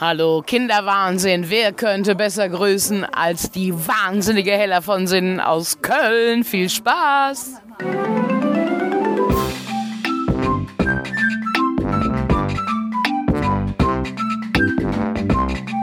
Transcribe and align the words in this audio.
Hallo 0.00 0.42
Kinderwahnsinn, 0.44 1.50
wer 1.50 1.72
könnte 1.72 2.16
besser 2.16 2.48
grüßen 2.48 3.04
als 3.04 3.52
die 3.52 3.72
wahnsinnige 3.72 4.50
Hella 4.50 4.80
von 4.80 5.06
Sinnen 5.06 5.38
aus 5.38 5.82
Köln? 5.82 6.42
Viel 6.42 6.68
Spaß! 6.68 7.60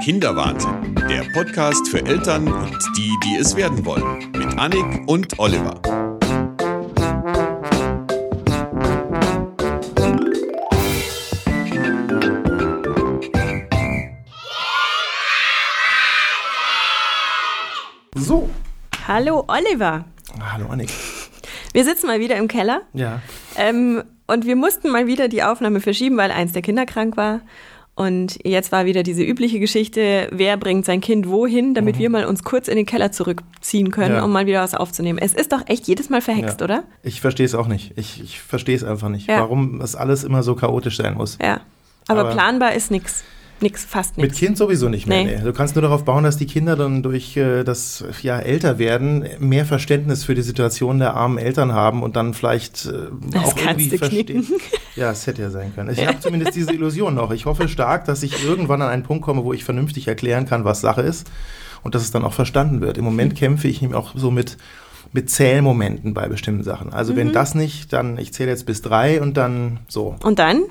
Kinderwahnsinn, 0.04 0.96
der 1.08 1.24
Podcast 1.34 1.88
für 1.88 2.06
Eltern 2.06 2.52
und 2.52 2.78
die, 2.98 3.12
die 3.24 3.38
es 3.38 3.56
werden 3.56 3.86
wollen, 3.86 4.30
mit 4.34 4.60
Annik 4.60 5.08
und 5.08 5.40
Oliver. 5.40 5.80
Oliver. 19.52 20.06
Hallo 20.54 20.68
Annik. 20.70 20.90
Wir 21.74 21.84
sitzen 21.84 22.08
mal 22.08 22.20
wieder 22.20 22.38
im 22.38 22.48
Keller. 22.48 22.82
Ja. 22.94 23.22
Ähm, 23.58 24.04
und 24.28 24.46
wir 24.46 24.56
mussten 24.56 24.90
mal 24.90 25.08
wieder 25.08 25.28
die 25.28 25.44
Aufnahme 25.44 25.82
verschieben, 25.82 26.18
weil 26.18 26.32
eins 26.32 26.54
der 26.54 26.62
Kinder 26.62 26.86
krank 26.86 27.18
war. 27.18 27.42
Und 27.94 28.40
jetzt 28.46 28.72
war 28.72 28.86
wieder 28.86 29.04
diese 29.04 29.22
übliche 29.24 29.60
Geschichte, 29.60 30.30
wer 30.32 30.56
bringt 30.56 30.86
sein 30.86 31.02
Kind 31.02 31.28
wohin, 31.28 31.74
damit 31.74 32.00
wir 32.00 32.10
mal 32.10 32.26
uns 32.26 32.44
kurz 32.44 32.70
in 32.70 32.78
den 32.78 32.86
Keller 32.86 33.12
zurückziehen 33.12 33.92
können, 33.92 34.12
Mhm. 34.14 34.18
Ja. 34.20 34.24
um 34.24 34.32
mal 34.32 34.46
wieder 34.46 34.62
was 34.62 34.74
aufzunehmen. 34.74 35.20
Es 35.22 35.34
ist 35.34 35.52
doch 35.52 35.62
echt 35.68 35.88
jedes 35.88 36.10
Mal 36.10 36.22
verhext, 36.22 36.62
ja. 36.62 36.64
oder? 36.64 36.84
Ich 37.04 37.20
verstehe 37.20 37.46
es 37.46 37.54
auch 37.54 37.68
nicht. 37.68 37.92
Ich, 37.98 38.22
ich 38.24 38.40
verstehe 38.40 38.76
es 38.78 38.84
einfach 38.86 39.10
nicht, 39.10 39.28
Ja. 39.28 39.42
warum 39.42 39.80
das 39.80 39.96
alles 39.96 40.24
immer 40.24 40.42
so 40.42 40.56
chaotisch 40.56 40.98
sein 40.98 41.16
muss. 41.16 41.38
Ja. 41.42 41.60
Aber, 42.08 42.22
Aber- 42.22 42.32
planbar 42.32 42.74
ist 42.74 42.92
nix. 42.92 43.24
Nix, 43.62 43.86
fast 43.86 44.18
Mit 44.18 44.28
nix. 44.32 44.38
Kind 44.40 44.58
sowieso 44.58 44.90
nicht 44.90 45.08
mehr. 45.08 45.24
Nee. 45.24 45.36
Nee. 45.38 45.44
Du 45.44 45.54
kannst 45.54 45.76
nur 45.76 45.82
darauf 45.84 46.04
bauen, 46.04 46.24
dass 46.24 46.38
die 46.38 46.48
Kinder 46.48 46.76
dann 46.76 47.04
durch 47.04 47.38
äh, 47.38 47.64
das 47.64 48.04
ja, 48.22 48.40
Älterwerden 48.40 49.26
mehr 49.40 49.66
Verständnis 49.66 50.24
für 50.24 50.34
die 50.36 50.42
Situation 50.42 51.00
der 51.00 51.14
armen 51.16 51.38
Eltern 51.38 51.74
haben 51.74 52.02
und 52.04 52.16
dann 52.16 52.34
vielleicht 52.34 52.86
äh, 52.88 52.92
Das 53.32 53.44
auch 53.46 53.56
kannst 53.56 53.80
irgendwie 53.82 53.90
du 53.90 53.98
verstehen. 53.98 54.48
Ja, 54.96 55.12
es 55.12 55.26
hätte 55.26 55.42
ja 55.42 55.50
sein 55.52 55.74
können. 55.74 55.90
Ich 55.92 56.06
habe 56.06 56.20
zumindest 56.20 56.54
diese 56.56 56.74
Illusion 56.74 57.16
noch. 57.16 57.32
Ich 57.32 57.46
hoffe 57.46 57.70
stark, 57.70 58.04
dass 58.06 58.24
ich 58.24 58.44
irgendwann 58.44 58.82
an 58.82 58.90
einen 58.90 59.04
Punkt 59.04 59.24
komme, 59.24 59.46
wo 59.46 59.54
ich 59.54 59.64
vernünftig 59.64 60.08
erklären 60.10 60.46
kann, 60.46 60.66
was 60.66 60.82
Sache 60.82 61.02
ist 61.02 61.32
und 61.82 61.96
dass 61.96 62.02
es 62.02 62.12
dann 62.12 62.26
auch 62.26 62.34
verstanden 62.34 62.82
wird. 62.82 62.98
Im 62.98 63.06
Moment 63.06 63.36
kämpfe 63.36 63.68
ich 63.70 63.82
nämlich 63.82 63.98
auch 63.98 64.14
so 64.16 64.32
mit 64.32 64.58
mit 65.14 65.30
Zählmomenten 65.30 66.14
bei 66.14 66.28
bestimmten 66.30 66.64
Sachen. 66.64 66.94
Also 66.94 67.12
Mhm. 67.14 67.18
wenn 67.18 67.32
das 67.34 67.54
nicht, 67.54 67.92
dann 67.94 68.18
ich 68.18 68.34
zähle 68.34 68.50
jetzt 68.50 68.66
bis 68.66 68.82
drei 68.82 69.22
und 69.22 69.36
dann 69.36 69.80
so, 69.90 70.16
Und 70.24 70.40
dann? 70.40 70.64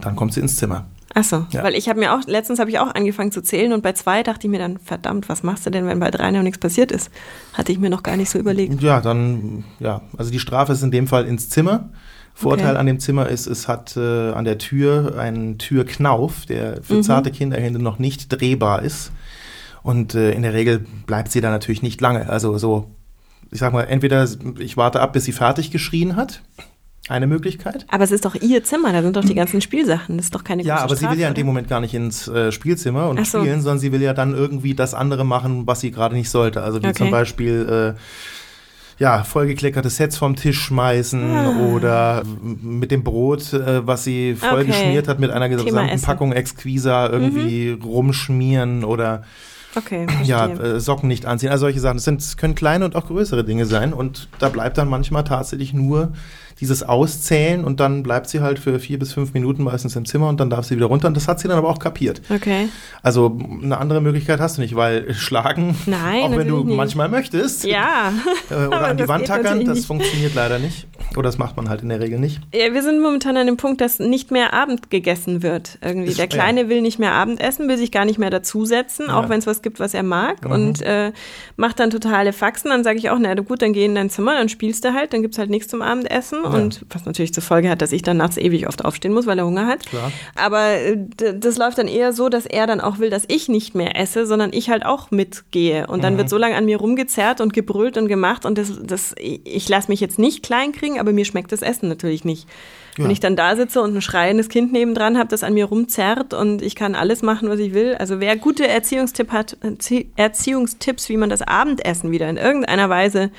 dann 0.00 0.14
kommt 0.14 0.32
sie 0.34 0.40
ins 0.40 0.54
Zimmer. 0.56 0.86
Ach 1.14 1.24
so, 1.24 1.46
Ja. 1.50 1.62
weil 1.62 1.74
ich 1.74 1.88
habe 1.88 2.00
mir 2.00 2.14
auch, 2.14 2.20
letztens 2.26 2.58
habe 2.58 2.70
ich 2.70 2.78
auch 2.78 2.94
angefangen 2.94 3.32
zu 3.32 3.42
zählen 3.42 3.72
und 3.72 3.82
bei 3.82 3.92
zwei 3.92 4.22
dachte 4.22 4.46
ich 4.46 4.50
mir 4.50 4.58
dann, 4.58 4.78
verdammt, 4.78 5.28
was 5.28 5.42
machst 5.42 5.66
du 5.66 5.70
denn, 5.70 5.86
wenn 5.86 6.00
bei 6.00 6.10
drei 6.10 6.30
noch 6.30 6.42
nichts 6.42 6.58
passiert 6.58 6.90
ist? 6.90 7.10
Hatte 7.52 7.70
ich 7.72 7.78
mir 7.78 7.90
noch 7.90 8.02
gar 8.02 8.16
nicht 8.16 8.30
so 8.30 8.38
überlegt. 8.38 8.80
Ja, 8.82 9.00
dann, 9.00 9.64
ja, 9.78 10.00
also 10.16 10.30
die 10.30 10.38
Strafe 10.38 10.72
ist 10.72 10.82
in 10.82 10.90
dem 10.90 11.06
Fall 11.06 11.26
ins 11.26 11.48
Zimmer. 11.50 11.90
Vorteil 12.34 12.70
Okay. 12.70 12.78
an 12.78 12.86
dem 12.86 12.98
Zimmer 12.98 13.28
ist, 13.28 13.46
es 13.46 13.68
hat 13.68 13.94
äh, 13.96 14.30
an 14.30 14.46
der 14.46 14.56
Tür 14.56 15.18
einen 15.18 15.58
Türknauf, 15.58 16.46
der 16.46 16.82
für 16.82 17.02
zarte 17.02 17.30
Kinderhände 17.30 17.78
noch 17.78 17.98
nicht 17.98 18.28
drehbar 18.28 18.80
ist. 18.82 19.12
Und 19.82 20.14
äh, 20.14 20.32
in 20.32 20.40
der 20.42 20.54
Regel 20.54 20.78
bleibt 21.06 21.30
sie 21.30 21.42
da 21.42 21.50
natürlich 21.50 21.82
nicht 21.82 22.00
lange. 22.00 22.30
Also 22.30 22.56
so, 22.56 22.86
ich 23.50 23.58
sag 23.58 23.74
mal, 23.74 23.82
entweder 23.82 24.26
ich 24.60 24.78
warte 24.78 25.00
ab, 25.02 25.12
bis 25.12 25.24
sie 25.26 25.32
fertig 25.32 25.70
geschrien 25.70 26.16
hat. 26.16 26.40
Eine 27.08 27.26
Möglichkeit. 27.26 27.84
Aber 27.88 28.04
es 28.04 28.12
ist 28.12 28.24
doch 28.24 28.36
ihr 28.36 28.62
Zimmer, 28.62 28.92
da 28.92 29.02
sind 29.02 29.16
doch 29.16 29.24
die 29.24 29.34
ganzen 29.34 29.60
Spielsachen. 29.60 30.16
Das 30.18 30.26
ist 30.26 30.34
doch 30.36 30.44
keine 30.44 30.62
Ja, 30.62 30.76
aber 30.78 30.94
sie 30.94 31.02
will 31.02 31.10
ja 31.10 31.14
in 31.14 31.20
Strafe, 31.20 31.34
dem 31.34 31.46
Moment 31.46 31.68
gar 31.68 31.80
nicht 31.80 31.94
ins 31.94 32.28
äh, 32.28 32.52
Spielzimmer 32.52 33.08
und 33.08 33.26
so. 33.26 33.40
spielen, 33.40 33.60
sondern 33.60 33.80
sie 33.80 33.90
will 33.90 34.00
ja 34.02 34.14
dann 34.14 34.34
irgendwie 34.34 34.74
das 34.74 34.94
andere 34.94 35.24
machen, 35.24 35.66
was 35.66 35.80
sie 35.80 35.90
gerade 35.90 36.14
nicht 36.14 36.30
sollte. 36.30 36.62
Also 36.62 36.80
wie 36.80 36.86
Okay. 36.86 36.98
zum 36.98 37.10
Beispiel 37.10 37.94
äh, 37.98 39.02
ja, 39.02 39.24
vollgekleckerte 39.24 39.90
Sets 39.90 40.16
vom 40.16 40.36
Tisch 40.36 40.60
schmeißen 40.60 41.22
Ah. 41.28 41.48
oder 41.72 42.22
mit 42.62 42.92
dem 42.92 43.02
Brot, 43.02 43.52
äh, 43.52 43.84
was 43.84 44.04
sie 44.04 44.36
voll 44.36 44.60
Okay. 44.60 44.66
geschmiert 44.66 45.08
hat, 45.08 45.18
mit 45.18 45.32
einer 45.32 45.48
gesamten. 45.48 45.96
Mhm. 45.96 46.02
Packung 46.02 46.32
Exquisa 46.32 47.08
irgendwie 47.08 47.70
rumschmieren 47.82 48.84
oder 48.84 49.24
Okay, 49.74 50.06
ja, 50.24 50.48
äh, 50.48 50.78
Socken 50.80 51.08
nicht 51.08 51.24
anziehen. 51.24 51.48
Also 51.50 51.62
solche 51.62 51.80
Sachen. 51.80 51.96
Das 51.96 52.04
sind, 52.04 52.20
das 52.20 52.36
können 52.36 52.54
kleine 52.54 52.84
und 52.84 52.94
auch 52.94 53.06
größere 53.06 53.42
Dinge 53.42 53.64
sein. 53.64 53.94
Und 53.94 54.28
da 54.38 54.50
bleibt 54.50 54.76
dann 54.76 54.86
manchmal 54.88 55.24
tatsächlich 55.24 55.72
nur 55.72 56.12
dieses 56.62 56.82
Auszählen 56.84 57.64
und 57.64 57.80
dann 57.80 58.02
bleibt 58.02 58.28
sie 58.28 58.40
halt 58.40 58.58
für 58.58 58.78
vier 58.78 58.98
bis 58.98 59.12
fünf 59.12 59.34
Minuten 59.34 59.64
meistens 59.64 59.96
im 59.96 60.04
Zimmer 60.06 60.28
und 60.28 60.38
dann 60.40 60.48
darf 60.48 60.64
sie 60.64 60.76
wieder 60.76 60.86
runter. 60.86 61.08
Und 61.08 61.16
das 61.16 61.26
hat 61.28 61.40
sie 61.40 61.48
dann 61.48 61.58
aber 61.58 61.68
auch 61.68 61.78
kapiert. 61.80 62.22
Okay. 62.30 62.68
Also 63.02 63.36
eine 63.62 63.76
andere 63.78 64.00
Möglichkeit 64.00 64.40
hast 64.40 64.56
du 64.56 64.62
nicht, 64.62 64.74
weil 64.76 65.12
schlagen, 65.12 65.76
Nein, 65.86 66.22
auch 66.32 66.36
wenn 66.36 66.46
du 66.48 66.64
nicht. 66.64 66.76
manchmal 66.76 67.08
möchtest, 67.08 67.64
Ja. 67.64 68.12
äh, 68.50 68.54
oder 68.66 68.86
an 68.86 68.96
die 68.96 69.08
Wand 69.08 69.26
tackern, 69.26 69.64
das 69.64 69.84
funktioniert 69.84 70.34
leider 70.34 70.58
nicht. 70.58 70.86
Oder 71.14 71.24
das 71.24 71.36
macht 71.36 71.56
man 71.56 71.68
halt 71.68 71.82
in 71.82 71.88
der 71.90 72.00
Regel 72.00 72.18
nicht. 72.18 72.40
ja. 72.54 72.72
Wir 72.72 72.82
sind 72.82 73.02
momentan 73.02 73.36
an 73.36 73.46
dem 73.46 73.56
Punkt, 73.58 73.80
dass 73.82 73.98
nicht 73.98 74.30
mehr 74.30 74.54
Abend 74.54 74.88
gegessen 74.88 75.42
wird. 75.42 75.78
Irgendwie. 75.82 76.08
Ist- 76.08 76.18
Der 76.18 76.28
Kleine 76.28 76.68
will 76.70 76.80
nicht 76.80 76.98
mehr 76.98 77.12
Abend 77.12 77.40
essen, 77.40 77.68
will 77.68 77.76
sich 77.76 77.90
gar 77.90 78.04
nicht 78.06 78.18
mehr 78.18 78.30
dazusetzen, 78.30 79.06
Ja. 79.08 79.18
auch 79.18 79.28
wenn 79.28 79.40
es 79.40 79.46
was 79.46 79.60
gibt, 79.62 79.80
was 79.80 79.92
er 79.94 80.04
mag. 80.04 80.44
Mhm. 80.44 80.50
Und 80.52 80.82
äh, 80.82 81.12
macht 81.56 81.80
dann 81.80 81.90
totale 81.90 82.32
Faxen. 82.32 82.70
Dann 82.70 82.84
sage 82.84 82.98
ich 82.98 83.10
auch, 83.10 83.18
na 83.18 83.34
gut, 83.34 83.60
dann 83.62 83.72
geh 83.72 83.84
in 83.84 83.94
dein 83.96 84.08
Zimmer, 84.10 84.36
dann 84.36 84.48
spielst 84.48 84.84
du 84.84 84.94
halt, 84.94 85.12
dann 85.12 85.22
gibt's 85.22 85.38
halt 85.38 85.50
nichts 85.50 85.68
zum 85.68 85.82
Abendessen. 85.82 86.38
Und 86.60 86.84
was 86.90 87.04
natürlich 87.04 87.32
zur 87.34 87.42
Folge 87.42 87.70
hat, 87.70 87.80
dass 87.82 87.92
ich 87.92 88.02
dann 88.02 88.16
nachts 88.16 88.36
ewig 88.36 88.66
oft 88.68 88.84
aufstehen 88.84 89.12
muss, 89.12 89.26
weil 89.26 89.38
er 89.38 89.46
Hunger 89.46 89.66
hat. 89.66 89.86
Klar. 89.86 90.10
Aber 90.34 90.72
äh, 90.72 90.96
das 91.38 91.56
läuft 91.58 91.78
dann 91.78 91.88
eher 91.88 92.12
so, 92.12 92.28
dass 92.28 92.46
er 92.46 92.66
dann 92.66 92.80
auch 92.80 92.98
will, 92.98 93.10
dass 93.10 93.24
ich 93.28 93.48
nicht 93.48 93.74
mehr 93.74 93.96
esse, 93.98 94.26
sondern 94.26 94.50
ich 94.52 94.70
halt 94.70 94.84
auch 94.84 95.10
mitgehe. 95.10 95.86
Und 95.86 95.98
Mhm. 95.98 96.02
dann 96.02 96.16
wird 96.18 96.28
so 96.28 96.36
lange 96.38 96.56
an 96.56 96.64
mir 96.64 96.78
rumgezerrt 96.78 97.40
und 97.40 97.52
gebrüllt 97.52 97.96
und 97.96 98.08
gemacht. 98.08 98.44
Und 98.44 98.58
das, 98.58 98.72
das, 98.82 99.14
ich 99.18 99.68
lasse 99.68 99.90
mich 99.90 100.00
jetzt 100.00 100.18
nicht 100.18 100.42
klein 100.42 100.72
kriegen, 100.72 100.98
aber 101.00 101.12
mir 101.12 101.24
schmeckt 101.24 101.52
das 101.52 101.62
Essen 101.62 101.88
natürlich 101.88 102.24
nicht. 102.24 102.48
Wenn 102.96 103.06
Ja. 103.06 103.12
ich 103.12 103.20
dann 103.20 103.36
da 103.36 103.56
sitze 103.56 103.80
und 103.80 103.96
ein 103.96 104.02
schreiendes 104.02 104.50
Kind 104.50 104.70
nebendran 104.70 105.16
habe, 105.16 105.28
das 105.30 105.42
an 105.44 105.54
mir 105.54 105.64
rumzerrt 105.64 106.34
und 106.34 106.60
ich 106.60 106.74
kann 106.74 106.94
alles 106.94 107.22
machen, 107.22 107.48
was 107.48 107.58
ich 107.58 107.72
will. 107.72 107.94
Also 107.98 108.20
wer 108.20 108.36
gute 108.36 108.68
Erziehungstipp 108.68 109.30
hat, 109.32 109.56
Erzie- 109.62 110.08
Erziehungstipps, 110.16 111.08
wie 111.08 111.16
man 111.16 111.30
das 111.30 111.40
Abendessen 111.40 112.10
wieder 112.10 112.28
in 112.28 112.36
irgendeiner 112.36 112.90
Weise 112.90 113.30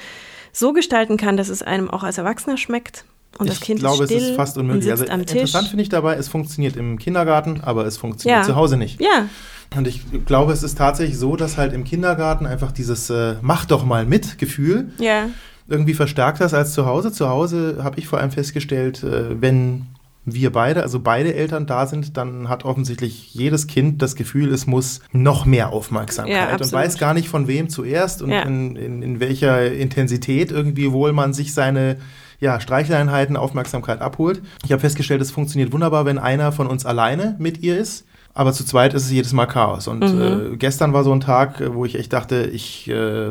so 0.53 0.71
gestalten 0.71 1.17
kann, 1.17 1.35
dass 1.35 1.49
es 1.49 1.61
einem 1.61 1.89
auch 1.89 2.03
als 2.03 2.17
Erwachsener 2.17 2.57
schmeckt. 2.57 3.03
Und 3.39 3.49
das 3.49 3.57
ich 3.57 3.61
Kind 3.63 3.79
glaube, 3.79 4.03
ist 4.03 4.11
still 4.11 4.23
es 4.23 4.29
ist 4.29 4.35
fast 4.35 4.57
unmöglich. 4.59 4.91
Also 4.91 5.05
interessant 5.05 5.67
finde 5.67 5.81
ich 5.81 5.89
dabei, 5.89 6.15
es 6.15 6.27
funktioniert 6.29 6.75
im 6.77 6.99
Kindergarten, 6.99 7.61
aber 7.61 7.85
es 7.85 7.97
funktioniert 7.97 8.41
Ja. 8.41 8.45
zu 8.47 8.55
Hause 8.55 8.77
nicht. 8.77 9.01
Ja, 9.01 9.27
Und 9.75 9.87
ich 9.87 10.01
glaube, 10.25 10.53
es 10.53 10.61
ist 10.61 10.77
tatsächlich 10.77 11.17
so, 11.17 11.35
dass 11.35 11.57
halt 11.57 11.73
im 11.73 11.83
Kindergarten 11.83 12.45
einfach 12.45 12.71
dieses 12.71 13.09
äh, 13.09 13.35
Mach 13.41 13.65
doch 13.65 13.83
mal 13.85 14.05
mit 14.05 14.37
Gefühl 14.37 14.91
ja. 14.99 15.29
irgendwie 15.67 15.95
verstärkt 15.95 16.41
das 16.41 16.53
als 16.53 16.73
zu 16.73 16.85
Hause. 16.85 17.11
Zu 17.11 17.27
Hause 17.27 17.79
habe 17.81 17.97
ich 17.97 18.07
vor 18.07 18.19
allem 18.19 18.29
festgestellt, 18.29 19.01
äh, 19.03 19.41
wenn 19.41 19.87
wir 20.25 20.51
beide, 20.51 20.83
also 20.83 20.99
beide 20.99 21.33
Eltern 21.35 21.65
da 21.65 21.85
sind, 21.85 22.15
dann 22.17 22.47
hat 22.49 22.63
offensichtlich 22.65 23.33
jedes 23.33 23.67
Kind 23.67 24.01
das 24.01 24.15
Gefühl, 24.15 24.53
es 24.53 24.65
muss 24.67 25.01
noch 25.11 25.45
mehr 25.45 25.65
Ja, 25.65 25.69
Aufmerksamkeit 25.69 26.47
und 26.47 26.53
absolut. 26.61 26.73
weiß 26.73 26.97
gar 26.97 27.13
nicht 27.13 27.27
von 27.27 27.47
wem 27.47 27.67
zuerst 27.69 28.21
und 28.21 28.31
Ja. 28.31 28.43
in, 28.43 28.75
in, 28.77 29.01
in 29.03 29.19
welcher 29.19 29.71
Intensität 29.73 30.51
irgendwie 30.51 30.91
wohl 30.91 31.11
man 31.13 31.33
sich 31.33 31.53
seine 31.53 31.97
ja, 32.39 32.59
Streicheleinheiten, 32.59 33.37
Aufmerksamkeit 33.37 34.01
abholt. 34.01 34.41
Ich 34.65 34.71
habe 34.71 34.79
festgestellt, 34.81 35.21
es 35.21 35.31
funktioniert 35.31 35.71
wunderbar, 35.71 36.05
wenn 36.05 36.17
einer 36.19 36.51
von 36.51 36.67
uns 36.67 36.85
alleine 36.85 37.35
mit 37.39 37.61
ihr 37.63 37.77
ist. 37.77 38.05
Aber 38.33 38.51
zu 38.51 38.65
zweit 38.65 38.93
ist 38.95 39.03
es 39.05 39.11
jedes 39.11 39.31
Mal 39.31 39.45
Chaos. 39.45 39.87
Und 39.87 39.99
Mhm. 39.99 40.53
äh, 40.53 40.57
gestern 40.57 40.91
war 40.91 41.03
so 41.03 41.13
ein 41.13 41.19
Tag, 41.21 41.61
wo 41.73 41.85
ich 41.85 41.95
echt 41.95 42.11
dachte, 42.13 42.43
ich, 42.51 42.89
äh, 42.89 43.29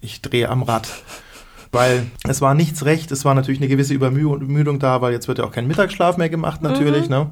ich 0.00 0.22
drehe 0.22 0.48
am 0.48 0.62
Rad. 0.62 0.88
Weil 1.70 2.06
es 2.26 2.40
war 2.40 2.54
nichts 2.54 2.84
recht, 2.84 3.12
es 3.12 3.24
war 3.24 3.34
natürlich 3.34 3.60
eine 3.60 3.68
gewisse 3.68 3.92
Übermüdung 3.92 4.78
da, 4.78 5.02
weil 5.02 5.12
jetzt 5.12 5.28
wird 5.28 5.38
ja 5.38 5.44
auch 5.44 5.52
kein 5.52 5.66
Mittagsschlaf 5.66 6.16
mehr 6.16 6.30
gemacht 6.30 6.62
natürlich. 6.62 7.08
Ne? 7.08 7.26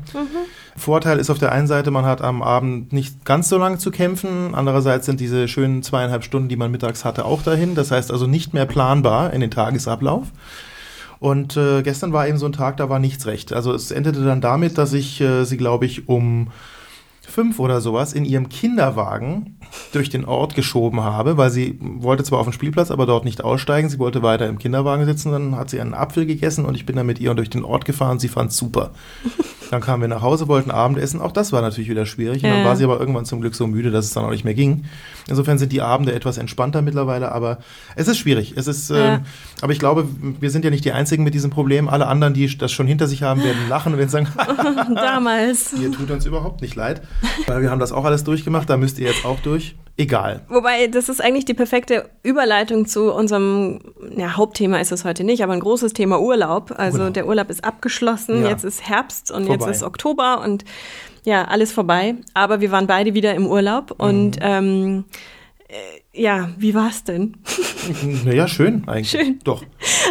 Vorteil 0.77 1.19
ist 1.19 1.31
auf 1.31 1.39
der 1.39 1.53
einen 1.53 1.67
Seite, 1.67 1.91
man 1.91 2.05
hat 2.05 2.21
am 2.21 2.43
Abend 2.43 2.93
nicht 2.93 3.25
ganz 3.25 3.49
so 3.49 3.57
lange 3.57 3.79
zu 3.79 3.91
kämpfen. 3.91 4.55
Andererseits 4.55 5.07
sind 5.07 5.21
diese 5.21 5.49
schönen 5.49 5.83
zweieinhalb 5.83 6.23
Stunden, 6.23 6.49
die 6.49 6.57
man 6.57 6.71
mittags 6.71 7.05
hatte, 7.05 7.25
auch 7.25 7.43
dahin. 7.43 7.75
Das 7.75 7.91
heißt 7.91 8.11
also 8.11 8.27
nicht 8.27 8.53
mehr 8.53 8.67
planbar 8.67 9.33
in 9.33 9.41
den 9.41 9.51
Tagesablauf. 9.51 10.27
Und 11.19 11.57
äh, 11.57 11.83
gestern 11.83 12.13
war 12.13 12.29
eben 12.29 12.37
so 12.37 12.45
ein 12.45 12.53
Tag, 12.53 12.77
da 12.77 12.91
war 12.91 12.99
nichts 12.99 13.27
recht. 13.27 13.55
Also 13.55 13.73
es 13.73 13.91
endete 13.91 14.23
dann 14.23 14.43
damit, 14.43 14.77
dass 14.77 14.93
ich 14.93 15.21
äh, 15.23 15.45
sie, 15.45 15.57
glaube 15.57 15.87
ich, 15.87 16.09
um 16.09 16.49
fünf 17.27 17.59
oder 17.59 17.81
sowas 17.81 18.13
in 18.13 18.25
ihrem 18.25 18.49
Kinderwagen 18.49 19.59
durch 19.93 20.09
den 20.09 20.25
Ort 20.25 20.55
geschoben 20.55 21.03
habe, 21.03 21.37
weil 21.37 21.51
sie 21.51 21.79
wollte 21.81 22.25
zwar 22.25 22.39
auf 22.39 22.47
den 22.47 22.53
Spielplatz, 22.53 22.91
aber 22.91 23.07
dort 23.07 23.25
nicht 23.25 23.43
aussteigen. 23.43 23.89
Sie 23.89 23.99
wollte 23.99 24.23
weiter 24.23 24.47
im 24.49 24.59
Kinderwagen 24.59 25.05
sitzen. 25.05 25.33
Dann 25.33 25.57
hat 25.57 25.71
sie 25.71 25.81
einen 25.81 25.95
Apfel 25.95 26.27
gegessen 26.27 26.65
und 26.65 26.75
ich 26.75 26.87
bin 26.87 26.97
dann 26.97 27.07
mit 27.07 27.21
ihr 27.21 27.35
durch 27.35 27.51
den 27.51 27.65
Ort 27.65 27.85
gefahren. 27.85 28.19
Sie 28.19 28.29
fand 28.29 28.53
super. 28.53 28.93
Dann 29.71 29.81
kamen 29.81 30.03
wir 30.03 30.09
nach 30.09 30.23
Hause, 30.23 30.49
wollten 30.49 30.71
Abendessen. 30.71 31.21
Auch 31.21 31.33
das 31.33 31.53
war 31.53 31.63
natürlich 31.63 31.89
wieder 31.91 32.07
schwierig. 32.07 32.43
Und 32.45 32.51
dann 32.51 32.65
war 32.65 32.77
sie 32.77 32.85
aber 32.85 32.99
irgendwann 33.01 33.25
zum 33.25 33.41
Glück 33.41 33.55
so 33.55 33.67
müde, 33.67 33.91
dass 33.91 34.05
es 34.07 34.13
dann 34.13 34.25
auch 34.25 34.31
nicht 34.31 34.45
mehr 34.45 34.55
ging. 34.55 34.85
Insofern 35.29 35.59
sind 35.59 35.73
die 35.73 35.81
Abende 35.83 36.13
etwas 36.13 36.39
entspannter 36.39 36.83
mittlerweile, 36.83 37.33
aber 37.33 37.59
es 37.97 38.09
ist 38.09 38.19
schwierig. 38.19 38.55
Es 38.57 38.67
ist, 38.67 38.91
ähm, 38.91 39.21
aber 39.61 39.73
ich 39.73 39.79
glaube, 39.79 40.07
wir 40.41 40.51
sind 40.51 40.65
ja 40.65 40.71
nicht 40.71 40.85
die 40.85 40.93
Einzigen 40.93 41.25
mit 41.25 41.35
diesem 41.35 41.51
Problem. 41.51 41.89
Alle 41.89 42.07
anderen, 42.07 42.35
die 42.35 42.57
das 42.57 42.71
schon 42.73 42.87
hinter 42.87 43.07
sich 43.07 43.23
haben, 43.23 43.43
werden 43.43 43.69
lachen, 43.69 43.99
wenn 43.99 44.09
sie 44.09 44.13
sagen, 44.13 44.29
Damals. 44.95 45.73
ihr 45.73 45.91
tut 45.93 46.11
uns 46.11 46.27
überhaupt 46.27 46.63
nicht 46.63 46.75
leid. 46.75 47.03
Weil 47.47 47.63
wir 47.63 47.71
haben 47.71 47.81
das 47.81 47.93
auch 47.93 48.05
alles 48.05 48.25
durchgemacht, 48.25 48.69
da 48.71 48.77
müsst 48.77 48.99
ihr 48.99 49.09
jetzt 49.09 49.25
auch 49.25 49.41
durch. 49.41 49.75
Egal. 49.99 50.43
Wobei, 50.49 50.89
das 50.89 51.09
ist 51.09 51.23
eigentlich 51.23 51.47
die 51.47 51.55
perfekte 51.55 52.11
Überleitung 52.23 52.87
zu 52.87 53.15
unserem 53.15 53.81
ja, 54.15 54.37
Hauptthema 54.37 54.77
ist 54.79 54.93
es 54.93 55.07
heute 55.07 55.25
nicht, 55.25 55.43
aber 55.43 55.55
ein 55.55 55.61
großes 55.61 55.95
Thema 55.95 56.21
Urlaub. 56.21 56.75
Also 56.77 56.99
Urlaub. 56.99 57.15
der 57.15 57.27
Urlaub 57.27 57.49
ist 57.49 57.65
abgeschlossen, 57.65 58.43
Ja. 58.43 58.51
jetzt 58.51 58.63
ist 58.65 58.87
Herbst 58.87 59.31
und 59.31 59.47
Vorbei. 59.47 59.56
Jetzt 59.65 59.77
ist 59.77 59.83
Oktober 59.83 60.41
und 60.45 60.65
ja, 61.25 61.45
alles 61.47 61.73
vorbei. 61.73 62.15
Aber 62.35 62.61
wir 62.61 62.71
waren 62.71 62.87
beide 62.87 63.15
wieder 63.15 63.35
im 63.35 63.47
Urlaub 63.47 63.93
und 63.99 64.37
Mhm. 64.37 64.43
ähm, 64.43 65.05
äh, 65.69 65.75
ja, 66.23 66.51
wie 66.59 66.75
war's 66.75 67.03
denn? 67.05 67.35
Naja, 68.25 68.49
schön 68.49 68.83
eigentlich. 68.89 69.11
Schön. 69.11 69.39
Doch. 69.45 69.63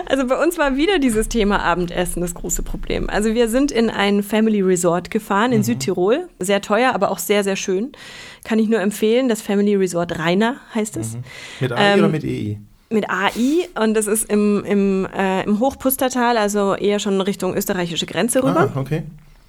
Also 0.06 0.27
bei 0.27 0.42
uns 0.42 0.57
war 0.57 0.77
wieder 0.77 0.97
dieses 1.00 1.27
Thema 1.27 1.59
Abendessen 1.62 2.21
das 2.21 2.33
große 2.33 2.63
Problem. 2.63 3.09
Also 3.09 3.33
wir 3.33 3.50
sind 3.50 3.69
in 3.71 3.89
ein 3.89 4.24
Family 4.24 4.62
Resort 4.62 5.12
gefahren 5.12 5.50
Mhm. 5.51 5.57
in 5.57 5.63
Südtirol. 5.63 6.27
Sehr 6.39 6.62
teuer, 6.62 6.94
aber 6.94 7.12
auch 7.12 7.19
sehr, 7.19 7.44
sehr 7.44 7.56
schön. 7.57 7.92
Kann 8.45 8.59
ich 8.59 8.69
nur 8.69 8.80
empfehlen. 8.80 9.27
Das 9.27 9.42
Family 9.42 9.75
Resort 9.75 10.18
Rainer 10.19 10.56
heißt 10.74 10.95
es. 10.97 11.18
Mit 11.59 11.71
AI 11.74 11.94
Ähm, 11.94 12.00
oder 12.00 12.09
mit 12.09 12.24
EI? 12.24 12.59
Mit 12.89 13.09
AI 13.09 13.68
und 13.83 13.94
das 13.95 14.07
ist 14.07 14.30
im, 14.31 14.63
im, 14.63 15.06
äh, 15.18 15.44
im 15.44 15.59
Hochpustertal, 15.59 16.38
also 16.38 16.75
eher 16.75 17.00
schon 17.00 17.19
Richtung 17.19 17.56
österreichische 17.56 18.06
Grenze 18.06 18.44
rüber. 18.44 18.71
Ah, 18.74 18.80
okay. 18.80 19.03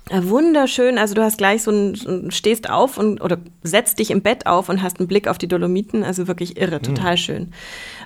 Äh, 0.09 0.23
Wunderschön, 0.23 0.99
also 0.99 1.15
du 1.15 1.23
hast 1.23 1.37
gleich 1.37 1.65
so 1.65 1.73
ein, 1.73 2.31
stehst 2.31 2.71
auf 2.71 2.97
und 2.97 3.21
oder 3.21 3.39
setzt 3.65 3.99
dich 3.99 4.13
im 4.13 4.23
Bett 4.23 4.47
auf 4.47 4.69
und 4.69 4.81
hast 4.81 5.01
einen 5.01 5.09
Blick 5.09 5.27
auf 5.27 5.37
die 5.37 5.49
Dolomiten, 5.49 6.05
also 6.05 6.29
wirklich 6.29 6.61
irre, 6.61 6.81
total 6.81 7.17
schön. 7.17 7.53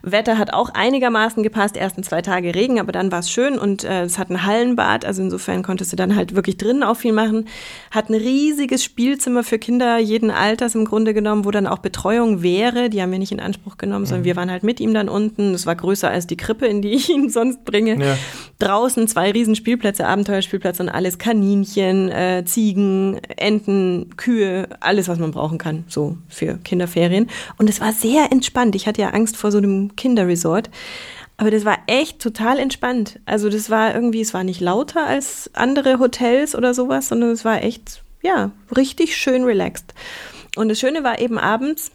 Wetter 0.02 0.38
hat 0.38 0.55
auch 0.55 0.70
einigermaßen 0.70 1.43
gepasst, 1.43 1.76
ersten 1.76 2.02
zwei 2.02 2.23
Tage 2.23 2.55
Regen, 2.55 2.81
aber 2.81 2.93
dann 2.93 3.12
war 3.12 3.19
es 3.19 3.31
schön 3.31 3.58
und 3.58 3.85
äh, 3.85 4.05
es 4.05 4.17
hat 4.17 4.31
ein 4.31 4.47
Hallenbad, 4.47 5.05
also 5.05 5.20
insofern 5.20 5.62
konntest 5.62 5.93
du 5.93 5.97
dann 5.97 6.17
halt 6.17 6.35
wirklich 6.35 6.56
drinnen 6.56 6.82
auch 6.85 6.97
viel 6.97 7.12
machen. 7.12 7.49
Hat 7.91 8.08
ein 8.08 8.14
riesiges 8.14 8.82
Spielzimmer 8.82 9.44
für 9.44 9.58
Kinder 9.58 9.99
jeden 9.99 10.31
Alters 10.31 10.75
im 10.75 10.87
Grunde 10.87 11.12
genommen, 11.12 11.44
wo 11.44 11.50
dann 11.50 11.67
auch 11.67 11.81
Betreuung 11.81 12.43
wäre, 12.43 12.88
die 12.88 13.02
haben 13.02 13.12
wir 13.12 13.19
nicht 13.19 13.32
in 13.32 13.41
Anspruch 13.41 13.76
genommen, 13.76 14.06
sondern 14.06 14.25
wir 14.25 14.37
waren 14.37 14.50
halt 14.50 14.62
mit 14.62 14.81
ihm 14.81 14.94
dann 14.94 15.11
unten. 15.11 15.52
Es 15.52 15.67
war 15.67 15.76
größer 15.76 16.08
als 16.08 16.26
die 16.26 16.38
Krippe, 16.38 16.67
in 16.67 16.81
die 16.81 16.93
ich 16.93 17.11
ihn 17.11 17.29
sonst 17.29 17.67
bringe. 17.67 18.02
Ja. 18.02 18.17
Draußen 18.58 19.06
zwei 19.06 19.31
riesen 19.32 19.55
Spielplätze, 19.55 20.06
Abenteuerspielplätze 20.06 20.82
und 20.82 20.88
alles, 20.88 21.19
Kaninchen, 21.19 21.89
äh, 22.10 22.44
Ziegen, 22.44 23.20
Enten, 23.37 24.16
Kühe, 24.16 24.69
alles, 24.81 25.08
was 25.08 25.19
man 25.19 25.31
brauchen 25.31 25.58
kann, 25.58 25.84
so 25.88 26.16
für 26.28 26.58
Kinderferien. 26.58 27.28
Und 27.58 27.69
es 27.69 27.81
war 27.81 27.92
sehr 27.92 28.31
entspannt. 28.31 28.75
Ich 28.75 28.87
hatte 28.87 29.02
ja 29.02 29.10
Angst 29.10 29.37
vor 29.37 29.52
so 29.52 29.58
einem 29.58 29.96
Kinderresort. 29.96 30.70
Aber 31.37 31.50
das 31.50 31.64
war 31.64 31.78
echt 31.87 32.20
total 32.20 32.58
entspannt. 32.58 33.19
Also 33.25 33.48
das 33.48 33.70
war 33.70 33.94
irgendwie, 33.94 34.20
es 34.20 34.34
war 34.34 34.44
nicht 34.44 34.60
lauter 34.60 35.06
als 35.06 35.50
andere 35.54 35.98
Hotels 35.98 36.54
oder 36.54 36.75
sowas, 36.75 37.08
sondern 37.08 37.31
es 37.31 37.44
war 37.44 37.62
echt, 37.62 38.02
ja, 38.22 38.50
richtig 38.76 39.16
schön 39.16 39.44
relaxed. 39.44 39.94
Und 40.56 40.69
das 40.69 40.78
Schöne 40.78 41.02
war 41.02 41.19
eben 41.19 41.38
abends, 41.38 41.92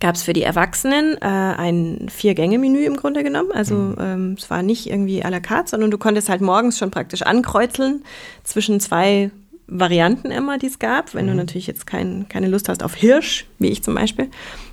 gab 0.00 0.14
es 0.14 0.22
für 0.22 0.32
die 0.32 0.42
Erwachsenen 0.42 1.16
äh, 1.20 1.26
ein 1.26 2.08
Vier-Gänge-Menü 2.10 2.84
im 2.84 2.96
Grunde 2.96 3.22
genommen. 3.22 3.52
Also 3.52 3.94
ähm, 3.98 4.36
es 4.38 4.50
war 4.50 4.62
nicht 4.62 4.88
irgendwie 4.88 5.24
à 5.24 5.30
la 5.30 5.40
carte, 5.40 5.70
sondern 5.70 5.90
du 5.90 5.98
konntest 5.98 6.28
halt 6.28 6.40
morgens 6.40 6.78
schon 6.78 6.90
praktisch 6.90 7.22
ankreuzeln 7.22 8.04
zwischen 8.44 8.80
zwei 8.80 9.30
Varianten 9.66 10.30
immer, 10.30 10.58
die 10.58 10.66
es 10.66 10.78
gab. 10.78 11.14
Wenn 11.14 11.26
du 11.26 11.34
natürlich 11.34 11.66
jetzt 11.66 11.86
kein, 11.86 12.28
keine 12.28 12.48
Lust 12.48 12.68
hast 12.68 12.82
auf 12.82 12.94
Hirsch, 12.94 13.46
wie 13.58 13.68
ich 13.68 13.82
zum 13.82 13.94
Beispiel, 13.94 14.30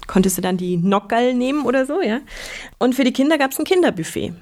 konntest 0.07 0.37
du 0.37 0.41
dann 0.41 0.57
die 0.57 0.77
Nockerl 0.77 1.33
nehmen 1.33 1.65
oder 1.65 1.85
so, 1.85 2.01
ja. 2.01 2.19
Und 2.77 2.95
für 2.95 3.03
die 3.03 3.13
Kinder 3.13 3.37
gab 3.37 3.51
es 3.51 3.59
ein 3.59 3.65
Kinderbuffet. 3.65 4.33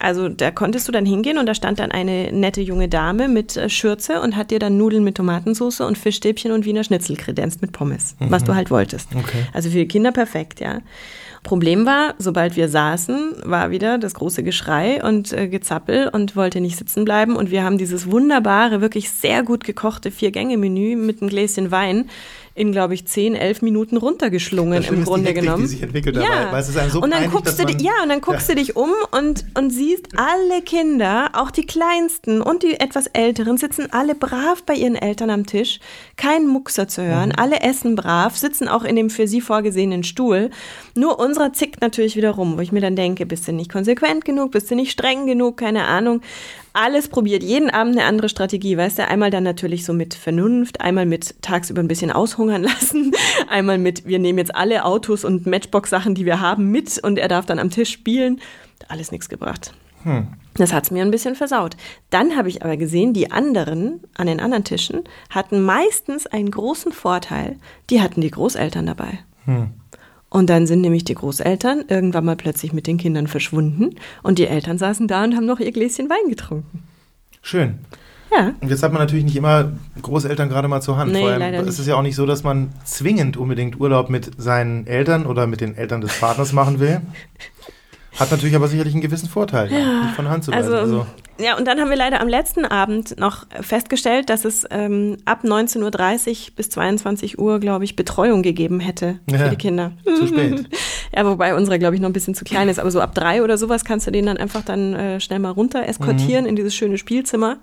Also 0.00 0.28
da 0.28 0.50
konntest 0.50 0.88
du 0.88 0.92
dann 0.92 1.04
hingehen 1.04 1.38
und 1.38 1.46
da 1.46 1.54
stand 1.54 1.78
dann 1.78 1.92
eine 1.92 2.32
nette 2.32 2.62
junge 2.62 2.88
Dame 2.88 3.28
mit 3.28 3.56
äh, 3.56 3.68
Schürze 3.68 4.20
und 4.20 4.34
hat 4.34 4.50
dir 4.50 4.58
dann 4.58 4.76
Nudeln 4.76 5.04
mit 5.04 5.16
Tomatensauce 5.16 5.82
und 5.82 5.98
Fischstäbchen 5.98 6.52
und 6.52 6.64
Wiener 6.64 6.84
Schnitzel 6.84 7.16
kredenzt 7.16 7.60
mit 7.60 7.72
Pommes, 7.72 8.16
was 8.18 8.42
du 8.42 8.54
halt 8.54 8.70
wolltest. 8.70 9.10
Okay. 9.14 9.46
Also 9.52 9.70
für 9.70 9.76
die 9.76 9.88
Kinder 9.88 10.10
perfekt, 10.10 10.60
ja. 10.60 10.80
Problem 11.42 11.86
war, 11.86 12.14
sobald 12.18 12.56
wir 12.56 12.68
saßen, 12.68 13.36
war 13.44 13.70
wieder 13.70 13.96
das 13.96 14.12
große 14.14 14.42
Geschrei 14.42 15.02
und 15.02 15.32
äh, 15.32 15.48
Gezappel 15.48 16.08
und 16.08 16.36
wollte 16.36 16.60
nicht 16.60 16.76
sitzen 16.76 17.04
bleiben. 17.04 17.34
Und 17.34 17.50
wir 17.50 17.64
haben 17.64 17.78
dieses 17.78 18.10
wunderbare, 18.10 18.82
wirklich 18.82 19.10
sehr 19.10 19.42
gut 19.42 19.64
gekochte 19.64 20.10
Vier-Gänge-Menü 20.10 20.96
mit 20.96 21.22
einem 21.22 21.30
Gläschen 21.30 21.70
Wein 21.70 22.10
in, 22.60 22.72
glaube 22.72 22.94
ich, 22.94 23.06
10, 23.06 23.34
11 23.34 23.62
Minuten 23.62 23.96
runtergeschlungen 23.96 24.84
im 24.84 25.04
Grunde 25.04 25.28
Hektik, 25.28 25.42
die 25.42 25.46
genommen. 25.48 25.66
sich 25.66 25.82
entwickelt 25.82 26.16
dabei, 26.16 26.52
weil 26.52 26.60
es 26.60 26.68
ist 26.68 26.76
einem 26.76 26.90
so 26.90 26.98
und 27.00 27.10
dann 27.10 27.20
peinlich, 27.20 27.32
guckst 27.32 27.58
du, 27.58 27.62
man- 27.64 27.78
ja, 27.80 27.92
und 28.02 28.08
dann 28.10 28.20
guckst 28.20 28.48
du 28.48 28.54
dich 28.54 28.76
um 28.76 28.90
und, 29.10 29.44
und 29.56 29.70
siehst, 29.70 30.08
alle 30.16 30.62
Kinder, 30.62 31.30
auch 31.32 31.50
die 31.50 31.64
Kleinsten 31.66 32.40
und 32.42 32.62
die 32.62 32.78
etwas 32.78 33.06
Älteren, 33.08 33.56
sitzen 33.56 33.88
alle 33.92 34.14
brav 34.14 34.62
bei 34.64 34.74
ihren 34.74 34.94
Eltern 34.94 35.30
am 35.30 35.46
Tisch. 35.46 35.80
Kein 36.16 36.46
Muckser 36.46 36.86
zu 36.86 37.02
hören, 37.02 37.30
Mhm. 37.30 37.34
alle 37.38 37.60
essen 37.60 37.96
brav, 37.96 38.36
sitzen 38.36 38.68
auch 38.68 38.84
in 38.84 38.96
dem 38.96 39.10
für 39.10 39.26
sie 39.26 39.40
vorgesehenen 39.40 40.04
Stuhl. 40.04 40.50
Nur 40.94 41.18
unserer 41.18 41.52
zickt 41.52 41.80
natürlich 41.80 42.16
wieder 42.16 42.30
rum, 42.32 42.58
wo 42.58 42.60
ich 42.60 42.72
mir 42.72 42.80
dann 42.80 42.96
denke, 42.96 43.24
bist 43.26 43.48
du 43.48 43.52
nicht 43.52 43.72
konsequent 43.72 44.24
genug, 44.24 44.50
bist 44.52 44.70
du 44.70 44.74
nicht 44.74 44.90
streng 44.92 45.26
genug, 45.26 45.56
keine 45.56 45.84
Ahnung. 45.86 46.20
Alles 46.72 47.08
probiert, 47.08 47.42
jeden 47.42 47.70
Abend 47.70 47.96
eine 47.96 48.06
andere 48.06 48.28
Strategie, 48.28 48.76
weißt 48.76 48.98
du, 48.98 49.08
einmal 49.08 49.30
dann 49.30 49.42
natürlich 49.42 49.84
so 49.84 49.92
mit 49.92 50.14
Vernunft, 50.14 50.80
einmal 50.80 51.04
mit 51.04 51.42
tagsüber 51.42 51.80
ein 51.80 51.88
bisschen 51.88 52.12
aushungern 52.12 52.62
lassen, 52.64 53.12
einmal 53.48 53.78
mit, 53.78 54.06
wir 54.06 54.18
nehmen 54.18 54.38
jetzt 54.38 54.54
alle 54.54 54.84
Autos 54.84 55.24
und 55.24 55.46
Matchbox-Sachen, 55.46 56.14
die 56.14 56.26
wir 56.26 56.40
haben, 56.40 56.70
mit 56.70 56.98
und 57.02 57.18
er 57.18 57.28
darf 57.28 57.46
dann 57.46 57.58
am 57.58 57.70
Tisch 57.70 57.90
spielen. 57.90 58.40
Alles 58.88 59.10
nichts 59.10 59.28
gebracht. 59.28 59.72
Das 60.54 60.72
hat's 60.72 60.90
mir 60.90 61.02
ein 61.02 61.10
bisschen 61.10 61.34
versaut. 61.34 61.76
Dann 62.10 62.36
habe 62.36 62.48
ich 62.48 62.62
aber 62.62 62.76
gesehen, 62.76 63.12
die 63.12 63.30
anderen 63.30 64.00
an 64.14 64.26
den 64.26 64.40
anderen 64.40 64.64
Tischen 64.64 65.02
hatten 65.28 65.62
meistens 65.62 66.26
einen 66.26 66.50
großen 66.50 66.92
Vorteil. 66.92 67.56
Die 67.90 68.00
hatten 68.00 68.20
die 68.20 68.30
Großeltern 68.30 68.86
dabei. 68.86 69.18
Und 70.30 70.48
dann 70.48 70.66
sind 70.66 70.80
nämlich 70.80 71.04
die 71.04 71.14
Großeltern 71.14 71.84
irgendwann 71.88 72.24
mal 72.24 72.36
plötzlich 72.36 72.72
mit 72.72 72.86
den 72.86 72.98
Kindern 72.98 73.26
verschwunden 73.26 73.96
und 74.22 74.38
die 74.38 74.46
Eltern 74.46 74.78
saßen 74.78 75.08
da 75.08 75.24
und 75.24 75.34
haben 75.34 75.44
noch 75.44 75.58
ihr 75.58 75.72
Gläschen 75.72 76.08
Wein 76.08 76.30
getrunken. 76.30 76.84
Schön. 77.42 77.80
Ja. 78.32 78.54
Und 78.60 78.68
jetzt 78.68 78.84
hat 78.84 78.92
man 78.92 79.02
natürlich 79.02 79.24
nicht 79.24 79.34
immer 79.34 79.72
Großeltern 80.00 80.48
gerade 80.48 80.68
mal 80.68 80.80
zur 80.80 80.96
Hand. 80.96 81.12
Nee, 81.12 81.20
Vor 81.20 81.30
allem 81.30 81.40
leider 81.40 81.62
ist 81.62 81.80
es 81.80 81.86
ja 81.86 81.96
auch 81.96 82.02
nicht 82.02 82.14
so, 82.14 82.26
dass 82.26 82.44
man 82.44 82.70
zwingend 82.84 83.36
unbedingt 83.36 83.80
Urlaub 83.80 84.08
mit 84.08 84.30
seinen 84.40 84.86
Eltern 84.86 85.26
oder 85.26 85.48
mit 85.48 85.60
den 85.60 85.76
Eltern 85.76 86.00
des 86.00 86.18
Partners 86.18 86.52
machen 86.52 86.78
will. 86.78 87.00
Hat 88.18 88.30
natürlich 88.30 88.54
aber 88.56 88.68
sicherlich 88.68 88.92
einen 88.94 89.02
gewissen 89.02 89.28
Vorteil, 89.28 89.68
nicht 89.70 90.14
von 90.16 90.28
Hand 90.28 90.44
zu 90.44 90.52
weisen. 90.52 90.72
Also, 90.74 90.76
Also, 90.98 91.06
ja, 91.38 91.56
und 91.56 91.66
dann 91.66 91.78
haben 91.80 91.88
wir 91.90 91.96
leider 91.96 92.20
am 92.20 92.28
letzten 92.28 92.64
Abend 92.66 93.18
noch 93.18 93.46
festgestellt, 93.62 94.28
dass 94.28 94.44
es 94.44 94.66
ähm, 94.70 95.16
ab 95.24 95.42
19.30 95.44 96.28
Uhr 96.50 96.54
bis 96.56 96.68
22 96.70 97.38
Uhr, 97.38 97.60
glaube 97.60 97.84
ich, 97.84 97.96
Betreuung 97.96 98.42
gegeben 98.42 98.80
hätte 98.80 99.20
für 99.28 99.36
Ja, 99.36 99.48
die 99.48 99.56
Kinder. 99.56 99.92
zu 100.04 100.26
spät. 100.26 100.66
Ja, 101.12 101.26
wobei 101.26 101.56
unsere, 101.56 101.80
glaube 101.80 101.96
ich, 101.96 102.00
noch 102.00 102.08
ein 102.08 102.12
bisschen 102.12 102.36
zu 102.36 102.44
klein 102.44 102.68
ist. 102.68 102.78
Aber 102.78 102.90
so 102.92 103.00
ab 103.00 103.16
drei 103.16 103.42
oder 103.42 103.58
sowas 103.58 103.84
kannst 103.84 104.06
du 104.06 104.12
den 104.12 104.26
dann 104.26 104.36
einfach 104.36 104.62
dann 104.62 104.94
äh, 104.94 105.18
schnell 105.20 105.40
mal 105.40 105.50
runter 105.50 105.88
eskortieren 105.88 106.44
Mhm. 106.44 106.50
in 106.50 106.56
dieses 106.56 106.72
schöne 106.74 106.98
Spielzimmer. 106.98 107.56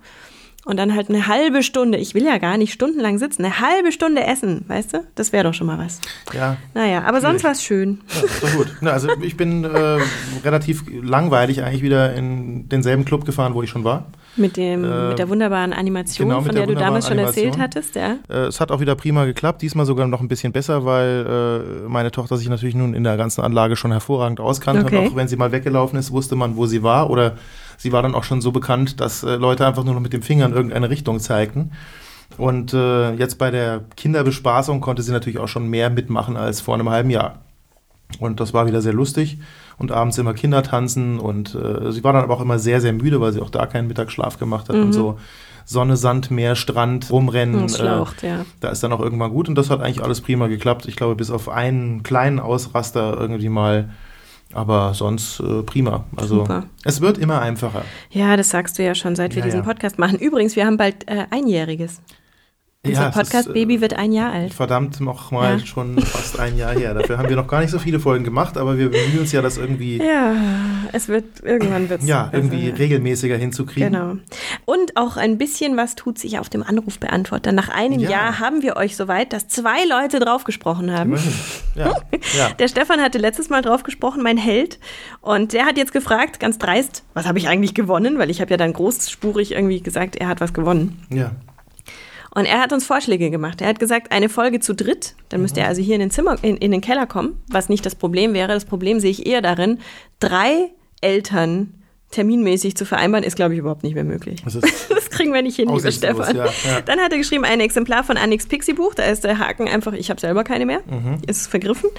Und 0.68 0.76
dann 0.78 0.94
halt 0.96 1.08
eine 1.08 1.28
halbe 1.28 1.64
Stunde, 1.64 1.98
ich 1.98 2.14
will 2.14 2.26
ja 2.26 2.40
gar 2.40 2.58
nicht 2.58 2.74
stundenlang 2.74 3.18
sitzen, 3.20 3.46
eine 3.46 3.62
halbe 3.62 3.94
Stunde 3.94 4.26
essen, 4.26 4.66
weißt 4.68 4.94
du? 4.94 5.04
Das 5.16 5.32
wäre 5.32 5.46
doch 5.46 5.54
schon 5.54 5.66
mal 5.68 5.80
was. 5.80 6.02
ja, 6.34 6.58
Naja, 6.74 7.04
aber 7.06 7.22
sonst 7.22 7.46
war 7.46 7.52
es 7.52 7.64
schön. 7.64 8.00
ja, 8.14 8.26
ist 8.26 8.44
doch 8.44 8.52
gut. 8.54 8.68
Na, 8.82 8.92
also 8.92 9.08
ich 9.22 9.38
bin 9.38 9.64
äh, 9.64 10.00
relativ 10.44 10.84
langweilig 11.02 11.64
eigentlich 11.64 11.84
wieder 11.84 12.14
in 12.16 12.68
denselben 12.68 13.06
Club 13.06 13.24
gefahren, 13.26 13.54
wo 13.54 13.64
ich 13.64 13.70
schon 13.70 13.86
war. 13.86 14.08
Mit, 14.36 14.58
dem, 14.58 14.84
Äh, 14.84 15.08
mit 15.10 15.20
der 15.20 15.30
wunderbaren 15.30 15.72
Animation, 15.74 16.28
genau, 16.28 16.42
von 16.42 16.54
der 16.54 16.66
der, 16.68 16.76
du 16.76 16.80
damals 16.80 17.08
schon 17.08 17.18
wunderbaren 17.18 17.36
erzählt 17.38 17.54
Animation. 17.56 17.64
hattest, 17.64 17.96
ja. 18.30 18.36
Äh, 18.44 18.48
es 18.48 18.60
hat 18.60 18.70
auch 18.72 18.82
wieder 18.82 18.96
prima 18.96 19.24
geklappt, 19.26 19.62
diesmal 19.62 19.86
sogar 19.86 20.06
noch 20.08 20.20
ein 20.20 20.28
bisschen 20.28 20.52
besser, 20.52 20.84
weil 20.86 21.84
äh, 21.86 21.88
meine 21.90 22.12
Tochter 22.12 22.36
sich 22.38 22.50
natürlich 22.50 22.76
nun 22.76 22.94
in 22.94 23.04
der 23.06 23.16
ganzen 23.16 23.42
Anlage 23.42 23.78
schon 23.78 23.92
hervorragend 23.92 24.40
auskannte. 24.42 24.84
Okay. 24.86 24.98
Und 24.98 25.08
auch 25.12 25.16
wenn 25.16 25.28
sie 25.30 25.38
mal 25.38 25.52
weggelaufen 25.54 25.98
ist, 25.98 26.12
wusste 26.12 26.36
man, 26.36 26.56
wo 26.58 26.66
sie 26.68 26.84
war. 26.84 27.10
Oder 27.10 27.38
sie 27.78 27.92
war 27.92 28.02
dann 28.02 28.16
auch 28.16 28.24
schon 28.24 28.42
so 28.42 28.52
bekannt, 28.52 29.00
dass 29.00 29.24
äh, 29.24 29.36
Leute 29.36 29.66
einfach 29.66 29.84
nur 29.84 29.94
noch 29.94 30.02
mit 30.02 30.14
dem 30.14 30.22
Finger 30.22 30.46
in 30.46 30.54
irgendeine 30.54 30.90
Richtung 30.90 31.20
zeigten. 31.20 31.72
Und 32.38 32.74
äh, 32.74 33.14
jetzt 33.14 33.38
bei 33.38 33.52
der 33.52 33.86
Kinderbespaßung 33.96 34.82
konnte 34.82 35.02
sie 35.02 35.12
natürlich 35.12 35.40
auch 35.40 35.48
schon 35.48 35.68
mehr 35.68 35.90
mitmachen 35.90 36.36
als 36.36 36.60
vor 36.60 36.76
einem 36.76 36.90
halben 36.90 37.10
Jahr. 37.10 37.40
Und 38.20 38.40
das 38.40 38.54
war 38.54 38.68
wieder 38.68 38.82
sehr 38.82 38.94
lustig. 38.94 39.40
Und 39.78 39.92
abends 39.92 40.18
immer 40.18 40.34
Kinder 40.34 40.64
tanzen. 40.64 41.20
Und 41.20 41.56
äh, 41.56 41.92
sie 41.92 42.04
war 42.04 42.14
dann 42.14 42.24
aber 42.24 42.34
auch 42.34 42.42
immer 42.42 42.60
sehr, 42.60 42.82
sehr 42.82 42.94
müde, 42.94 43.22
weil 43.22 43.32
sie 43.32 43.42
auch 43.42 43.50
da 43.50 43.66
keinen 43.66 43.88
Mittagsschlaf 43.88 44.40
gemacht 44.40 44.70
hat. 44.70 44.76
Und 44.76 44.94
so 44.94 45.18
Sonne, 45.66 45.98
Sand, 45.98 46.32
Meer, 46.32 46.56
Strand, 46.56 47.12
rumrennen. 47.12 47.62
Und 47.62 47.72
schlaucht, 47.72 48.24
äh, 48.24 48.30
ja. 48.30 48.46
Da 48.60 48.70
ist 48.70 48.82
dann 48.84 48.94
auch 48.94 49.02
irgendwann 49.02 49.32
gut. 49.32 49.50
Und 49.50 49.56
das 49.56 49.70
hat 49.70 49.82
eigentlich 49.82 50.04
alles 50.04 50.22
prima 50.22 50.48
geklappt. 50.48 50.86
Ich 50.88 50.96
glaube, 50.96 51.16
bis 51.16 51.30
auf 51.30 51.50
einen 51.50 52.04
kleinen 52.04 52.40
Ausraster 52.40 53.18
irgendwie 53.20 53.50
mal 53.50 53.90
Aber 54.54 54.94
sonst 54.94 55.40
äh, 55.42 55.62
prima. 55.64 56.06
Also 56.16 56.40
Super. 56.40 56.64
es 56.84 57.02
wird 57.02 57.18
immer 57.18 57.42
einfacher. 57.42 57.84
Ja, 58.10 58.38
das 58.38 58.50
sagst 58.50 58.80
du 58.80 58.84
ja 58.84 58.96
schon, 58.96 59.16
seit 59.16 59.32
wir 59.36 59.40
Ja, 59.42 59.46
diesen 59.46 59.60
ja. 59.60 59.66
Podcast 59.66 60.00
machen. 60.00 60.18
Übrigens, 60.20 60.56
wir 60.56 60.66
haben 60.66 60.78
bald 60.78 61.08
äh, 61.08 61.26
Einjähriges. 61.32 62.02
Unser 62.88 63.02
Ja, 63.04 63.10
Podcast-Baby 63.12 63.76
äh, 63.76 63.82
wird 63.82 63.94
ein 63.96 64.12
Jahr 64.12 64.32
alt. 64.32 64.54
Verdammt 64.54 65.00
noch 65.02 65.32
mal 65.32 65.60
Ja. 65.60 65.66
schon 65.66 66.00
fast 66.00 66.40
ein 66.40 66.58
Jahr 66.58 66.74
her. 66.74 66.94
Dafür 66.94 67.18
haben 67.18 67.30
wir 67.30 67.36
noch 67.36 67.48
gar 67.48 67.62
nicht 67.62 67.70
so 67.72 67.80
viele 67.80 68.00
Folgen 68.00 68.24
gemacht, 68.24 68.58
aber 68.58 68.78
wir 68.78 68.90
bemühen 68.90 69.20
uns 69.20 69.32
ja, 69.32 69.42
das 69.42 69.58
irgendwie, 69.58 69.98
Ja, 69.98 70.36
es 70.94 71.08
wird, 71.08 71.26
irgendwann 71.44 71.90
wird 71.90 72.04
ja, 72.04 72.30
irgendwie 72.32 72.70
regelmäßiger 72.70 73.36
hinzukriegen. 73.38 73.92
Genau. 73.94 74.16
Und 74.66 74.96
auch 74.98 75.18
ein 75.18 75.38
bisschen 75.38 75.78
was 75.78 75.96
tut 75.96 76.18
sich 76.20 76.40
auf 76.40 76.50
dem 76.50 76.64
Anrufbeantworter. 76.64 77.52
Nach 77.52 77.70
einem 77.70 78.00
Ja. 78.00 78.10
Jahr 78.10 78.40
haben 78.40 78.62
wir 78.62 78.76
euch 78.78 78.96
soweit, 78.96 79.34
dass 79.34 79.48
zwei 79.48 79.86
Leute 79.90 80.20
draufgesprochen 80.20 80.92
haben. 80.92 81.18
Ja, 81.76 81.86
ja. 82.38 82.50
Der 82.58 82.68
Stefan 82.68 83.02
hatte 83.02 83.18
letztes 83.18 83.50
Mal 83.50 83.62
drauf 83.62 83.84
gesprochen, 83.84 84.24
mein 84.24 84.38
Held. 84.38 84.80
Und 85.22 85.54
der 85.54 85.66
hat 85.66 85.78
jetzt 85.78 85.94
gefragt, 85.94 86.40
ganz 86.40 86.58
dreist, 86.58 87.04
was 87.14 87.26
habe 87.28 87.38
ich 87.40 87.48
eigentlich 87.48 87.74
gewonnen? 87.74 88.18
Weil 88.18 88.30
ich 88.30 88.42
habe 88.42 88.52
ja 88.52 88.58
dann 88.58 88.74
großspurig 88.74 89.52
irgendwie 89.52 89.82
gesagt, 89.82 90.16
er 90.16 90.28
hat 90.28 90.42
was 90.42 90.54
gewonnen. 90.54 91.00
ja. 91.10 91.32
Und 92.38 92.46
er 92.46 92.60
hat 92.60 92.72
uns 92.72 92.86
Vorschläge 92.86 93.32
gemacht. 93.32 93.62
Er 93.62 93.68
hat 93.68 93.80
gesagt, 93.80 94.12
eine 94.12 94.30
Folge 94.30 94.60
zu 94.60 94.76
dritt, 94.76 95.16
dann 95.30 95.42
müsste 95.42 95.62
er 95.62 95.70
also 95.70 95.82
hier 95.82 95.96
in 95.96 96.02
den 96.02 96.12
Zimmer, 96.12 96.36
in, 96.44 96.56
in 96.58 96.70
den 96.70 96.82
Keller 96.82 97.08
kommen, 97.08 97.42
was 97.50 97.68
nicht 97.68 97.84
das 97.84 97.96
Problem 97.96 98.36
wäre. 98.36 98.50
Das 98.50 98.66
Problem 98.66 99.00
sehe 99.00 99.10
ich 99.10 99.26
eher 99.26 99.42
darin, 99.42 99.80
drei 100.20 100.70
Eltern 101.02 101.74
terminmäßig 102.12 102.78
zu 102.78 102.86
vereinbaren, 102.86 103.24
ist, 103.24 103.38
glaube 103.38 103.56
ich, 103.56 103.60
überhaupt 103.60 103.82
nicht 103.82 103.96
mehr 103.96 104.04
möglich. 104.04 104.44
Das 104.44 104.54
ist 104.56 104.92
Das 104.92 105.10
kriegen 105.10 105.34
wir 105.34 105.42
nicht 105.42 105.56
hin, 105.56 105.68
lieber 105.68 105.92
Stefan. 105.92 106.36
ja, 106.38 106.46
ja. 106.46 106.82
Dann 106.86 107.00
hat 107.00 107.12
er 107.12 107.18
geschrieben, 107.18 107.44
ein 107.44 107.60
Exemplar 107.60 108.04
von 108.04 108.18
Anix 108.18 108.46
Pixie 108.46 108.74
Buch. 108.74 108.94
Da 108.94 109.06
ist 109.06 109.24
der 109.24 109.40
Haken 109.40 109.68
einfach, 109.68 109.94
ich 109.94 110.12
habe 110.12 110.22
selber 110.22 110.44
keine 110.44 110.68
mehr. 110.68 110.82
Mhm. 110.86 111.18
Ist 111.26 111.48
vergriffen. 111.48 111.90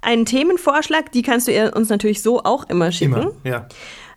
Einen 0.00 0.26
Themenvorschlag, 0.26 1.10
die 1.10 1.22
kannst 1.22 1.48
du 1.48 1.72
uns 1.72 1.88
natürlich 1.88 2.22
so 2.22 2.44
auch 2.44 2.68
immer 2.68 2.92
schicken. 2.92 3.14
immer. 3.14 3.32
Ja. 3.42 3.66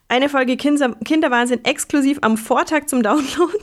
Eine 0.09 0.29
Folge 0.29 0.57
Kinder 0.57 0.95
Kinderwahnsinn 1.03 1.65
exklusiv 1.65 2.19
am 2.21 2.38
Vortag 2.38 2.85
zum 2.85 3.01
Download. 3.01 3.57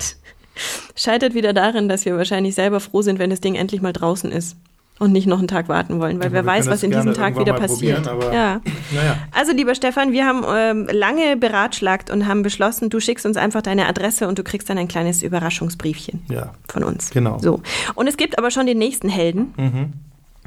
Scheitert 0.96 1.34
wieder 1.34 1.52
darin, 1.52 1.88
dass 1.88 2.04
wir 2.04 2.16
wahrscheinlich 2.16 2.54
selber 2.54 2.80
froh 2.80 3.02
sind, 3.02 3.18
wenn 3.18 3.30
das 3.30 3.40
Ding 3.40 3.54
endlich 3.54 3.80
mal 3.82 3.92
draußen 3.92 4.30
ist 4.32 4.56
und 4.98 5.12
nicht 5.12 5.26
noch 5.28 5.38
einen 5.38 5.46
Tag 5.46 5.68
warten 5.68 6.00
wollen, 6.00 6.18
weil 6.18 6.26
Aber 6.26 6.34
wer 6.34 6.44
weiß, 6.46 6.66
was 6.66 6.82
in 6.82 6.90
diesem 6.90 7.14
Tag 7.14 7.38
wieder 7.38 7.52
passiert. 7.52 8.08
aber- 8.08 8.34
ja. 8.34 8.60
Naja. 8.92 9.16
Also, 9.30 9.52
lieber 9.52 9.74
Stefan, 9.76 10.10
wir 10.10 10.26
haben 10.26 10.44
ähm, 10.48 10.88
lange 10.90 11.36
beratschlagt 11.36 12.10
und 12.10 12.26
haben 12.26 12.42
beschlossen, 12.42 12.90
du 12.90 12.98
schickst 12.98 13.24
uns 13.24 13.36
einfach 13.36 13.62
deine 13.62 13.86
Adresse 13.86 14.26
und 14.26 14.38
du 14.40 14.42
kriegst 14.42 14.68
dann 14.68 14.76
ein 14.78 14.88
kleines 14.88 15.22
Überraschungsbriefchen 15.22 16.22
Ja. 16.28 16.52
von 16.68 16.82
uns. 16.82 17.10
Genau. 17.10 17.36
Mhm. 17.36 17.40
So. 17.42 17.62
Und 17.94 18.08
es 18.08 18.16
gibt 18.16 18.38
aber 18.38 18.50
schon 18.50 18.66
den 18.66 18.78
nächsten 18.78 19.08
Helden. 19.08 19.92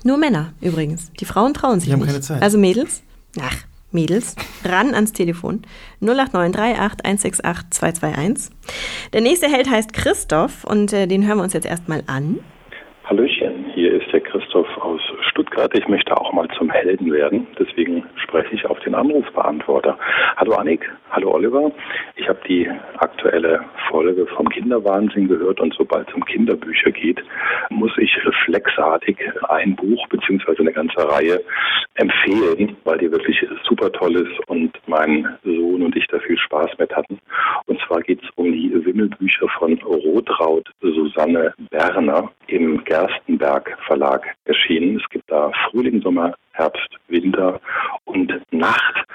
Nur 0.04 0.18
Männer 0.18 0.52
übrigens. 0.62 1.12
Die 1.20 1.26
Frauen 1.26 1.54
trauen 1.54 1.80
sich 1.80 1.88
Die 1.88 1.94
haben 1.94 2.00
nicht. 2.00 2.08
keine 2.10 2.22
Zeit. 2.22 2.42
Also 2.42 2.58
Mädels, 2.58 3.04
ach, 3.40 3.56
Mädels, 3.92 4.36
ran 4.64 4.94
ans 4.94 5.14
Telefon. 5.14 5.62
08938 6.02 7.06
168 7.06 7.70
221. 7.72 8.54
Der 9.14 9.22
nächste 9.22 9.48
Held 9.48 9.70
heißt 9.70 9.94
Christoph 9.94 10.64
und 10.64 10.94
äh, 10.94 11.08
den 11.08 11.28
hören 11.28 11.38
wir 11.38 11.44
uns 11.44 11.54
jetzt 11.54 11.66
erstmal 11.68 12.04
an. 12.08 12.40
Hallöchen, 13.04 13.66
hier 13.74 13.94
ist 13.94 14.12
der 14.14 14.22
Christoph 14.22 14.68
Stuttgart. 15.52 15.78
Ich 15.78 15.88
möchte 15.88 16.16
auch 16.16 16.32
mal 16.34 16.48
zum 16.58 16.70
Helden 16.70 17.12
werden, 17.12 17.48
deswegen 17.60 18.04
spreche 18.16 18.56
ich 18.56 18.66
auf 18.66 18.80
den 18.80 18.96
Anrufbeantworter. 18.96 19.98
Hallo 20.38 20.54
Annik, 20.56 20.90
hallo 21.12 21.32
Oliver. 21.34 21.72
Ich 22.16 22.28
habe 22.28 22.40
die 22.48 22.70
aktuelle 23.00 23.62
Folge 23.90 24.26
vom 24.28 24.48
Kinderwahnsinn 24.50 25.28
gehört 25.28 25.60
und 25.60 25.74
sobald 25.78 26.08
es 26.08 26.14
um 26.14 26.24
Kinderbücher 26.26 26.92
geht, 26.92 27.22
muss 27.70 27.92
ich 27.98 28.16
reflexartig 28.26 29.18
ein 29.50 29.76
Buch 29.76 30.08
bzw. 30.10 30.56
eine 30.60 30.72
ganze 30.72 30.98
Reihe 30.98 31.42
empfehlen, 31.96 32.78
weil 32.86 33.00
die 33.00 33.12
wirklich 33.12 33.46
super 33.68 33.92
toll 33.92 34.16
ist 34.16 34.50
und 34.50 34.72
mein 34.88 35.28
Sohn 35.44 35.84
und 35.84 35.96
ich 35.96 36.08
da 36.08 36.20
viel 36.20 36.38
Spaß 36.38 36.78
mit 36.78 36.96
hatten. 36.96 37.20
Und 37.66 37.80
zwar 37.88 38.02
geht 38.02 38.24
es 38.24 38.30
um 38.36 38.52
die 38.52 38.72
Wimmelbücher 38.86 39.48
von 39.60 39.78
Rotraud 39.84 40.70
Susanne 40.82 41.54
Berner 41.70 42.32
im 42.48 42.84
Gerstenberg 42.86 43.78
Verlag 43.86 44.26
erschienen. 44.46 44.98
Es 44.98 45.10
gibt 45.10 45.30
da 45.30 45.41
Frühling, 45.70 46.02
Sommer, 46.02 46.36
Herbst, 46.54 46.90
Winter 47.08 47.60
und 48.06 48.32
Nacht. 48.52 49.06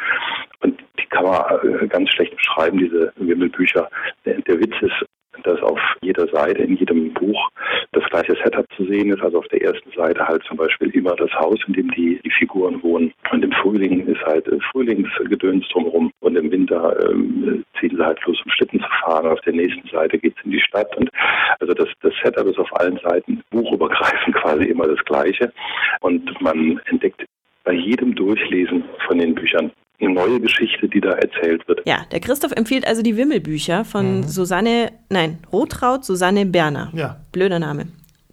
Und 0.60 0.82
die 0.98 1.06
kann 1.06 1.24
man 1.24 1.44
äh, 1.62 1.86
ganz 1.86 2.10
schlecht 2.10 2.36
beschreiben, 2.36 2.78
diese 2.78 3.12
Wimmelbücher. 3.16 3.88
Der, 4.24 4.40
der 4.40 4.58
Witz 4.58 4.74
ist, 4.80 5.04
dass 5.42 5.60
auf 5.62 5.80
jeder 6.02 6.26
Seite, 6.28 6.62
in 6.62 6.76
jedem 6.76 7.12
Buch 7.14 7.50
das 7.92 8.04
gleiche 8.10 8.36
Setup 8.42 8.66
zu 8.76 8.84
sehen 8.86 9.10
ist. 9.10 9.22
Also 9.22 9.38
auf 9.38 9.48
der 9.48 9.62
ersten 9.62 9.90
Seite 9.92 10.26
halt 10.26 10.42
zum 10.44 10.56
Beispiel 10.56 10.90
immer 10.90 11.14
das 11.16 11.32
Haus, 11.34 11.58
in 11.66 11.74
dem 11.74 11.90
die, 11.92 12.20
die 12.24 12.30
Figuren 12.30 12.82
wohnen. 12.82 13.12
Und 13.30 13.44
im 13.44 13.52
Frühling 13.52 14.06
ist 14.06 14.22
halt 14.24 14.46
äh, 14.48 14.58
Frühlingsgedöns 14.72 15.66
drumherum. 15.68 16.10
Und 16.20 16.36
im 16.36 16.50
Winter 16.50 16.96
ähm, 17.08 17.64
ziehen 17.78 17.96
sie 17.96 18.04
halt 18.04 18.20
los, 18.24 18.40
um 18.44 18.50
Schlitten 18.50 18.80
zu 18.80 18.88
fahren. 19.04 19.26
Auf 19.26 19.40
der 19.42 19.54
nächsten 19.54 19.88
Seite 19.88 20.18
geht's 20.18 20.40
in 20.44 20.50
die 20.50 20.60
Stadt. 20.60 20.94
Und 20.96 21.10
also 21.60 21.74
das, 21.74 21.88
das 22.02 22.12
Setup 22.22 22.46
ist 22.46 22.58
auf 22.58 22.74
allen 22.80 22.98
Seiten 22.98 23.42
buchübergreifend 23.50 24.34
quasi 24.42 24.64
immer 24.64 24.86
das 24.86 25.04
gleiche. 25.04 25.52
Und 26.00 26.40
man 26.40 26.80
entdeckt 26.86 27.24
bei 27.64 27.72
jedem 27.72 28.14
Durchlesen 28.14 28.84
von 29.06 29.18
den 29.18 29.34
Büchern 29.34 29.72
eine 30.00 30.12
neue 30.12 30.40
Geschichte, 30.40 30.88
die 30.88 31.00
da 31.00 31.12
erzählt 31.12 31.66
wird. 31.68 31.80
Ja, 31.86 32.04
der 32.10 32.20
Christoph 32.20 32.52
empfiehlt 32.52 32.86
also 32.86 33.02
die 33.02 33.16
Wimmelbücher 33.16 33.84
von 33.84 34.24
Susanne, 34.24 34.92
nein, 35.08 35.38
Rotraud 35.52 36.04
Susanne 36.04 36.44
Berner. 36.46 36.90
Ja. 36.94 37.16
Blöder 37.32 37.58
Name. 37.58 37.86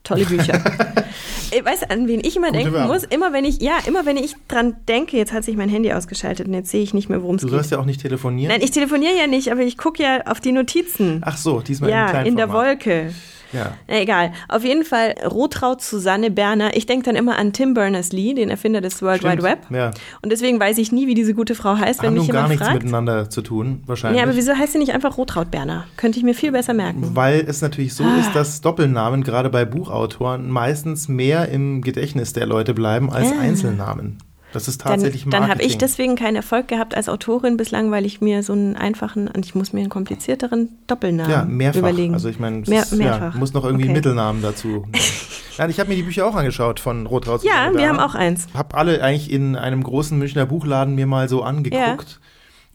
Tolle 0.03 0.25
Bücher. 0.25 0.61
ich 1.51 1.63
weiß, 1.63 1.83
an 1.89 2.09
wen 2.09 2.19
ich 2.19 2.35
immer 2.35 2.47
Gute 2.47 2.57
denken 2.59 2.73
Werbung. 2.73 2.93
muss, 2.93 3.03
immer 3.05 3.31
wenn 3.31 3.45
ich, 3.45 3.61
ja, 3.61 3.77
immer 3.87 4.05
wenn 4.05 4.17
ich 4.17 4.35
dran 4.49 4.75
denke, 4.89 5.15
jetzt 5.15 5.31
hat 5.31 5.45
sich 5.45 5.55
mein 5.55 5.69
Handy 5.69 5.93
ausgeschaltet 5.93 6.45
und 6.47 6.53
jetzt 6.53 6.69
sehe 6.71 6.83
ich 6.83 6.93
nicht 6.93 7.07
mehr, 7.07 7.21
worum 7.21 7.35
es 7.35 7.41
Du 7.41 7.47
geht. 7.47 7.53
sollst 7.55 7.71
ja 7.71 7.79
auch 7.79 7.85
nicht 7.85 8.01
telefonieren. 8.01 8.51
Nein, 8.51 8.61
ich 8.61 8.71
telefoniere 8.71 9.13
ja 9.17 9.27
nicht, 9.27 9.49
aber 9.49 9.61
ich 9.61 9.77
gucke 9.77 10.03
ja 10.03 10.19
auf 10.25 10.41
die 10.41 10.51
Notizen. 10.51 11.21
Ach 11.23 11.37
so, 11.37 11.61
diesmal 11.61 11.89
ja, 11.89 12.03
im 12.05 12.09
kleinen 12.09 12.27
in 12.27 12.35
der 12.35 12.47
Format. 12.47 12.67
Wolke. 12.85 13.13
Ja. 13.53 13.73
Egal. 13.87 14.31
Auf 14.49 14.63
jeden 14.63 14.83
Fall 14.83 15.15
Rotraud 15.29 15.81
Susanne 15.81 16.31
Berner. 16.31 16.75
Ich 16.75 16.85
denke 16.85 17.05
dann 17.05 17.15
immer 17.15 17.37
an 17.37 17.53
Tim 17.53 17.73
Berners-Lee, 17.73 18.33
den 18.33 18.49
Erfinder 18.49 18.81
des 18.81 19.01
World 19.01 19.19
Stimmt. 19.19 19.33
Wide 19.35 19.43
Web. 19.43 19.59
Ja. 19.69 19.91
Und 20.21 20.31
deswegen 20.31 20.59
weiß 20.59 20.77
ich 20.79 20.91
nie, 20.91 21.07
wie 21.07 21.13
diese 21.15 21.33
gute 21.33 21.55
Frau 21.55 21.77
heißt, 21.77 22.01
wenn 22.01 22.07
Haben 22.07 22.13
mich 22.15 22.23
nun 22.27 22.33
gar 22.33 22.41
jemand 22.43 22.49
nichts 22.51 22.65
fragt. 22.67 22.83
miteinander 22.83 23.29
zu 23.29 23.41
tun, 23.41 23.83
wahrscheinlich. 23.85 24.19
Ja, 24.19 24.27
aber 24.27 24.35
wieso 24.35 24.53
heißt 24.53 24.73
sie 24.73 24.79
nicht 24.79 24.93
einfach 24.93 25.17
Rotraud 25.17 25.51
Berner? 25.51 25.85
Könnte 25.97 26.17
ich 26.19 26.23
mir 26.25 26.33
viel 26.35 26.51
besser 26.51 26.73
merken. 26.73 27.11
Weil 27.13 27.45
es 27.47 27.61
natürlich 27.61 27.93
so 27.93 28.03
ist, 28.19 28.33
dass 28.33 28.61
Doppelnamen 28.61 29.23
gerade 29.23 29.49
bei 29.49 29.65
Buchautoren 29.65 30.49
meistens 30.49 31.07
mehr 31.07 31.49
im 31.49 31.81
Gedächtnis 31.81 32.33
der 32.33 32.45
Leute 32.45 32.73
bleiben 32.73 33.11
als 33.11 33.31
Ah. 33.31 33.41
Einzelnamen. 33.41 34.17
Das 34.53 34.67
ist 34.67 34.81
Dann, 34.85 34.93
tatsächlich 34.93 35.25
dann 35.29 35.49
habe 35.49 35.61
ich 35.63 35.77
deswegen 35.77 36.15
keinen 36.15 36.35
Erfolg 36.35 36.67
gehabt 36.67 36.95
als 36.95 37.09
Autorin 37.09 37.57
bislang, 37.57 37.91
weil 37.91 38.05
ich 38.05 38.21
mir 38.21 38.43
so 38.43 38.53
einen 38.53 38.75
einfachen, 38.75 39.27
und 39.27 39.45
ich 39.45 39.55
muss 39.55 39.73
mir 39.73 39.81
einen 39.81 39.89
komplizierteren 39.89 40.69
Doppelnamen 40.87 41.31
ja, 41.31 41.43
mehrfach. 41.43 41.79
überlegen. 41.79 42.13
Also 42.13 42.29
ich 42.29 42.39
meine, 42.39 42.63
Mehr. 42.67 42.85
Ja, 42.93 43.33
muss 43.35 43.53
noch 43.53 43.63
irgendwie 43.65 43.83
Okay. 43.83 43.89
einen 43.89 43.97
Mittelnamen 43.97 44.41
dazu. 44.41 44.85
Nein, 45.57 45.69
ich 45.69 45.79
habe 45.79 45.89
mir 45.89 45.95
die 45.95 46.03
Bücher 46.03 46.25
auch 46.25 46.35
angeschaut 46.35 46.79
von 46.79 47.05
Rotraud. 47.05 47.43
Ja, 47.43 47.71
wir 47.73 47.87
haben 47.89 47.99
auch 47.99 48.15
eins. 48.15 48.47
Habe 48.53 48.75
alle 48.77 49.03
eigentlich 49.03 49.31
in 49.31 49.55
einem 49.55 49.83
großen 49.83 50.17
Münchner 50.17 50.45
Buchladen 50.45 50.95
mir 50.95 51.05
mal 51.07 51.27
so 51.29 51.43
angeguckt. 51.43 52.19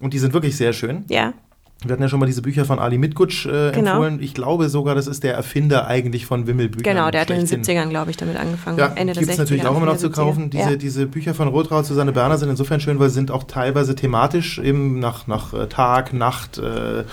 Und 0.01 0.15
die 0.15 0.19
sind 0.19 0.33
wirklich 0.33 0.57
sehr 0.57 0.73
schön. 0.73 1.05
Ja, 1.09 1.33
Wir 1.85 1.93
hatten 1.93 2.03
ja 2.03 2.09
schon 2.09 2.19
mal 2.19 2.27
diese 2.27 2.43
Bücher 2.43 2.65
von 2.65 2.81
Ali 2.81 2.99
Mitgutsch 2.99 3.47
äh, 3.47 3.71
Genau. 3.71 3.93
empfohlen. 3.93 4.19
Ich 4.21 4.35
glaube 4.35 4.69
sogar, 4.69 4.97
das 4.97 5.07
ist 5.07 5.23
der 5.23 5.35
Erfinder 5.35 5.87
eigentlich 5.87 6.27
von 6.27 6.49
Wimmelbüchern. 6.49 6.83
genau, 6.83 7.09
der 7.13 7.21
hat 7.21 7.31
in 7.31 7.37
den 7.37 7.47
schlechthin. 7.47 7.77
70ern, 7.77 7.89
glaube 7.89 8.11
ich, 8.11 8.17
damit 8.17 8.37
angefangen. 8.37 8.79
Ja, 8.79 8.87
Ende 8.97 9.13
der 9.13 9.23
gibt 9.23 9.31
es 9.33 9.37
60er, 9.39 9.43
natürlich 9.43 9.67
auch 9.67 9.77
immer 9.77 9.87
noch 9.87 9.97
zu 9.97 10.09
der 10.09 10.17
70er. 10.17 10.25
kaufen. 10.27 10.51
Diese, 10.51 10.71
ja. 10.71 10.77
diese 10.77 11.07
Bücher 11.07 11.35
von 11.35 11.47
Rotraud 11.47 11.87
Susanne 11.87 12.11
Berner 12.11 12.37
sind 12.37 12.51
insofern 12.51 12.81
schön, 12.81 12.99
weil 12.99 13.11
sie 13.11 13.15
sind 13.15 13.31
auch 13.31 13.45
teilweise 13.45 13.95
thematisch 13.95 14.59
eben 14.59 14.99
nach, 14.99 15.29
nach 15.29 15.55
äh, 15.55 15.69
Tag, 15.69 16.13
Nacht, 16.13 16.59
äh, 16.59 17.01
äh, 17.01 17.05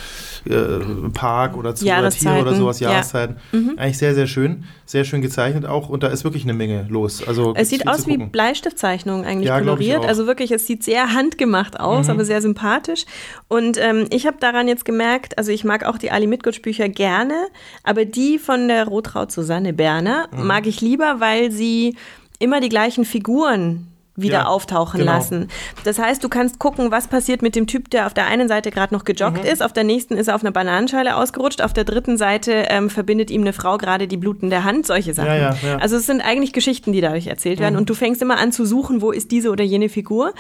Park 1.13 1.57
oder 1.57 1.75
Zoo 1.75 1.86
oder 1.86 1.86
Tier 1.86 1.88
Jahreszeiten, 1.89 2.41
oder 2.41 2.55
sowas, 2.55 2.79
ja. 2.79 2.88
Mhm. 2.88 2.93
Jahreszeiten. 2.93 3.36
Eigentlich 3.77 3.98
sehr, 4.00 4.15
sehr 4.15 4.25
schön. 4.25 4.63
Sehr 4.88 5.04
schön 5.04 5.22
gezeichnet 5.22 5.65
auch 5.65 5.89
und 5.89 6.04
da 6.04 6.08
ist 6.08 6.24
wirklich 6.24 6.44
eine 6.44 6.54
Menge 6.54 6.86
los. 6.89 7.27
Also 7.27 7.54
Es 7.56 7.70
sieht 7.70 7.88
aus 7.88 8.06
wie. 8.06 8.18
Bleistiftzeichnungen 8.18 9.25
eigentlich 9.25 9.48
Ja, 9.48 9.60
koloriert. 9.60 10.04
Mhm. 10.04 10.08
Also 10.08 10.27
wirklich, 10.27 10.51
es 10.51 10.68
sieht 10.68 10.84
sehr 10.84 11.13
handgemacht 11.13 11.80
aus, 11.80 12.08
aber 12.10 12.24
sehr 12.24 12.42
sympathisch. 12.42 13.06
Und 13.48 13.77
ähm, 13.77 14.06
ich 14.12 14.27
habe 14.27 14.38
daran 14.39 14.68
jetzt 14.68 14.86
gemerkt, 14.86 15.38
also 15.38 15.51
ich 15.51 15.63
mag 15.63 15.86
auch 15.86 15.98
die 15.98 16.12
Ali 16.12 16.27
Mitgutsch 16.27 16.62
Bücher 16.62 16.88
gerne, 16.88 17.36
aber 17.84 18.06
die 18.06 18.38
von 18.38 18.68
der 18.68 18.88
Rotraud 18.88 19.32
Susanne 19.32 19.74
Berner 19.74 20.27
Mhm. 20.32 20.46
mag 20.48 20.68
ich 20.68 20.82
lieber, 20.82 21.15
weil 21.20 21.51
sie 21.51 21.96
immer 22.39 22.62
die 22.62 22.70
gleichen 22.70 23.06
Figuren 23.06 23.88
wieder 24.17 24.34
Ja, 24.39 24.45
auftauchen 24.45 25.00
genau. 25.01 25.13
lassen. 25.13 25.48
Das 25.84 26.00
heißt, 26.00 26.24
du 26.24 26.29
kannst 26.29 26.57
gucken, 26.60 26.89
was 26.91 27.07
passiert 27.07 27.41
mit 27.41 27.55
dem 27.55 27.67
Typ, 27.67 27.89
der 27.89 28.05
auf 28.07 28.13
der 28.13 28.27
einen 28.27 28.48
Seite 28.48 28.72
gerade 28.72 28.93
noch 28.93 29.03
gejoggt 29.03 29.43
Mhm. 29.43 29.50
ist, 29.50 29.62
auf 29.62 29.74
der 29.74 29.84
nächsten 29.84 30.15
ist 30.17 30.27
er 30.27 30.36
auf 30.36 30.41
einer 30.41 30.51
Bananenschale 30.51 31.15
ausgerutscht, 31.17 31.62
auf 31.62 31.74
der 31.74 31.84
dritten 31.84 32.17
Seite 32.17 32.65
ähm, 32.69 32.89
verbindet 32.89 33.29
ihm 33.29 33.41
eine 33.41 33.51
Frau 33.53 33.77
gerade 33.77 34.07
die 34.07 34.17
blutende 34.17 34.63
Hand, 34.63 34.86
solche 34.88 35.13
Sachen. 35.13 35.27
Ja, 35.27 35.53
ja. 35.55 35.77
Also 35.79 35.98
es 35.98 36.05
sind 36.05 36.22
eigentlich 36.22 36.53
Geschichten, 36.53 36.93
die 36.93 37.01
dadurch 37.01 37.27
erzählt 37.27 37.60
werden 37.60 37.75
und 37.75 37.89
du 37.89 37.93
fängst 37.93 38.22
immer 38.22 38.38
an 38.38 38.51
zu 38.51 38.65
suchen, 38.65 39.01
wo 39.01 39.12
ist 39.12 39.31
diese 39.31 39.50
oder 39.51 39.63
jene 39.63 39.89
Figur 39.89 40.34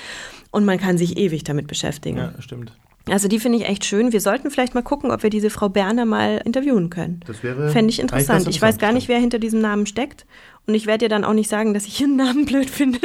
und 0.51 0.63
man 0.65 0.79
kann 0.79 0.97
sich 0.97 1.17
ewig 1.17 1.43
damit 1.43 1.67
beschäftigen. 1.67 2.17
Ja, 2.17 2.33
stimmt. 2.39 2.71
Also 3.07 3.27
die 3.27 3.39
finde 3.39 3.59
ich 3.59 3.65
echt 3.67 3.85
schön. 3.85 4.13
Wir 4.13 4.19
sollten 4.21 4.49
vielleicht 4.49 4.73
mal 4.73 4.81
gucken, 4.81 5.11
ob 5.11 5.21
wir 5.21 5.29
diese 5.29 5.51
Frau 5.51 5.69
Berner 5.69 6.05
mal 6.05 6.41
interviewen 6.43 6.89
können. 6.89 7.19
Das 7.27 7.43
wäre 7.43 7.69
Fände 7.69 7.91
ich 7.91 7.99
interessant. 7.99 8.47
Ich 8.47 8.59
weiß 8.59 8.79
gar 8.79 8.93
nicht, 8.93 9.07
wer 9.09 9.19
hinter 9.19 9.37
diesem 9.37 9.61
Namen 9.61 9.85
steckt 9.85 10.25
Und 10.67 10.73
ich 10.73 10.87
werde 10.87 11.05
dir 11.05 11.09
dann 11.09 11.23
auch 11.23 11.33
nicht 11.33 11.49
sagen, 11.49 11.73
dass 11.73 11.85
ich 11.85 12.01
ihren 12.01 12.15
Namen 12.15 12.45
blöd 12.45 12.69
finde. 12.69 12.99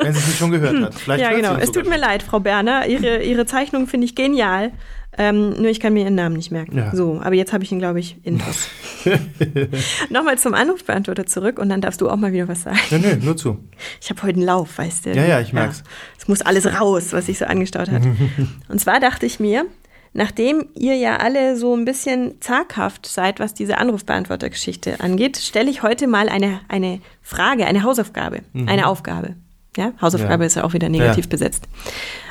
Wenn 0.00 0.12
sie 0.12 0.18
es 0.18 0.26
nicht 0.26 0.38
schon 0.38 0.50
gehört 0.50 0.80
hat. 0.80 0.94
Vielleicht 0.94 1.22
ja, 1.22 1.32
genau. 1.32 1.56
Es 1.56 1.72
tut 1.72 1.88
mir 1.88 1.98
leid, 1.98 2.22
Frau 2.22 2.40
Berner. 2.40 2.86
Ihre, 2.86 3.22
ihre 3.22 3.46
Zeichnung 3.46 3.86
finde 3.86 4.06
ich 4.06 4.14
genial. 4.14 4.72
Ähm, 5.16 5.50
nur 5.50 5.66
ich 5.66 5.78
kann 5.78 5.92
mir 5.92 6.04
ihren 6.04 6.16
Namen 6.16 6.36
nicht 6.36 6.50
merken. 6.50 6.76
Ja. 6.76 6.94
So, 6.94 7.20
aber 7.22 7.34
jetzt 7.36 7.52
habe 7.52 7.62
ich 7.62 7.70
ihn, 7.70 7.78
glaube 7.78 8.00
ich, 8.00 8.16
intus. 8.24 8.68
Nochmal 10.10 10.38
zum 10.38 10.54
Anrufbeantworter 10.54 11.24
zurück 11.26 11.60
und 11.60 11.68
dann 11.68 11.80
darfst 11.80 12.00
du 12.00 12.10
auch 12.10 12.16
mal 12.16 12.32
wieder 12.32 12.48
was 12.48 12.62
sagen. 12.62 12.78
schon. 12.88 13.00
Nö, 13.00 13.14
nö, 13.14 13.24
nur 13.24 13.36
zu. 13.36 13.58
Ich 14.00 14.10
habe 14.10 14.22
heute 14.22 14.38
einen 14.38 14.46
Lauf, 14.46 14.76
weißt 14.76 15.06
du. 15.06 15.10
Ja, 15.10 15.24
ja, 15.24 15.40
ich 15.40 15.52
merk's. 15.52 15.84
Es 16.18 16.26
muss 16.26 16.42
alles 16.42 16.66
raus, 16.80 17.12
was 17.12 17.26
sich 17.26 17.38
so 17.38 17.44
angestaut 17.44 17.90
hat. 17.90 18.02
und 18.68 18.80
zwar 18.80 18.98
dachte 18.98 19.24
ich 19.24 19.38
mir, 19.38 19.66
nachdem 20.14 20.66
ihr 20.74 20.96
ja 20.96 21.18
alle 21.18 21.56
so 21.56 21.76
ein 21.76 21.84
bisschen 21.84 22.40
zaghaft 22.40 23.06
seid, 23.06 23.38
was 23.40 23.52
diese 23.54 23.76
Anrufbeantwortergeschichte 23.78 25.00
angeht, 25.00 25.36
stelle 25.36 25.70
ich 25.70 25.82
heute 25.82 26.06
mal 26.06 26.28
eine, 26.28 26.60
eine 26.68 27.00
Frage, 27.22 27.66
eine 27.66 27.82
Hausaufgabe, 27.82 28.40
eine 28.66 28.86
Aufgabe. 28.86 29.34
Ja, 29.76 29.92
Hausaufgabe 30.00 30.36
Mhm. 30.36 30.40
Ja. 30.42 30.46
ist 30.46 30.54
ja 30.54 30.64
auch 30.64 30.72
wieder 30.72 30.88
negativ 30.88 31.24
Ja. 31.24 31.30
besetzt. 31.30 31.64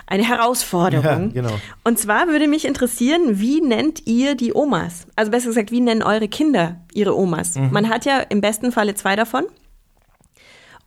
Eine 0.07 0.27
Herausforderung. 0.27 1.31
Ja, 1.33 1.41
genau. 1.41 1.53
Und 1.83 1.99
zwar 1.99 2.27
würde 2.27 2.47
mich 2.47 2.65
interessieren, 2.65 3.39
wie 3.39 3.59
nennt 3.61 4.05
ihr 4.07 4.35
die 4.35 4.53
Omas? 4.55 5.07
Also 5.15 5.31
besser 5.31 5.47
gesagt, 5.47 5.71
wie 5.71 5.81
nennen 5.81 6.03
eure 6.03 6.27
Kinder 6.29 6.77
ihre 6.93 7.17
Omas? 7.17 7.55
Mhm. 7.55 7.69
Man 7.71 7.89
hat 7.89 8.05
ja 8.05 8.19
im 8.19 8.39
besten 8.41 8.71
Falle 8.71 8.95
zwei 8.95 9.15
davon. 9.17 9.43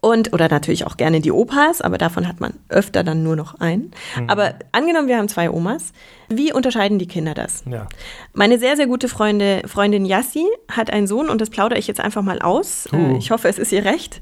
Und, 0.06 0.32
oder 0.32 0.48
natürlich 0.48 0.86
auch 0.86 0.96
gerne 0.96 1.20
die 1.20 1.32
Opas, 1.32 1.80
aber 1.80 1.98
davon 1.98 2.28
hat 2.28 2.38
man 2.38 2.54
öfter 2.68 3.02
dann 3.02 3.24
nur 3.24 3.34
noch 3.34 3.58
einen. 3.58 3.90
Mhm. 4.16 4.30
Aber 4.30 4.54
angenommen, 4.70 5.08
wir 5.08 5.16
haben 5.18 5.26
zwei 5.28 5.50
Omas. 5.50 5.92
Wie 6.28 6.52
unterscheiden 6.52 7.00
die 7.00 7.08
Kinder 7.08 7.34
das? 7.34 7.64
Ja. 7.68 7.88
Meine 8.32 8.60
sehr, 8.60 8.76
sehr 8.76 8.86
gute 8.86 9.08
Freunde, 9.08 9.62
Freundin 9.66 10.06
Yassi 10.06 10.46
hat 10.70 10.92
einen 10.92 11.08
Sohn 11.08 11.28
und 11.28 11.40
das 11.40 11.50
plaudere 11.50 11.80
ich 11.80 11.88
jetzt 11.88 11.98
einfach 11.98 12.22
mal 12.22 12.40
aus. 12.40 12.88
Uh. 12.92 13.14
Äh, 13.14 13.18
Ich 13.18 13.32
hoffe, 13.32 13.48
es 13.48 13.58
ist 13.58 13.72
ihr 13.72 13.84
recht. 13.84 14.20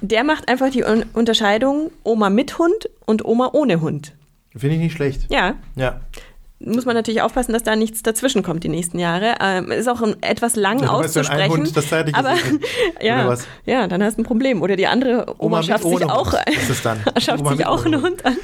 Der 0.00 0.24
macht 0.24 0.48
einfach 0.48 0.70
die 0.70 0.82
Un 0.82 1.04
Unterscheidung 1.12 1.90
Oma 2.04 2.30
mit 2.30 2.58
Hund 2.58 2.88
und 3.04 3.22
Oma 3.22 3.50
ohne 3.52 3.82
Hund. 3.82 4.14
Finde 4.56 4.76
ich 4.76 4.80
nicht 4.80 4.94
schlecht. 4.94 5.26
Ja, 5.30 5.56
Ja. 5.76 6.00
Muss 6.64 6.84
man 6.86 6.94
natürlich 6.94 7.22
aufpassen, 7.22 7.52
dass 7.52 7.62
da 7.62 7.76
nichts 7.76 8.02
dazwischen 8.02 8.42
kommt 8.42 8.64
die 8.64 8.68
nächsten 8.68 8.98
Jahre. 8.98 9.34
Ähm, 9.40 9.70
ist 9.70 9.88
auch 9.88 10.00
ein, 10.02 10.16
etwas 10.22 10.56
lang 10.56 10.76
Ja, 10.78 10.82
wenn 10.84 10.88
ein 10.90 11.04
auszusprechen. 11.04 11.50
Hund 11.52 11.76
das 11.76 11.88
zeitlich 11.88 12.14
aber 12.14 12.34
ist, 12.34 12.42
ja, 13.02 13.26
was? 13.28 13.46
ja, 13.66 13.86
dann 13.88 14.02
hast 14.02 14.16
du 14.18 14.22
ein 14.22 14.24
Problem. 14.24 14.62
Oder 14.62 14.76
die 14.76 14.86
andere 14.86 15.26
Oma, 15.38 15.58
Oma 15.58 15.62
schafft 15.62 15.84
sich 15.84 16.04
auch 16.04 16.32
schafft 17.18 17.46
sich 17.48 17.66
auch 17.66 17.84
einen 17.84 18.02
Hund 18.02 18.24
an. 18.24 18.36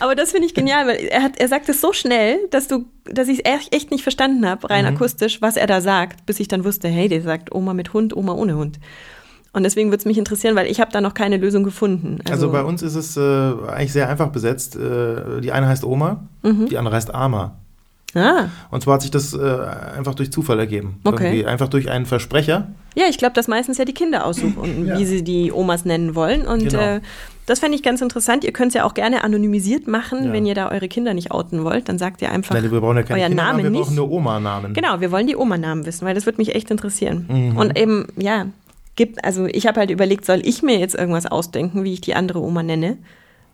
Aber 0.00 0.14
das 0.14 0.32
finde 0.32 0.46
ich 0.46 0.54
genial, 0.54 0.86
weil 0.86 0.96
er 1.06 1.22
hat, 1.22 1.38
er 1.38 1.48
sagt 1.48 1.68
es 1.68 1.80
so 1.80 1.92
schnell, 1.92 2.38
dass 2.50 2.68
du, 2.68 2.86
dass 3.04 3.28
ich 3.28 3.42
es 3.46 3.60
echt, 3.72 3.90
nicht 3.90 4.02
verstanden 4.02 4.48
habe, 4.48 4.68
rein 4.70 4.84
Mhm. 4.84 4.94
akustisch, 4.96 5.40
was 5.42 5.56
er 5.56 5.66
da 5.66 5.80
sagt, 5.80 6.26
bis 6.26 6.40
ich 6.40 6.48
dann 6.48 6.64
wusste, 6.64 6.88
hey, 6.88 7.08
der 7.08 7.22
sagt 7.22 7.54
Oma 7.54 7.74
mit 7.74 7.92
Hund, 7.92 8.16
Oma 8.16 8.32
ohne 8.32 8.56
Hund. 8.56 8.78
Und 9.52 9.62
deswegen 9.62 9.88
würde 9.88 10.00
es 10.00 10.04
mich 10.04 10.18
interessieren, 10.18 10.54
weil 10.54 10.66
ich 10.66 10.80
habe 10.80 10.92
da 10.92 11.00
noch 11.00 11.14
keine 11.14 11.38
Lösung 11.38 11.64
gefunden. 11.64 12.18
Also 12.30 12.50
bei 12.52 12.62
uns 12.62 12.82
ist 12.82 12.94
es 12.94 13.16
äh, 13.16 13.20
eigentlich 13.70 13.92
sehr 13.92 14.06
einfach 14.08 14.28
besetzt. 14.28 14.76
Äh, 14.76 15.40
die 15.40 15.50
eine 15.50 15.66
heißt 15.66 15.82
Oma, 15.84 16.24
Mhm. 16.42 16.66
die 16.68 16.76
andere 16.76 16.94
heißt 16.94 17.14
Ama. 17.14 17.56
Ah, 18.16 18.48
Und 18.70 18.82
zwar 18.82 18.94
hat 18.94 19.02
sich 19.02 19.10
das 19.10 19.34
äh, 19.34 19.38
einfach 19.96 20.14
durch 20.14 20.32
Zufall 20.32 20.58
ergeben. 20.58 20.98
Okay. 21.04 21.24
Irgendwie 21.26 21.46
einfach 21.46 21.68
durch 21.68 21.90
einen 21.90 22.06
Versprecher. 22.06 22.68
Ja, 22.94 23.04
ich 23.10 23.18
glaube, 23.18 23.34
dass 23.34 23.46
meistens 23.46 23.76
ja 23.76 23.84
die 23.84 23.92
Kinder 23.92 24.24
aussuchen, 24.24 24.86
Ja. 24.86 24.98
wie 24.98 25.04
sie 25.04 25.22
die 25.22 25.52
Omas 25.52 25.84
nennen 25.84 26.14
wollen. 26.14 26.46
Und 26.46 26.68
Genau. 26.70 26.80
äh, 26.80 27.00
das 27.44 27.58
fände 27.60 27.76
ich 27.76 27.82
ganz 27.82 28.00
interessant. 28.00 28.42
Ihr 28.44 28.52
könnt 28.52 28.68
es 28.68 28.74
ja 28.74 28.84
auch 28.84 28.94
gerne 28.94 29.22
anonymisiert 29.22 29.86
machen, 29.86 30.24
Ja. 30.24 30.32
wenn 30.32 30.46
ihr 30.46 30.54
da 30.54 30.70
eure 30.70 30.88
Kinder 30.88 31.12
nicht 31.12 31.30
outen 31.30 31.62
wollt. 31.62 31.88
Dann 31.90 31.98
sagt 31.98 32.22
ihr 32.22 32.32
einfach 32.32 32.54
Nein, 32.54 32.70
wir 32.70 32.80
brauchen 32.80 32.96
ja 32.96 33.02
keine 33.02 33.20
euren 33.22 33.34
Namen 33.36 33.62
wir 33.62 33.70
nicht. 33.70 33.82
brauchen 33.82 33.96
nur 33.96 34.10
Oma-Namen. 34.10 34.72
Genau, 34.72 35.00
wir 35.00 35.12
wollen 35.12 35.26
die 35.26 35.36
Oma-Namen 35.36 35.84
wissen, 35.84 36.06
weil 36.06 36.14
das 36.14 36.24
würde 36.26 36.38
mich 36.38 36.54
echt 36.54 36.70
interessieren. 36.70 37.26
Mhm. 37.28 37.56
Und 37.58 37.78
eben, 37.78 38.06
ja, 38.16 38.46
gibt, 38.96 39.22
also 39.26 39.44
ich 39.44 39.66
habe 39.66 39.78
halt 39.80 39.90
überlegt, 39.90 40.24
soll 40.24 40.40
ich 40.42 40.62
mir 40.62 40.78
jetzt 40.78 40.94
irgendwas 40.94 41.26
ausdenken, 41.26 41.84
wie 41.84 41.92
ich 41.92 42.00
die 42.00 42.14
andere 42.14 42.40
Oma 42.40 42.62
nenne? 42.62 42.96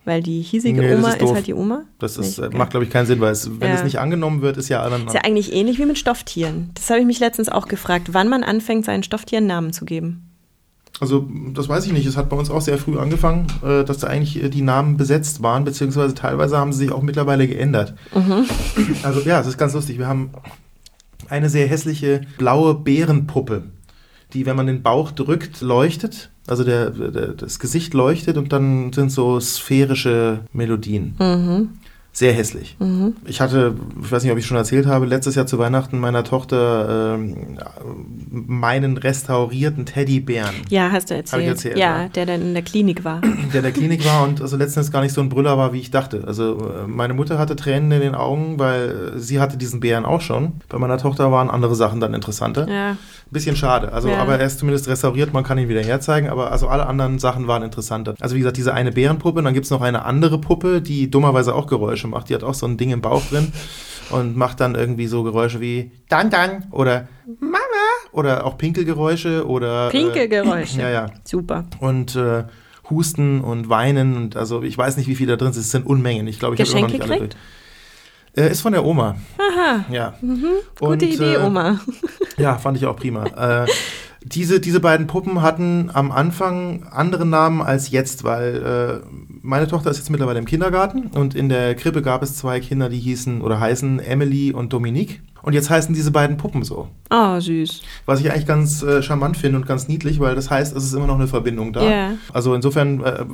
Weil 0.04 0.20
die 0.22 0.40
hiesige 0.42 0.80
Nee, 0.80 0.94
Oma 0.96 1.12
ist 1.12 1.22
ist, 1.22 1.32
halt 1.32 1.46
die 1.46 1.54
Oma. 1.54 1.82
Das 2.00 2.16
ist, 2.16 2.40
Nicht? 2.40 2.52
äh, 2.52 2.56
macht, 2.56 2.70
glaube 2.70 2.84
ich, 2.84 2.90
keinen 2.90 3.06
Sinn, 3.06 3.20
weil 3.20 3.30
es, 3.32 3.48
wenn 3.60 3.68
Ja. 3.68 3.74
es 3.76 3.84
nicht 3.84 4.00
angenommen 4.00 4.42
wird, 4.42 4.56
ist 4.56 4.68
ja 4.68 4.88
dann. 4.90 5.06
Ist 5.06 5.14
ja 5.14 5.20
eigentlich 5.22 5.52
ähnlich 5.52 5.78
wie 5.78 5.86
mit 5.86 5.96
Stofftieren. 5.98 6.70
Das 6.74 6.90
habe 6.90 6.98
ich 7.00 7.06
mich 7.06 7.20
letztens 7.20 7.48
auch 7.48 7.68
gefragt, 7.68 8.08
wann 8.12 8.28
man 8.28 8.42
anfängt, 8.42 8.84
seinen 8.84 9.04
Stofftieren 9.04 9.46
Namen 9.46 9.72
zu 9.72 9.84
geben. 9.84 10.28
Also, 11.00 11.28
das 11.54 11.68
weiß 11.68 11.86
ich 11.86 11.92
nicht. 11.92 12.06
Es 12.06 12.16
hat 12.16 12.28
bei 12.28 12.36
uns 12.36 12.50
auch 12.50 12.60
sehr 12.60 12.78
früh 12.78 12.98
angefangen, 12.98 13.46
äh, 13.64 13.84
dass 13.84 13.98
da 13.98 14.08
eigentlich 14.08 14.42
äh, 14.42 14.48
die 14.50 14.62
Namen 14.62 14.96
besetzt 14.96 15.42
waren, 15.42 15.64
beziehungsweise 15.64 16.14
teilweise 16.14 16.58
haben 16.58 16.72
sie 16.72 16.80
sich 16.80 16.92
auch 16.92 17.02
mittlerweile 17.02 17.46
geändert. 17.46 17.94
Mhm. 18.14 18.44
Also, 19.04 19.20
ja, 19.20 19.40
es 19.40 19.46
ist 19.46 19.56
ganz 19.58 19.72
lustig. 19.72 19.98
Wir 19.98 20.08
haben 20.08 20.30
eine 21.28 21.48
sehr 21.48 21.66
hässliche 21.68 22.22
blaue 22.38 22.74
Bärenpuppe, 22.74 23.64
die, 24.32 24.46
wenn 24.46 24.56
man 24.56 24.66
den 24.66 24.82
Bauch 24.82 25.12
drückt, 25.12 25.60
leuchtet. 25.60 26.30
Also 26.46 26.64
der, 26.64 26.90
der, 26.90 27.28
das 27.28 27.58
Gesicht 27.58 27.94
leuchtet 27.94 28.36
und 28.36 28.52
dann 28.52 28.92
sind 28.92 29.10
so 29.10 29.38
sphärische 29.38 30.40
Melodien. 30.52 31.14
Mhm. 31.18 31.68
Sehr 32.14 32.34
hässlich. 32.34 32.76
Ich 33.24 33.40
hatte, 33.40 33.74
ich 34.04 34.12
weiß 34.12 34.22
nicht, 34.22 34.30
ob 34.32 34.36
ich 34.36 34.44
schon 34.44 34.58
erzählt 34.58 34.84
habe, 34.84 35.06
letztes 35.06 35.34
Jahr 35.34 35.46
zu 35.46 35.58
Weihnachten 35.58 35.98
meiner 35.98 36.24
Tochter 36.24 37.14
ähm, 37.14 37.58
meinen 38.30 38.98
restaurierten 38.98 39.86
Teddybären, 39.86 40.54
Ja, 40.68 40.90
hast 40.92 41.08
du 41.08 41.14
erzählt. 41.14 41.46
Erzählt, 41.46 41.78
ja, 41.78 42.02
ja. 42.02 42.08
der 42.08 42.26
dann 42.26 42.42
in 42.42 42.52
der 42.52 42.62
Klinik 42.64 43.02
war. 43.04 43.22
der 43.22 43.54
in 43.54 43.62
der 43.62 43.72
Klinik 43.72 44.04
war 44.04 44.24
und 44.24 44.42
also 44.42 44.58
letztens 44.58 44.90
gar 44.92 45.00
nicht 45.00 45.14
so 45.14 45.22
ein 45.22 45.30
Brüller 45.30 45.56
war, 45.56 45.72
wie 45.72 45.80
ich 45.80 45.90
dachte. 45.90 46.24
Also 46.26 46.58
äh, 46.58 46.86
meine 46.86 47.14
Mutter 47.14 47.38
hatte 47.38 47.56
Tränen 47.56 47.90
in 47.92 48.00
den 48.02 48.14
Augen, 48.14 48.58
weil 48.58 49.14
äh, 49.16 49.18
sie 49.18 49.40
hatte 49.40 49.56
diesen 49.56 49.80
Bären 49.80 50.04
auch 50.04 50.20
schon. 50.20 50.52
Bei 50.68 50.76
meiner 50.76 50.98
Tochter 50.98 51.32
waren 51.32 51.48
andere 51.48 51.74
Sachen 51.74 51.98
dann 52.00 52.12
interessanter. 52.12 52.68
Ja. 52.68 52.98
Bisschen 53.32 53.56
schade. 53.56 53.92
Also, 53.92 54.08
Ja. 54.10 54.18
aber 54.18 54.38
er 54.38 54.46
ist 54.46 54.58
zumindest 54.58 54.88
restauriert, 54.88 55.32
man 55.32 55.42
kann 55.42 55.56
ihn 55.56 55.68
wieder 55.70 55.82
herzeigen, 55.82 56.28
aber 56.28 56.52
also 56.52 56.68
alle 56.68 56.86
anderen 56.86 57.18
Sachen 57.18 57.48
waren 57.48 57.62
interessanter. 57.62 58.14
Also 58.20 58.34
wie 58.34 58.40
gesagt, 58.40 58.58
diese 58.58 58.74
eine 58.74 58.92
Bärenpuppe, 58.92 59.38
und 59.38 59.46
dann 59.46 59.54
gibt's 59.54 59.70
noch 59.70 59.80
eine 59.80 60.04
andere 60.04 60.38
Puppe, 60.38 60.82
die 60.82 61.10
dummerweise 61.10 61.54
auch 61.54 61.66
Geräusche 61.66 62.08
macht. 62.08 62.28
Die 62.28 62.34
hat 62.34 62.44
auch 62.44 62.52
so 62.54 62.66
ein 62.66 62.76
Ding 62.76 62.90
im 62.90 63.00
Bauch 63.00 63.22
drin 63.24 63.50
und 64.10 64.36
macht 64.36 64.60
dann 64.60 64.74
irgendwie 64.74 65.06
so 65.06 65.22
Geräusche 65.22 65.60
wie 65.60 65.92
Dan 66.10 66.28
Dan 66.28 66.66
oder 66.72 67.08
Mama 67.40 67.56
oder 68.12 68.44
auch 68.44 68.58
Pinkelgeräusche 68.58 69.46
oder 69.46 69.88
Pinkelgeräusche. 69.88 70.80
Äh, 70.80 70.82
ja, 70.82 70.90
ja. 70.90 71.06
Super. 71.24 71.64
Und 71.80 72.14
äh, 72.14 72.44
Husten 72.90 73.40
und 73.40 73.70
Weinen 73.70 74.14
und 74.16 74.36
also 74.36 74.62
ich 74.62 74.76
weiß 74.76 74.98
nicht, 74.98 75.06
wie 75.08 75.14
viel 75.14 75.26
da 75.26 75.36
drin 75.36 75.52
sind. 75.54 75.62
Es 75.62 75.70
sind 75.70 75.86
Unmengen. 75.86 76.26
Ich 76.26 76.38
glaube, 76.38 76.56
ich 76.56 76.60
habe 76.60 76.82
noch 76.82 76.88
nicht 76.90 77.00
alle 77.02 77.18
kriegt? 77.18 77.36
Äh, 78.36 78.50
ist 78.50 78.62
von 78.62 78.72
der 78.72 78.84
Oma. 78.84 79.16
Aha, 79.38 79.84
Ja. 79.90 80.14
gute 80.20 80.56
Und, 80.80 81.02
Idee, 81.02 81.34
äh, 81.34 81.38
Oma. 81.44 81.80
Ja, 82.38 82.56
fand 82.56 82.76
ich 82.78 82.86
auch 82.86 82.96
prima. 82.96 83.24
äh, 83.26 83.66
diese, 84.24 84.58
diese 84.60 84.80
beiden 84.80 85.06
Puppen 85.06 85.42
hatten 85.42 85.90
am 85.92 86.10
Anfang 86.12 86.86
andere 86.90 87.26
Namen 87.26 87.60
als 87.60 87.90
jetzt, 87.90 88.24
weil 88.24 89.02
äh, 89.04 89.06
meine 89.42 89.66
Tochter 89.66 89.90
ist 89.90 89.98
jetzt 89.98 90.10
mittlerweile 90.10 90.38
im 90.38 90.44
Kindergarten 90.46 91.08
und 91.08 91.34
in 91.34 91.48
der 91.48 91.74
Krippe 91.74 92.00
gab 92.02 92.22
es 92.22 92.36
zwei 92.36 92.60
Kinder, 92.60 92.88
die 92.88 93.00
hießen 93.00 93.42
oder 93.42 93.60
heißen 93.60 93.98
Emily 94.00 94.52
und 94.52 94.72
Dominique. 94.72 95.20
Und 95.42 95.54
jetzt 95.54 95.70
heißen 95.70 95.92
diese 95.92 96.12
beiden 96.12 96.36
Puppen 96.36 96.62
so. 96.62 96.88
Oh, 97.10 97.40
süß. 97.40 97.82
Was 98.06 98.20
ich 98.20 98.30
eigentlich 98.30 98.46
ganz 98.46 98.80
äh, 98.84 99.02
charmant 99.02 99.36
finde 99.36 99.58
und 99.58 99.66
ganz 99.66 99.88
niedlich, 99.88 100.20
weil 100.20 100.36
das 100.36 100.48
heißt, 100.50 100.74
es 100.76 100.84
ist 100.84 100.92
immer 100.94 101.08
noch 101.08 101.16
eine 101.16 101.26
Verbindung 101.26 101.72
da. 101.72 101.82
Ja. 101.82 102.10
Also 102.32 102.54
insofern, 102.54 103.02
äh, 103.02 103.24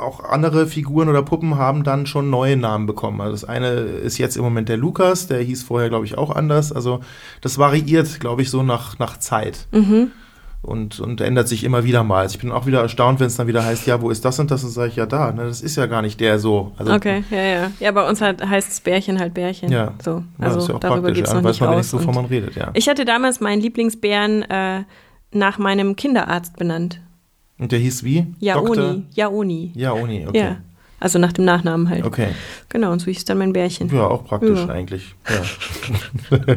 auch 0.00 0.24
andere 0.24 0.66
Figuren 0.66 1.08
oder 1.08 1.22
Puppen 1.22 1.56
haben 1.56 1.84
dann 1.84 2.06
schon 2.06 2.30
neue 2.30 2.56
Namen 2.56 2.86
bekommen. 2.86 3.20
Also 3.20 3.32
das 3.32 3.44
eine 3.44 3.68
ist 3.68 4.18
jetzt 4.18 4.36
im 4.36 4.42
Moment 4.42 4.68
der 4.68 4.76
Lukas, 4.76 5.26
der 5.26 5.40
hieß 5.40 5.62
vorher, 5.62 5.88
glaube 5.88 6.04
ich, 6.06 6.16
auch 6.18 6.30
anders. 6.34 6.72
Also 6.72 7.00
das 7.40 7.58
variiert, 7.58 8.20
glaube 8.20 8.42
ich, 8.42 8.50
so 8.50 8.62
nach, 8.62 8.98
nach 8.98 9.18
Zeit. 9.18 9.66
Mhm. 9.72 10.12
Und, 10.60 10.98
und 10.98 11.20
ändert 11.20 11.46
sich 11.46 11.62
immer 11.62 11.84
wieder 11.84 12.02
mal. 12.02 12.22
Also 12.22 12.34
ich 12.34 12.40
bin 12.40 12.50
auch 12.50 12.66
wieder 12.66 12.80
erstaunt, 12.80 13.20
wenn 13.20 13.28
es 13.28 13.36
dann 13.36 13.46
wieder 13.46 13.64
heißt, 13.64 13.86
ja, 13.86 14.02
wo 14.02 14.10
ist 14.10 14.24
das 14.24 14.40
und 14.40 14.50
das? 14.50 14.64
Und 14.64 14.70
sage 14.70 14.88
ich, 14.88 14.96
ja, 14.96 15.06
da. 15.06 15.30
Ne, 15.30 15.44
das 15.44 15.60
ist 15.60 15.76
ja 15.76 15.86
gar 15.86 16.02
nicht 16.02 16.18
der 16.20 16.40
so. 16.40 16.72
Also, 16.76 16.92
Okay, 16.92 17.22
ja, 17.30 17.42
ja. 17.42 17.70
Ja, 17.78 17.92
bei 17.92 18.06
uns 18.08 18.20
halt, 18.20 18.44
heißt 18.44 18.68
es 18.72 18.80
Bärchen 18.80 19.20
halt 19.20 19.34
Bärchen. 19.34 19.70
Ja, 19.70 19.92
So, 20.04 20.24
ja, 20.38 20.44
also 20.44 20.58
ist 20.58 20.68
ja 20.68 20.74
auch 20.74 20.80
darüber 20.80 21.02
praktisch. 21.02 21.18
geht's 21.18 21.30
Dann 21.30 21.42
noch 21.42 21.48
weiß 21.48 21.54
nicht 21.54 21.60
man 21.60 21.68
raus. 21.68 21.74
wenigstens, 21.76 22.00
wovon 22.00 22.14
man 22.16 22.24
redet, 22.24 22.56
ja. 22.56 22.70
Ich 22.74 22.88
hatte 22.88 23.04
damals 23.04 23.38
meinen 23.40 23.62
Lieblingsbären 23.62 24.42
äh, 24.50 24.82
nach 25.32 25.58
meinem 25.58 25.94
Kinderarzt 25.94 26.56
benannt. 26.56 27.00
Und 27.58 27.72
der 27.72 27.78
hieß 27.78 28.04
wie? 28.04 28.26
Jaoni. 28.38 29.04
Jaoni. 29.14 29.72
Jaoni, 29.74 30.26
okay. 30.28 30.38
Ja. 30.38 30.56
Also 31.00 31.18
nach 31.20 31.32
dem 31.32 31.44
Nachnamen 31.44 31.88
halt. 31.88 32.04
Okay. 32.04 32.28
Genau, 32.68 32.90
und 32.90 32.98
so 33.00 33.06
hieß 33.06 33.24
dann 33.24 33.38
mein 33.38 33.52
Bärchen. 33.52 33.88
Ja, 33.94 34.08
auch 34.08 34.24
praktisch 34.24 34.58
Ja. 34.58 34.68
eigentlich. 34.68 35.14
Ja. 35.28 36.38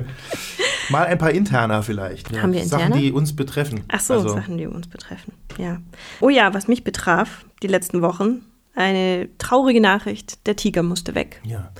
Mal 0.90 1.06
ein 1.06 1.18
paar 1.18 1.32
Interner 1.32 1.84
vielleicht. 1.84 2.32
Ja. 2.32 2.42
Haben 2.42 2.54
wir 2.54 2.64
Sachen, 2.66 2.86
Interner? 2.86 3.02
die 3.02 3.12
uns 3.12 3.36
betreffen. 3.36 3.82
Ach 3.88 4.00
so, 4.00 4.16
Also, 4.16 4.30
Sachen, 4.30 4.58
die 4.58 4.66
uns 4.68 4.88
betreffen. 4.88 5.34
Ja. 5.58 5.78
Oh 6.20 6.30
ja, 6.30 6.54
was 6.54 6.68
mich 6.68 6.84
betraf, 6.84 7.46
die 7.62 7.68
letzten 7.68 8.02
Wochen, 8.02 8.42
eine 8.76 9.30
traurige 9.38 9.80
Nachricht, 9.82 10.46
der 10.48 10.56
Tiger 10.56 10.84
musste 10.84 11.14
weg. 11.16 11.40
Ja. 11.44 11.72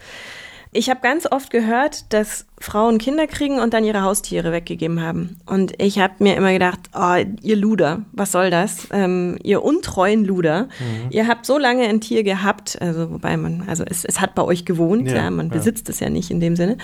Ich 0.72 0.90
habe 0.90 1.02
ganz 1.02 1.26
oft 1.30 1.50
gehört, 1.50 2.14
dass 2.14 2.46
Frauen 2.62 2.98
Kinder 2.98 3.28
kriegen 3.28 3.60
und 3.60 3.74
dann 3.74 3.84
ihre 3.84 4.04
Haustiere 4.04 4.52
weggegeben 4.52 5.02
haben. 5.02 5.38
Und 5.46 5.74
ich 5.82 6.00
habe 6.00 6.14
mir 6.20 6.36
immer 6.36 6.54
gedacht, 6.54 6.80
oh, 6.94 7.16
ihr 7.42 7.56
Luder, 7.56 8.04
was 8.12 8.32
soll 8.32 8.50
das? 8.50 8.88
Ähm, 8.92 9.38
ihr 9.44 9.64
untreuen 9.64 10.24
Luder. 10.24 10.64
Mhm. 10.64 11.10
Ihr 11.10 11.28
habt 11.28 11.46
so 11.46 11.58
lange 11.58 11.84
ein 11.88 12.02
Tier 12.02 12.24
gehabt, 12.24 12.78
also 12.82 13.12
wobei 13.12 13.36
man, 13.38 13.64
also 13.68 13.84
es, 13.86 14.06
es 14.06 14.22
hat 14.22 14.36
bei 14.36 14.44
euch 14.44 14.66
gewohnt, 14.66 15.08
ja, 15.08 15.16
ja 15.16 15.32
man 15.32 15.48
ja. 15.48 15.54
besitzt 15.54 15.90
es 15.90 16.00
ja 16.00 16.10
nicht 16.10 16.32
in 16.32 16.40
dem 16.40 16.56
Sinne. 16.56 16.78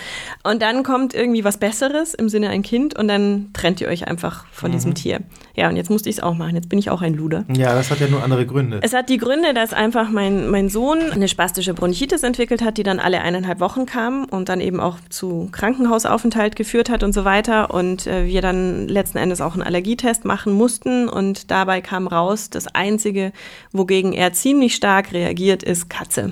Und 0.44 0.62
dann 0.62 0.84
kommt 0.84 1.14
irgendwie 1.14 1.44
was 1.44 1.58
Besseres 1.58 2.14
im 2.14 2.30
Sinne 2.30 2.50
ein 2.50 2.64
Kind 2.64 2.98
und 2.98 3.08
dann 3.08 3.50
trennt 3.54 3.80
ihr 3.80 3.88
euch 3.88 4.08
einfach 4.08 4.46
von 4.52 4.72
mhm. 4.72 4.74
diesem 4.74 4.96
Tier. 4.96 5.20
Ja, 5.56 5.70
und 5.70 5.78
jetzt 5.78 5.90
musste 5.90 6.10
ich 6.10 6.18
es 6.18 6.24
auch 6.24 6.36
machen. 6.36 6.56
Jetzt 6.56 6.70
bin 6.70 6.80
ich 6.80 6.90
auch 6.90 7.02
ein 7.02 7.14
Luder. 7.14 7.46
Ja, 7.54 7.74
das 7.74 7.92
hat 7.92 8.00
ja 8.00 8.08
nur 8.08 8.24
andere 8.24 8.46
Gründe. 8.46 8.80
Es 8.82 8.94
hat 8.94 9.10
die 9.10 9.18
Gründe, 9.18 9.54
dass 9.54 9.74
einfach 9.74 10.10
mein, 10.10 10.50
mein 10.50 10.70
Sohn 10.70 11.00
eine 11.12 11.28
spastische 11.28 11.74
Bronchitis 11.74 12.24
entwickelt 12.24 12.62
hat, 12.62 12.78
die 12.78 12.84
dann 12.84 13.00
alle 13.00 13.22
eineinhalb 13.22 13.60
Wochen 13.60 13.86
kam 13.86 14.26
und 14.26 14.50
dann 14.50 14.60
eben 14.60 14.80
auch 14.80 14.98
zu 15.10 15.50
Krankheiten 15.52 15.67
Krankenhausaufenthalt 15.68 16.56
geführt 16.56 16.90
hat 16.90 17.04
und 17.04 17.12
so 17.12 17.26
weiter. 17.26 17.74
Und 17.74 18.08
äh, 18.08 18.26
wir 18.26 18.42
dann 18.42 18.88
letzten 18.88 19.18
Endes 19.18 19.42
auch 19.42 19.54
einen 19.54 19.64
Allergietest 19.64 20.24
machen 20.24 20.54
mussten. 20.54 21.10
Und 21.10 21.52
dabei 21.52 21.82
kam 21.82 22.08
raus, 22.08 22.50
das 22.50 22.68
Einzige, 22.74 23.34
wogegen 23.74 24.14
er 24.14 24.32
ziemlich 24.32 24.76
stark 24.76 25.12
reagiert, 25.12 25.64
ist 25.64 25.90
Katze. 25.90 26.32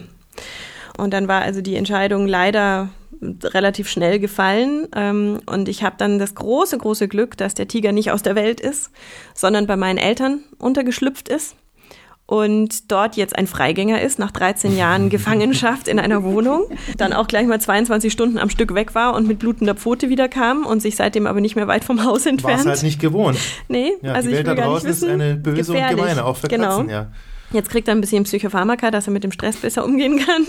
Und 0.97 1.11
dann 1.13 1.27
war 1.27 1.41
also 1.41 1.59
die 1.59 1.75
Entscheidung 1.75 2.27
leider 2.27 2.87
relativ 3.43 3.89
schnell 3.89 4.19
gefallen. 4.19 4.87
Ähm, 4.95 5.41
und 5.45 5.67
ich 5.67 5.83
habe 5.83 5.97
dann 5.97 6.17
das 6.17 6.35
große, 6.35 6.77
große 6.77 7.09
Glück, 7.09 7.35
dass 7.35 7.55
der 7.55 7.67
Tiger 7.67 7.91
nicht 7.91 8.11
aus 8.11 8.23
der 8.23 8.35
Welt 8.35 8.61
ist, 8.61 8.89
sondern 9.33 9.67
bei 9.67 9.75
meinen 9.75 9.97
Eltern 9.97 10.45
untergeschlüpft 10.59 11.27
ist 11.27 11.57
und 12.27 12.91
dort 12.91 13.15
jetzt 13.17 13.37
ein 13.37 13.45
Freigänger 13.45 14.01
ist, 14.01 14.17
nach 14.17 14.31
13 14.31 14.75
Jahren 14.75 15.09
Gefangenschaft 15.15 15.87
in 15.87 15.99
einer 15.99 16.23
Wohnung, 16.23 16.65
dann 16.97 17.13
auch 17.13 17.27
gleich 17.27 17.45
mal 17.45 17.61
22 17.61 18.11
Stunden 18.11 18.37
am 18.37 18.49
Stück 18.49 18.73
weg 18.73 18.95
war 18.95 19.13
und 19.15 19.27
mit 19.27 19.39
blutender 19.39 19.75
Pfote 19.75 20.09
wieder 20.09 20.27
kam 20.27 20.65
und 20.65 20.81
sich 20.81 20.95
seitdem 20.95 21.27
aber 21.27 21.41
nicht 21.41 21.55
mehr 21.55 21.67
weit 21.67 21.83
vom 21.83 22.03
Haus 22.03 22.25
entfernt. 22.25 22.65
War 22.65 22.73
es 22.73 22.79
halt 22.79 22.83
nicht 22.83 22.99
gewohnt. 22.99 23.37
Nee, 23.67 23.91
ja, 24.01 24.13
also 24.13 24.29
die 24.29 24.35
Welt 24.35 24.47
ich 24.47 24.49
will 24.49 24.55
da 24.55 24.63
draußen 24.63 24.89
wissen, 24.89 25.09
ist 25.09 25.13
eine 25.13 25.35
böse 25.35 25.73
und 25.73 25.87
gemeine, 25.89 26.25
auch 26.25 26.37
für 26.37 26.47
genau. 26.47 26.77
Katzen, 26.77 26.89
ja. 26.89 27.07
Jetzt 27.55 27.69
kriegt 27.69 27.87
er 27.87 27.95
ein 27.95 28.01
bisschen 28.01 28.23
Psychopharmaka, 28.23 28.91
dass 28.91 29.07
er 29.07 29.13
mit 29.13 29.23
dem 29.23 29.31
Stress 29.31 29.55
besser 29.57 29.85
umgehen 29.85 30.19
kann. 30.19 30.45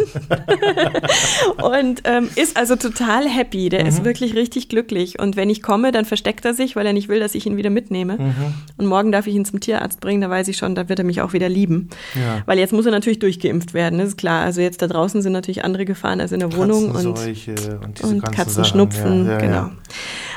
und 1.72 2.02
ähm, 2.04 2.28
ist 2.34 2.56
also 2.56 2.76
total 2.76 3.28
happy. 3.28 3.68
Der 3.68 3.82
mhm. 3.82 3.88
ist 3.88 4.04
wirklich 4.04 4.34
richtig 4.34 4.68
glücklich. 4.68 5.18
Und 5.18 5.36
wenn 5.36 5.48
ich 5.48 5.62
komme, 5.62 5.92
dann 5.92 6.04
versteckt 6.04 6.44
er 6.44 6.54
sich, 6.54 6.76
weil 6.76 6.84
er 6.86 6.92
nicht 6.92 7.08
will, 7.08 7.20
dass 7.20 7.34
ich 7.34 7.46
ihn 7.46 7.56
wieder 7.56 7.70
mitnehme. 7.70 8.18
Mhm. 8.18 8.34
Und 8.76 8.86
morgen 8.86 9.12
darf 9.12 9.26
ich 9.26 9.34
ihn 9.34 9.44
zum 9.44 9.60
Tierarzt 9.60 10.00
bringen, 10.00 10.20
da 10.20 10.28
weiß 10.28 10.48
ich 10.48 10.56
schon, 10.56 10.74
da 10.74 10.88
wird 10.88 10.98
er 10.98 11.04
mich 11.04 11.20
auch 11.20 11.32
wieder 11.32 11.48
lieben. 11.48 11.88
Ja. 12.14 12.42
Weil 12.46 12.58
jetzt 12.58 12.72
muss 12.72 12.86
er 12.86 12.92
natürlich 12.92 13.20
durchgeimpft 13.20 13.72
werden, 13.72 13.98
das 13.98 14.08
ist 14.08 14.18
klar. 14.18 14.44
Also 14.44 14.60
jetzt 14.60 14.82
da 14.82 14.88
draußen 14.88 15.22
sind 15.22 15.32
natürlich 15.32 15.64
andere 15.64 15.84
Gefahren 15.84 16.20
als 16.20 16.32
in 16.32 16.40
der 16.40 16.52
Wohnung. 16.54 16.90
Und, 16.90 17.06
und, 17.06 18.04
und 18.04 18.32
Katzenschnupfen, 18.32 19.26
ja, 19.26 19.32
ja, 19.32 19.38
genau. 19.38 19.70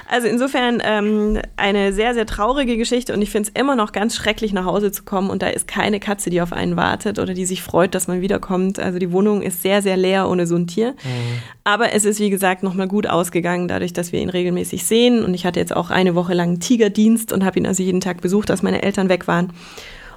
Also 0.09 0.27
insofern 0.27 0.81
ähm, 0.83 1.39
eine 1.55 1.93
sehr, 1.93 2.15
sehr 2.15 2.25
traurige 2.25 2.77
Geschichte 2.77 3.13
und 3.13 3.21
ich 3.21 3.29
finde 3.29 3.47
es 3.49 3.59
immer 3.59 3.75
noch 3.75 3.91
ganz 3.91 4.15
schrecklich, 4.15 4.53
nach 4.53 4.65
Hause 4.65 4.91
zu 4.91 5.03
kommen 5.03 5.29
und 5.29 5.43
da 5.43 5.49
ist 5.49 5.67
keine 5.67 5.99
Katze, 5.99 6.31
die 6.31 6.41
auf 6.41 6.51
einen 6.51 6.75
wartet 6.75 7.19
oder 7.19 7.35
die 7.35 7.45
sich 7.45 7.61
freut, 7.61 7.93
dass 7.93 8.07
man 8.07 8.19
wiederkommt. 8.19 8.79
Also 8.79 8.97
die 8.97 9.11
Wohnung 9.11 9.43
ist 9.43 9.61
sehr, 9.61 9.83
sehr 9.83 9.97
leer 9.97 10.27
ohne 10.27 10.47
so 10.47 10.55
ein 10.55 10.65
Tier. 10.65 10.93
Mhm. 10.93 11.41
Aber 11.63 11.93
es 11.93 12.05
ist, 12.05 12.19
wie 12.19 12.31
gesagt, 12.31 12.63
nochmal 12.63 12.87
gut 12.87 13.05
ausgegangen, 13.05 13.67
dadurch, 13.67 13.93
dass 13.93 14.11
wir 14.11 14.19
ihn 14.19 14.29
regelmäßig 14.29 14.83
sehen. 14.83 15.23
Und 15.23 15.35
ich 15.35 15.45
hatte 15.45 15.59
jetzt 15.59 15.75
auch 15.75 15.91
eine 15.91 16.15
Woche 16.15 16.33
lang 16.33 16.59
Tigerdienst 16.59 17.31
und 17.31 17.45
habe 17.45 17.59
ihn 17.59 17.67
also 17.67 17.83
jeden 17.83 18.01
Tag 18.01 18.19
besucht, 18.19 18.49
dass 18.49 18.63
meine 18.63 18.81
Eltern 18.81 19.09
weg 19.09 19.27
waren. 19.27 19.53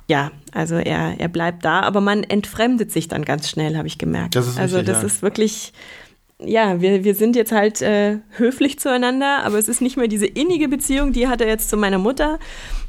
Ja, 0.08 0.30
also 0.52 0.76
er, 0.76 1.20
er 1.20 1.28
bleibt 1.28 1.66
da, 1.66 1.80
aber 1.80 2.00
man 2.00 2.24
entfremdet 2.24 2.90
sich 2.90 3.08
dann 3.08 3.26
ganz 3.26 3.50
schnell, 3.50 3.76
habe 3.76 3.88
ich 3.88 3.98
gemerkt. 3.98 4.36
Das 4.36 4.48
ist 4.48 4.58
also 4.58 4.78
richtig, 4.78 4.94
das 4.94 5.02
ja. 5.02 5.06
ist 5.06 5.20
wirklich 5.20 5.74
ja, 6.44 6.80
wir, 6.80 7.04
wir 7.04 7.14
sind 7.14 7.36
jetzt 7.36 7.52
halt 7.52 7.82
äh, 7.82 8.18
höflich 8.36 8.78
zueinander, 8.78 9.44
aber 9.44 9.58
es 9.58 9.68
ist 9.68 9.80
nicht 9.80 9.96
mehr 9.96 10.08
diese 10.08 10.26
innige 10.26 10.68
Beziehung, 10.68 11.12
die 11.12 11.28
hat 11.28 11.40
er 11.40 11.48
jetzt 11.48 11.70
zu 11.70 11.76
meiner 11.76 11.98
Mutter, 11.98 12.38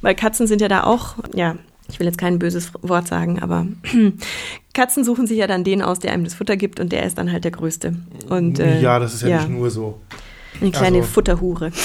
weil 0.01 0.15
Katzen 0.15 0.47
sind 0.47 0.61
ja 0.61 0.67
da 0.67 0.83
auch, 0.83 1.15
ja, 1.33 1.55
ich 1.89 1.99
will 1.99 2.07
jetzt 2.07 2.17
kein 2.17 2.39
böses 2.39 2.71
Wort 2.81 3.07
sagen, 3.07 3.41
aber 3.41 3.67
Katzen 4.73 5.03
suchen 5.03 5.27
sich 5.27 5.37
ja 5.37 5.47
dann 5.47 5.63
den 5.63 5.81
aus, 5.81 5.99
der 5.99 6.13
einem 6.13 6.23
das 6.23 6.33
Futter 6.33 6.57
gibt 6.57 6.79
und 6.79 6.91
der 6.91 7.03
ist 7.03 7.17
dann 7.17 7.31
halt 7.31 7.43
der 7.43 7.51
Größte. 7.51 7.95
Und, 8.29 8.59
äh, 8.59 8.81
ja, 8.81 8.99
das 8.99 9.13
ist 9.13 9.21
ja, 9.23 9.29
ja, 9.29 9.37
nicht 9.39 9.49
nur 9.49 9.69
so. 9.69 9.99
Eine 10.61 10.71
kleine 10.71 10.97
also. 10.97 11.09
Futterhure. 11.09 11.71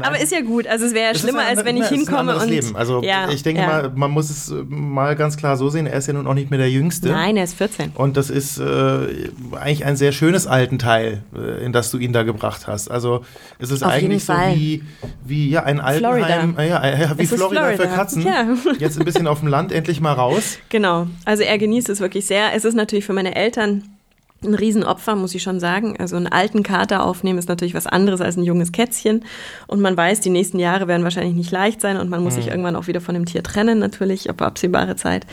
Aber 0.00 0.20
ist 0.20 0.32
ja 0.32 0.40
gut. 0.40 0.66
Also 0.66 0.86
es 0.86 0.94
wäre 0.94 1.12
ja 1.12 1.18
schlimmer, 1.18 1.40
ein, 1.40 1.56
als 1.56 1.64
wenn 1.64 1.76
ich 1.76 1.86
hinkomme 1.86 2.32
ist 2.32 2.38
ein 2.38 2.44
und. 2.44 2.50
Leben. 2.50 2.76
Also 2.76 3.02
ja, 3.02 3.28
ich 3.30 3.42
denke 3.42 3.62
ja. 3.62 3.66
mal, 3.66 3.92
man 3.94 4.10
muss 4.10 4.30
es 4.30 4.52
mal 4.68 5.16
ganz 5.16 5.36
klar 5.36 5.56
so 5.56 5.68
sehen. 5.68 5.86
Er 5.86 5.98
ist 5.98 6.06
ja 6.06 6.12
nun 6.12 6.26
auch 6.26 6.34
nicht 6.34 6.50
mehr 6.50 6.58
der 6.58 6.70
Jüngste. 6.70 7.08
Nein, 7.08 7.36
er 7.36 7.44
ist 7.44 7.54
14. 7.54 7.92
Und 7.94 8.16
das 8.16 8.30
ist 8.30 8.58
äh, 8.58 9.28
eigentlich 9.52 9.84
ein 9.84 9.96
sehr 9.96 10.12
schönes 10.12 10.46
Altenteil, 10.46 11.22
äh, 11.34 11.64
in 11.64 11.72
das 11.72 11.90
du 11.90 11.98
ihn 11.98 12.12
da 12.12 12.22
gebracht 12.22 12.66
hast. 12.66 12.90
Also 12.90 13.24
es 13.58 13.70
ist 13.70 13.82
Auf 13.82 13.92
eigentlich 13.92 14.24
so 14.24 14.32
wie, 14.32 14.82
wie 15.24 15.50
ja, 15.50 15.62
ein 15.62 15.80
Altenheim, 15.80 16.56
äh, 16.58 16.68
ja, 16.68 16.86
ja, 16.86 17.18
wie 17.18 17.26
Florida, 17.26 17.62
Florida, 17.62 17.82
für 17.82 17.88
Katzen. 17.88 18.22
Ja. 18.22 18.46
Jetzt 18.78 18.98
ein 18.98 19.04
bisschen 19.04 19.26
auf 19.26 19.40
dem 19.40 19.48
Land 19.48 19.72
endlich 19.72 20.00
mal 20.00 20.12
raus. 20.12 20.58
Genau. 20.68 21.06
Also 21.24 21.42
er 21.42 21.58
genießt 21.58 21.88
es 21.88 22.00
wirklich 22.00 22.26
sehr. 22.26 22.54
Es 22.54 22.64
ist 22.64 22.74
natürlich 22.74 23.04
für 23.04 23.12
meine 23.12 23.34
Eltern 23.34 23.95
ein 24.42 24.54
Riesenopfer, 24.54 25.16
muss 25.16 25.34
ich 25.34 25.42
schon 25.42 25.60
sagen. 25.60 25.96
Also 25.98 26.16
einen 26.16 26.26
alten 26.26 26.62
Kater 26.62 27.04
aufnehmen 27.04 27.38
ist 27.38 27.48
natürlich 27.48 27.74
was 27.74 27.86
anderes 27.86 28.20
als 28.20 28.36
ein 28.36 28.44
junges 28.44 28.72
Kätzchen. 28.72 29.24
Und 29.66 29.80
man 29.80 29.96
weiß, 29.96 30.20
die 30.20 30.30
nächsten 30.30 30.58
Jahre 30.58 30.88
werden 30.88 31.04
wahrscheinlich 31.04 31.34
nicht 31.34 31.50
leicht 31.50 31.80
sein 31.80 31.96
und 31.96 32.10
man 32.10 32.22
muss 32.22 32.34
mhm. 32.34 32.42
sich 32.42 32.48
irgendwann 32.48 32.76
auch 32.76 32.86
wieder 32.86 33.00
von 33.00 33.14
dem 33.14 33.26
Tier 33.26 33.42
trennen, 33.42 33.78
natürlich, 33.78 34.30
auf 34.30 34.40
absehbare 34.40 34.96
Zeit. 34.96 35.26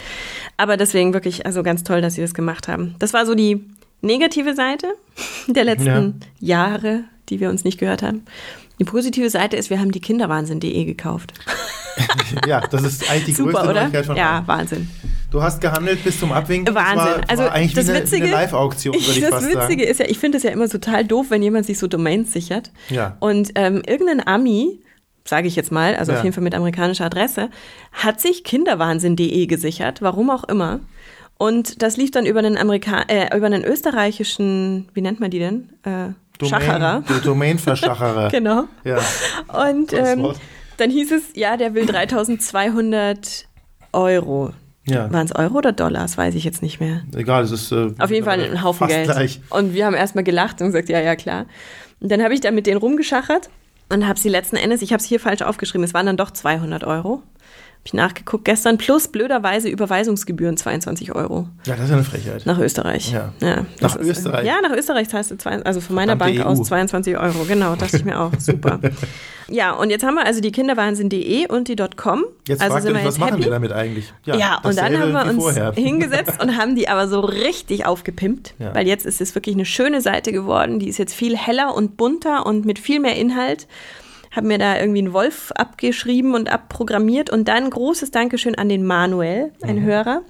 Aber 0.57 0.77
deswegen 0.77 1.13
wirklich, 1.13 1.45
also 1.45 1.63
ganz 1.63 1.83
toll, 1.83 2.01
dass 2.01 2.15
sie 2.15 2.21
das 2.21 2.33
gemacht 2.33 2.67
haben. 2.67 2.95
Das 2.99 3.13
war 3.13 3.25
so 3.25 3.35
die 3.35 3.63
negative 4.01 4.55
Seite 4.55 4.87
der 5.47 5.65
letzten 5.65 6.21
ja. 6.39 6.67
Jahre, 6.67 7.03
die 7.29 7.39
wir 7.39 7.49
uns 7.49 7.63
nicht 7.63 7.79
gehört 7.79 8.03
haben. 8.03 8.23
Die 8.79 8.85
positive 8.85 9.29
Seite 9.29 9.55
ist, 9.55 9.69
wir 9.69 9.79
haben 9.79 9.91
die 9.91 10.01
Kinderwahnsinn.de 10.01 10.85
gekauft. 10.85 11.33
ja, 12.47 12.61
das 12.61 12.83
ist 12.83 13.09
eigentlich 13.09 13.25
die 13.25 13.31
Super, 13.33 13.51
größte 13.51 13.69
oder? 13.69 13.81
Neuigkeit 13.81 14.05
von 14.05 14.15
Ja, 14.15 14.43
Wahnsinn. 14.45 14.89
Du 15.33 15.41
hast 15.41 15.59
gehandelt 15.61 16.03
bis 16.03 16.19
zum 16.19 16.31
Abwinken. 16.31 16.73
Wahnsinn. 16.75 16.95
Das 16.97 17.05
war, 17.17 17.29
also 17.29 17.43
war 17.43 17.51
eigentlich 17.53 17.73
das 17.73 17.87
wie 17.87 17.91
eine, 17.91 17.99
Witzige, 18.03 18.23
eine 18.25 18.31
Live-Auktion, 18.33 18.93
würde 18.93 19.05
ich 19.11 19.19
Das 19.19 19.29
fast 19.31 19.45
Witzige 19.47 19.59
sagen. 19.59 19.79
ist 19.91 19.99
ja, 19.99 20.05
ich 20.07 20.19
finde 20.19 20.37
es 20.37 20.43
ja 20.43 20.51
immer 20.51 20.69
total 20.69 21.03
doof, 21.03 21.25
wenn 21.29 21.41
jemand 21.41 21.65
sich 21.65 21.79
so 21.79 21.87
Domains 21.87 22.31
sichert. 22.31 22.71
Ja. 22.89 23.17
Und 23.19 23.51
ähm, 23.55 23.81
irgendein 23.87 24.25
Ami, 24.27 24.79
sage 25.25 25.47
ich 25.47 25.55
jetzt 25.55 25.71
mal, 25.71 25.95
also 25.95 26.11
Ja. 26.11 26.19
auf 26.19 26.23
jeden 26.23 26.33
Fall 26.35 26.43
mit 26.43 26.53
amerikanischer 26.53 27.05
Adresse, 27.05 27.49
hat 27.93 28.21
sich 28.21 28.43
kinderwahnsinn.de 28.43 29.47
gesichert, 29.47 30.03
warum 30.03 30.29
auch 30.29 30.43
immer. 30.43 30.81
Und 31.39 31.81
das 31.81 31.97
lief 31.97 32.11
dann 32.11 32.27
über 32.27 32.39
einen 32.39 32.55
Amerika 32.55 33.01
äh, 33.07 33.35
über 33.35 33.47
einen 33.47 33.65
österreichischen, 33.65 34.87
wie 34.93 35.01
nennt 35.01 35.19
man 35.19 35.31
die 35.31 35.39
denn? 35.39 35.69
Äh, 35.83 36.45
Schacherer. 36.45 37.01
Domain, 37.07 37.23
Domainverschacherer. 37.23 38.27
Genau. 38.31 38.65
Ja. 38.83 38.99
Und 39.71 39.91
Das 39.93 40.09
ähm, 40.09 40.33
dann 40.77 40.91
hieß 40.91 41.11
es, 41.11 41.23
ja, 41.33 41.57
der 41.57 41.73
will 41.73 41.87
3200 41.87 43.47
Euro. 43.93 44.53
Ja. 44.85 45.11
Waren 45.11 45.25
es 45.25 45.33
Euro 45.35 45.59
oder 45.59 45.71
Dollar? 45.71 46.01
Das 46.01 46.17
weiß 46.17 46.35
ich 46.35 46.43
jetzt 46.43 46.61
nicht 46.61 46.79
mehr. 46.79 47.03
Egal, 47.15 47.43
es 47.43 47.51
ist 47.51 47.71
äh, 47.71 47.91
Auf 47.99 48.11
jeden 48.11 48.25
Fall 48.25 48.39
ein 48.41 48.63
Haufen 48.63 48.87
Geld. 48.87 49.05
gleich. 49.05 49.39
Und 49.49 49.73
wir 49.73 49.85
haben 49.85 49.93
erstmal 49.95 50.23
gelacht 50.23 50.59
und 50.61 50.67
gesagt, 50.67 50.89
ja, 50.89 50.99
ja, 50.99 51.15
klar. 51.15 51.45
Und 52.01 52.11
dann 52.11 52.21
habe 52.21 52.33
ich 52.33 52.41
da 52.41 52.51
mit 52.51 52.67
denen 52.67 52.77
rumgeschachert 52.77 53.49
und 53.89 54.07
habe 54.07 54.19
sie 54.19 54.27
letzten 54.29 54.57
Endes, 54.57 54.81
ich 54.81 54.91
habe 54.91 54.99
es 55.01 55.05
hier 55.07 55.19
falsch 55.21 55.41
aufgeschrieben, 55.41 55.85
es 55.85 55.93
waren 55.93 56.05
dann 56.05 56.17
doch 56.17 56.31
200 56.31 56.83
Euro. 56.83 57.23
Habe 57.83 57.87
ich 57.87 57.93
nachgeguckt 57.95 58.45
gestern, 58.45 58.77
plus 58.77 59.09
blöderweise 59.09 59.67
Überweisungsgebühren 59.67 60.55
22 60.55 61.13
Euro 61.15 61.49
Ja, 61.65 61.73
das 61.75 61.83
ist 61.83 61.89
ja 61.89 61.95
eine 61.97 62.05
Frechheit. 62.05 62.45
nach 62.45 62.57
Österreich. 62.57 63.11
Ja. 63.11 63.33
das 63.41 63.65
Nach 63.81 63.95
ist, 63.97 64.07
Österreich? 64.19 64.45
Ja, 64.47 64.55
nach 64.61 64.71
Österreich 64.71 65.09
zahlt 65.09 65.29
du, 65.29 65.35
zwei, 65.37 65.61
also 65.63 65.81
von 65.81 65.93
meiner 65.97 66.15
Verdammte 66.15 66.43
Bank 66.43 66.57
EU. 66.57 66.61
aus 66.61 66.67
22 66.69 67.17
Euro. 67.17 67.43
Genau, 67.45 67.75
dachte 67.75 67.97
ich 67.97 68.05
mir 68.05 68.17
auch. 68.21 68.31
Super. 68.39 68.79
Ja, 69.49 69.73
und 69.73 69.89
jetzt 69.89 70.05
haben 70.05 70.15
wir 70.15 70.25
also 70.25 70.39
die 70.39 70.53
Kinderwahnsinn.de 70.53 71.47
und 71.49 71.67
die 71.67 71.75
.com. 71.97 72.23
Jetzt 72.47 72.61
also 72.61 72.71
fragt 72.75 72.85
ihr 72.85 72.91
wir 72.93 72.99
euch, 73.01 73.05
was 73.05 73.15
jetzt 73.15 73.19
machen 73.19 73.31
happy. 73.33 73.43
wir 73.43 73.51
damit 73.51 73.73
eigentlich? 73.73 74.13
Ja, 74.23 74.61
und 74.63 74.77
dann 74.77 74.97
haben 74.97 75.11
wir 75.11 75.25
uns 75.25 75.43
vorher. 75.43 75.73
hingesetzt 75.75 76.41
und 76.41 76.57
haben 76.57 76.77
die 76.77 76.87
aber 76.87 77.09
so 77.09 77.19
richtig 77.19 77.85
aufgepimpt, 77.85 78.53
Ja. 78.59 78.73
weil 78.73 78.87
jetzt 78.87 79.05
ist 79.05 79.19
es 79.19 79.35
wirklich 79.35 79.55
eine 79.55 79.65
schöne 79.65 79.99
Seite 79.99 80.31
geworden. 80.31 80.79
Die 80.79 80.87
ist 80.87 80.99
jetzt 80.99 81.13
viel 81.13 81.35
heller 81.35 81.75
und 81.75 81.97
bunter 81.97 82.45
und 82.45 82.63
mit 82.63 82.79
viel 82.79 83.01
mehr 83.01 83.17
Inhalt. 83.17 83.67
Haben 84.35 84.47
mir 84.47 84.57
da 84.57 84.79
irgendwie 84.79 84.99
einen 84.99 85.13
Wolf 85.13 85.51
abgeschrieben 85.55 86.33
und 86.33 86.51
abprogrammiert 86.51 87.29
und 87.29 87.47
dann 87.47 87.69
großes 87.69 88.11
Dankeschön 88.11 88.55
an 88.55 88.67
den 88.69 88.85
Manuel, 88.85 89.51
ein 89.61 89.77
Mhm. 89.77 89.83
Hörer. 89.85 90.21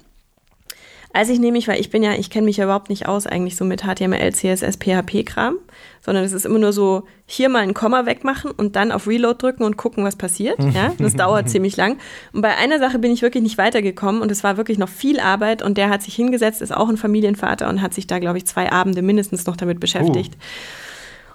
Als 1.16 1.28
ich 1.28 1.38
nämlich, 1.38 1.68
weil 1.68 1.78
ich 1.80 1.90
bin 1.90 2.02
ja, 2.02 2.14
ich 2.14 2.28
kenne 2.28 2.44
mich 2.46 2.56
ja 2.56 2.64
überhaupt 2.64 2.90
nicht 2.90 3.06
aus 3.06 3.28
eigentlich 3.28 3.54
so 3.54 3.64
mit 3.64 3.82
HTML, 3.84 4.32
CSS, 4.32 4.78
PHP-Kram, 4.78 5.58
sondern 6.00 6.24
es 6.24 6.32
ist 6.32 6.44
immer 6.44 6.58
nur 6.58 6.72
so, 6.72 7.04
hier 7.24 7.48
mal 7.48 7.60
ein 7.60 7.72
Komma 7.72 8.04
wegmachen 8.04 8.50
und 8.50 8.74
dann 8.74 8.90
auf 8.90 9.06
Reload 9.06 9.38
drücken 9.40 9.62
und 9.62 9.76
gucken, 9.76 10.04
was 10.04 10.16
passiert. 10.16 10.58
Ja, 10.58 10.92
das 10.98 11.14
dauert 11.14 11.48
ziemlich 11.48 11.76
lang. 11.76 11.98
Und 12.32 12.42
bei 12.42 12.56
einer 12.56 12.80
Sache 12.80 12.98
bin 12.98 13.12
ich 13.12 13.22
wirklich 13.22 13.44
nicht 13.44 13.58
weitergekommen 13.58 14.22
und 14.22 14.30
es 14.32 14.42
war 14.42 14.56
wirklich 14.56 14.76
noch 14.76 14.88
viel 14.88 15.20
Arbeit 15.20 15.62
und 15.62 15.78
der 15.78 15.88
hat 15.88 16.02
sich 16.02 16.16
hingesetzt, 16.16 16.60
ist 16.60 16.74
auch 16.76 16.88
ein 16.88 16.96
Familienvater 16.96 17.68
und 17.68 17.80
hat 17.80 17.94
sich 17.94 18.08
da, 18.08 18.18
glaube 18.18 18.38
ich, 18.38 18.46
zwei 18.46 18.72
Abende 18.72 19.00
mindestens 19.00 19.46
noch 19.46 19.56
damit 19.56 19.78
beschäftigt. 19.78 20.36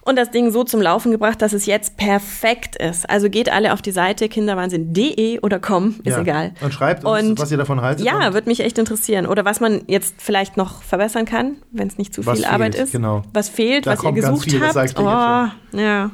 Und 0.09 0.15
das 0.17 0.31
Ding 0.31 0.51
so 0.51 0.63
zum 0.63 0.81
Laufen 0.81 1.11
gebracht, 1.11 1.41
dass 1.41 1.53
es 1.53 1.65
jetzt 1.65 1.95
perfekt 1.97 2.75
ist. 2.75 3.09
Also 3.09 3.29
geht 3.29 3.51
alle 3.51 3.71
auf 3.73 3.81
die 3.81 3.91
Seite 3.91 4.27
kinderwahnsinn.de 4.27 5.39
oder 5.39 5.59
com, 5.59 5.95
ist 6.03 6.15
Ja. 6.15 6.21
egal. 6.21 6.51
Und 6.61 6.73
schreibt 6.73 7.05
uns, 7.05 7.29
Und 7.29 7.39
was 7.39 7.51
ihr 7.51 7.57
davon 7.57 7.81
haltet. 7.81 8.05
Ja, 8.05 8.33
würde 8.33 8.49
mich 8.49 8.59
echt 8.59 8.77
interessieren. 8.77 9.25
Oder 9.25 9.45
was 9.45 9.59
man 9.59 9.81
jetzt 9.87 10.15
vielleicht 10.17 10.57
noch 10.57 10.81
verbessern 10.83 11.25
kann, 11.25 11.57
wenn 11.71 11.87
es 11.87 11.97
nicht 11.97 12.13
zu 12.13 12.25
Was 12.25 12.33
viel 12.37 12.43
fehlt, 12.43 12.53
Arbeit 12.53 12.75
ist. 12.75 12.91
genau. 12.91 13.21
Was 13.33 13.47
fehlt, 13.49 13.85
Da 13.87 13.91
was 13.91 14.03
ihr 14.03 14.11
gesucht 14.11 14.49
viel, 14.49 14.61
habt. 14.61 14.99
Oh, 14.99 15.77
ja. 15.77 16.11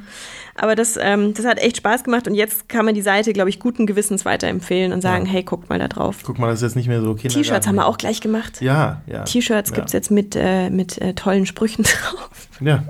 Aber 0.57 0.75
das, 0.75 0.97
ähm, 1.01 1.33
das 1.33 1.45
hat 1.45 1.57
echt 1.59 1.75
Spaß 1.77 2.05
gemacht 2.05 2.29
und 2.29 2.33
jetzt 2.35 2.69
kann 2.69 2.85
man 2.85 2.95
die 2.95 3.01
Seite, 3.01 3.33
glaube 3.33 3.49
ich, 3.49 3.59
guten 3.59 3.85
Gewissens 3.85 4.23
weiterempfehlen 4.23 4.93
und 4.93 5.01
sagen, 5.01 5.25
Ja. 5.25 5.31
hey, 5.33 5.43
guckt 5.43 5.69
mal 5.69 5.79
da 5.79 5.89
drauf. 5.89 6.19
Guck 6.23 6.39
mal, 6.39 6.47
das 6.47 6.59
ist 6.59 6.61
jetzt 6.63 6.75
nicht 6.77 6.87
mehr 6.87 7.01
so 7.01 7.13
Kindergarten. 7.15 7.43
T-Shirts 7.43 7.67
haben 7.67 7.75
wir 7.75 7.85
auch 7.87 7.97
gleich 7.97 8.21
gemacht. 8.21 8.61
Ja, 8.61 9.01
ja. 9.05 9.23
T-Shirts 9.23 9.71
ja. 9.71 9.75
gibt's 9.75 9.91
jetzt 9.91 10.11
mit, 10.11 10.33
äh, 10.37 10.69
mit 10.69 10.97
äh, 11.01 11.13
tollen 11.13 11.45
Sprüchen 11.45 11.83
drauf. 11.83 12.29
Ja. 12.61 12.83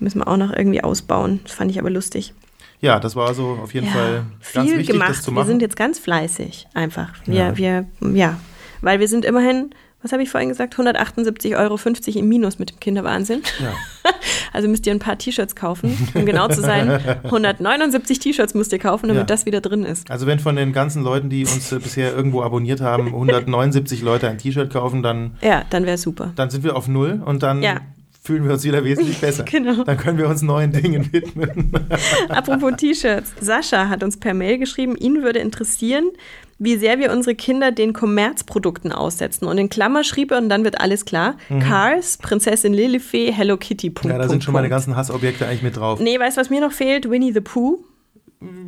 Die 0.00 0.04
müssen 0.04 0.18
wir 0.20 0.26
auch 0.28 0.36
noch 0.38 0.52
irgendwie 0.52 0.82
ausbauen. 0.82 1.40
Das 1.44 1.52
fand 1.52 1.70
ich 1.70 1.78
aber 1.78 1.90
lustig. 1.90 2.32
ja, 2.80 2.98
das 2.98 3.14
war 3.14 3.34
so 3.34 3.58
auf 3.62 3.74
jeden 3.74 3.86
Fall 3.88 4.24
ganz 4.54 4.68
viel 4.70 4.78
wichtig, 4.78 4.94
gemacht. 4.94 5.10
das 5.10 5.22
zu 5.22 5.30
Wir 5.30 5.34
machen. 5.34 5.46
sind 5.48 5.62
jetzt 5.62 5.76
ganz 5.76 5.98
fleißig, 5.98 6.66
einfach. 6.74 7.10
Wir, 7.26 7.34
Ja. 7.34 7.56
wir, 7.56 7.84
ja. 8.14 8.40
Weil 8.80 8.98
wir 9.00 9.08
sind 9.08 9.26
immerhin, 9.26 9.70
was 10.02 10.12
habe 10.12 10.22
ich 10.22 10.30
vorhin 10.30 10.48
gesagt, 10.48 10.74
178,50 10.78 11.58
Euro 11.58 11.78
im 12.18 12.28
Minus 12.28 12.58
mit 12.58 12.70
dem 12.70 12.80
Kinderwahnsinn. 12.80 13.42
ja. 13.60 13.72
Also 14.52 14.66
müsst 14.66 14.84
ihr 14.86 14.92
ein 14.92 14.98
paar 14.98 15.16
T-Shirts 15.16 15.54
kaufen. 15.54 15.96
Um 16.12 16.26
genau 16.26 16.48
zu 16.48 16.60
sein, 16.60 16.90
179 17.22 18.18
T-Shirts 18.18 18.52
müsst 18.54 18.72
ihr 18.72 18.80
kaufen, 18.80 19.06
damit 19.06 19.20
Ja. 19.20 19.26
das 19.26 19.46
wieder 19.46 19.60
drin 19.60 19.84
ist. 19.84 20.10
Also 20.10 20.26
wenn 20.26 20.40
von 20.40 20.56
den 20.56 20.72
ganzen 20.72 21.04
Leuten, 21.04 21.30
die 21.30 21.42
uns 21.44 21.70
äh, 21.70 21.78
bisher 21.78 22.12
irgendwo 22.12 22.42
abonniert 22.42 22.80
haben, 22.80 23.06
179 23.06 24.02
Leute 24.02 24.28
ein 24.28 24.38
T-Shirt 24.38 24.72
kaufen, 24.72 25.04
dann, 25.04 25.36
Ja, 25.40 25.62
dann 25.70 25.86
wäre 25.86 25.98
super. 25.98 26.32
dann 26.34 26.50
sind 26.50 26.64
wir 26.64 26.74
auf 26.76 26.88
Null 26.88 27.22
und 27.24 27.44
dann 27.44 27.62
Ja. 27.62 27.80
Fühlen 28.22 28.44
wir 28.44 28.52
uns 28.52 28.64
wieder 28.64 28.84
wesentlich 28.84 29.18
besser. 29.20 29.44
Genau. 29.44 29.84
Dann 29.84 29.96
können 29.96 30.18
wir 30.18 30.28
uns 30.28 30.42
neuen 30.42 30.72
Dingen 30.72 31.12
widmen. 31.12 31.72
Apropos 32.28 32.72
T-Shirts. 32.76 33.32
Sascha 33.40 33.88
hat 33.88 34.02
uns 34.02 34.18
per 34.18 34.34
Mail 34.34 34.58
geschrieben, 34.58 34.94
ihn 34.96 35.22
würde 35.22 35.38
interessieren, 35.38 36.10
wie 36.58 36.76
sehr 36.76 36.98
wir 36.98 37.10
unsere 37.12 37.34
Kinder 37.34 37.72
den 37.72 37.94
Kommerzprodukten 37.94 38.92
aussetzen. 38.92 39.46
Und 39.46 39.56
in 39.56 39.70
Klammer 39.70 40.04
schrieb 40.04 40.30
er, 40.30 40.38
und 40.38 40.50
dann 40.50 40.62
wird 40.64 40.78
alles 40.78 41.06
klar, 41.06 41.36
Cars, 41.60 42.18
Prinzessin 42.18 42.74
Lilifee, 42.74 43.32
Hello 43.32 43.56
Kitty, 43.56 43.88
Punkt, 43.88 44.04
Mhm. 44.04 44.10
ja, 44.10 44.16
da 44.18 44.22
Punkt, 44.24 44.30
sind 44.32 44.44
schon 44.44 44.52
meine 44.52 44.68
ganzen 44.68 44.94
Hassobjekte 44.94 45.46
eigentlich 45.46 45.62
mit 45.62 45.76
drauf. 45.78 46.00
Nee, 46.00 46.18
weißt 46.20 46.36
du, 46.36 46.40
was 46.42 46.50
mir 46.50 46.60
noch 46.60 46.72
fehlt? 46.72 47.08
Winnie 47.10 47.32
the 47.32 47.40
Pooh. 47.40 47.78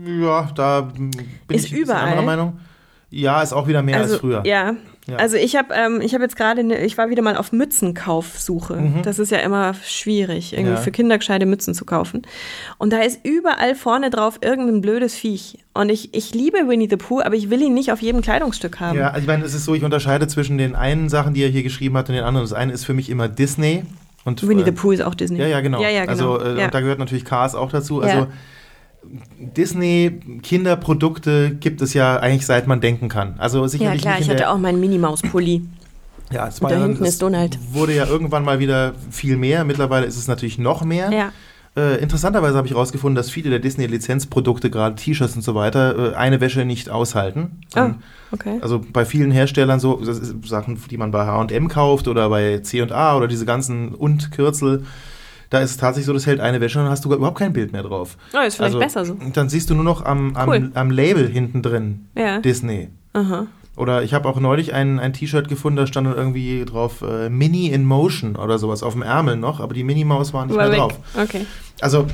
Ja, 0.07 0.49
da 0.55 0.83
mm, 0.97 1.11
bin 1.49 1.57
Ist 1.57 1.67
ich 1.67 1.73
überall. 1.75 2.05
anderer 2.09 2.23
Meinung. 2.23 2.61
Ja, 3.11 3.43
ist 3.43 3.53
auch 3.53 3.69
wieder 3.69 3.83
mehr 3.83 3.99
also, 3.99 4.15
als 4.15 4.21
früher. 4.23 4.43
Ja. 4.47 4.75
Ja. 5.09 5.17
Also 5.17 5.37
ich 5.37 5.57
habe 5.57 5.75
ähm, 5.75 6.01
ich 6.01 6.15
hab 6.15 6.21
jetzt 6.21 6.37
gerade, 6.37 6.63
ne, 6.63 6.85
ich 6.85 6.97
war 6.97 7.11
wieder 7.11 7.23
mal 7.23 7.37
auf 7.37 7.51
Mützenkaufsuche. 7.53 9.01
Das 9.03 9.19
ist 9.19 9.31
ja 9.31 9.39
immer 9.39 9.75
schwierig, 9.85 10.53
irgendwie 10.53 10.71
Mhm. 10.71 10.77
Ja. 10.77 10.83
für 10.83 10.93
Kinder 10.93 11.19
gescheite 11.19 11.45
Mützen 11.47 11.75
zu 11.75 11.85
kaufen. 11.85 12.23
Und 12.79 12.93
da 12.93 13.01
ist 13.01 13.21
überall 13.25 13.75
vorne 13.75 14.11
drauf 14.11 14.39
irgendein 14.43 14.81
blödes 14.81 15.15
Viech. 15.15 15.59
Und 15.75 15.89
ich, 15.89 16.15
ich 16.15 16.35
liebe 16.35 16.69
Winnie 16.69 16.89
the 16.89 16.97
Pooh, 16.97 17.21
aber 17.21 17.35
ich 17.35 17.51
will 17.51 17.63
ihn 17.63 17.75
nicht 17.75 17.91
auf 17.93 18.01
jedem 18.01 18.21
Kleidungsstück 18.21 18.79
haben. 18.81 18.99
Ja, 18.99 19.09
also 19.09 19.21
ich 19.21 19.27
meine, 19.27 19.45
es 19.45 19.55
ist 19.55 19.65
so, 19.65 19.75
ich 19.75 19.83
unterscheide 19.83 20.29
zwischen 20.29 20.57
den 20.59 20.75
einen 20.77 21.09
Sachen, 21.09 21.35
die 21.35 21.43
er 21.43 21.49
hier 21.49 21.63
geschrieben 21.63 21.97
hat, 21.97 22.09
und 22.09 22.15
den 22.15 22.25
anderen. 22.25 22.45
Das 22.45 22.53
eine 22.53 22.73
ist 22.73 22.85
für 22.85 22.95
mich 22.95 23.11
immer 23.11 23.29
Disney. 23.29 23.85
Und, 24.25 24.47
Winnie 24.47 24.63
äh, 24.63 24.67
the 24.67 24.73
Pooh 24.73 24.93
ist 24.93 25.03
auch 25.03 25.17
Disney. 25.17 25.41
Ja, 25.41 25.47
ja, 25.47 25.61
genau. 25.61 25.83
Ja, 25.83 25.89
ja, 25.89 26.05
genau. 26.05 26.35
Also, 26.35 26.41
äh, 26.41 26.59
ja. 26.59 26.65
und 26.67 26.75
da 26.75 26.81
gehört 26.81 27.01
natürlich 27.01 27.25
Cars 27.25 27.55
auch 27.57 27.73
dazu. 27.73 28.03
Ja. 28.03 28.09
Also, 28.09 28.27
Disney 29.39 30.21
Kinderprodukte 30.43 31.57
gibt 31.59 31.83
es 31.83 31.95
ja 31.95 32.17
eigentlich 32.19 32.47
seit 32.47 32.67
man 32.67 32.81
denken 32.81 33.09
kann. 33.09 33.35
Also 33.39 33.63
ja, 33.63 33.69
sicherlich 33.69 34.03
klar, 34.03 34.15
nicht 34.19 34.25
ich 34.29 34.31
hatte 34.31 34.49
auch 34.51 34.59
meinen 34.59 34.81
Minimaus-Pulli. 34.81 35.63
ja, 36.31 36.49
es 36.49 36.61
Und 36.61 36.71
da 36.71 36.77
ja- 36.79 36.85
hinten 36.87 37.05
ist 37.05 37.21
Donald. 37.21 37.59
Wurde 37.73 37.95
ja 37.95 38.07
irgendwann 38.07 38.45
mal 38.45 38.59
wieder 38.59 38.95
viel 39.11 39.37
mehr. 39.37 39.65
Mittlerweile 39.65 40.07
ist 40.07 40.17
es 40.17 40.29
natürlich 40.29 40.59
noch 40.59 40.85
mehr. 40.85 41.11
Ja. 41.13 41.33
Äh, 41.75 42.03
interessanterweise 42.03 42.57
habe 42.59 42.67
ich 42.67 42.75
herausgefunden, 42.75 43.15
dass 43.17 43.31
viele 43.31 43.49
der 43.49 43.59
Disney-Lizenzprodukte, 43.59 44.69
gerade 44.69 44.95
T-Shirts 44.95 45.37
und 45.37 45.43
so 45.43 45.55
weiter, 45.55 46.13
äh, 46.13 46.15
eine 46.15 46.41
Wäsche 46.43 46.67
nicht 46.67 46.91
aushalten. 46.91 47.63
Oh, 47.75 47.79
Ähm, 47.81 47.95
okay. 48.31 48.59
Also 48.61 48.79
bei 48.93 49.07
vielen 49.07 49.31
Herstellern 49.31 49.81
so 49.81 50.01
Sachen, 50.45 50.79
die 50.91 50.99
man 50.99 51.11
bei 51.13 51.25
H&M 51.25 51.69
kauft 51.69 52.09
oder 52.09 52.29
bei 52.29 52.59
C&A 52.59 53.17
oder 53.17 53.27
diese 53.27 53.47
ganzen 53.47 53.95
und 53.95 54.33
Kürzel, 54.33 54.85
da 55.53 55.59
ist 55.61 55.73
es 55.73 55.77
tatsächlich 55.77 56.07
so, 56.07 56.15
das 56.15 56.27
hält 56.27 56.41
eine 56.41 56.63
Wäsche 56.63 56.79
und 56.79 56.87
dann 56.87 56.93
hast 56.93 57.05
du 57.05 57.13
überhaupt 57.13 57.37
kein 57.39 57.53
Bild 57.53 57.73
mehr 57.73 57.83
drauf. 57.83 58.17
Oh, 58.33 58.39
ist 58.41 58.57
vielleicht 58.57 58.75
also, 58.75 58.79
besser 58.79 59.05
so. 59.05 59.17
Dann 59.35 59.51
siehst 59.51 59.69
du 59.69 59.75
nur 59.75 59.85
noch 59.85 60.03
am, 60.03 60.35
am, 60.35 60.49
Cool. 60.49 60.71
am 60.73 60.91
Label 60.91 61.29
hinten 61.29 61.61
drin 61.63 62.07
Ja. 62.17 62.41
Disney. 62.41 62.89
Aha. 63.13 63.47
Oder 63.77 64.03
ich 64.03 64.15
habe 64.15 64.29
auch 64.31 64.41
neulich 64.41 64.73
ein, 64.73 64.99
ein 64.99 65.13
T-Shirt 65.13 65.49
gefunden, 65.49 65.77
da 65.77 65.87
stand 65.87 66.07
dann 66.07 66.17
irgendwie 66.17 66.65
drauf 66.65 67.03
äh, 67.03 67.29
Mini 67.29 67.67
in 67.69 67.85
Motion 67.85 68.37
oder 68.37 68.59
sowas 68.59 68.83
auf 68.83 68.95
dem 68.95 69.03
Ärmel 69.03 69.37
noch, 69.37 69.61
aber 69.61 69.75
die 69.75 69.85
Mini-Maus 69.85 70.33
war 70.33 70.47
nicht 70.47 70.57
War 70.57 70.69
mehr 70.69 70.73
weg. 70.73 70.79
drauf. 70.79 70.99
Okay. 71.23 71.45
Also, 71.83 72.07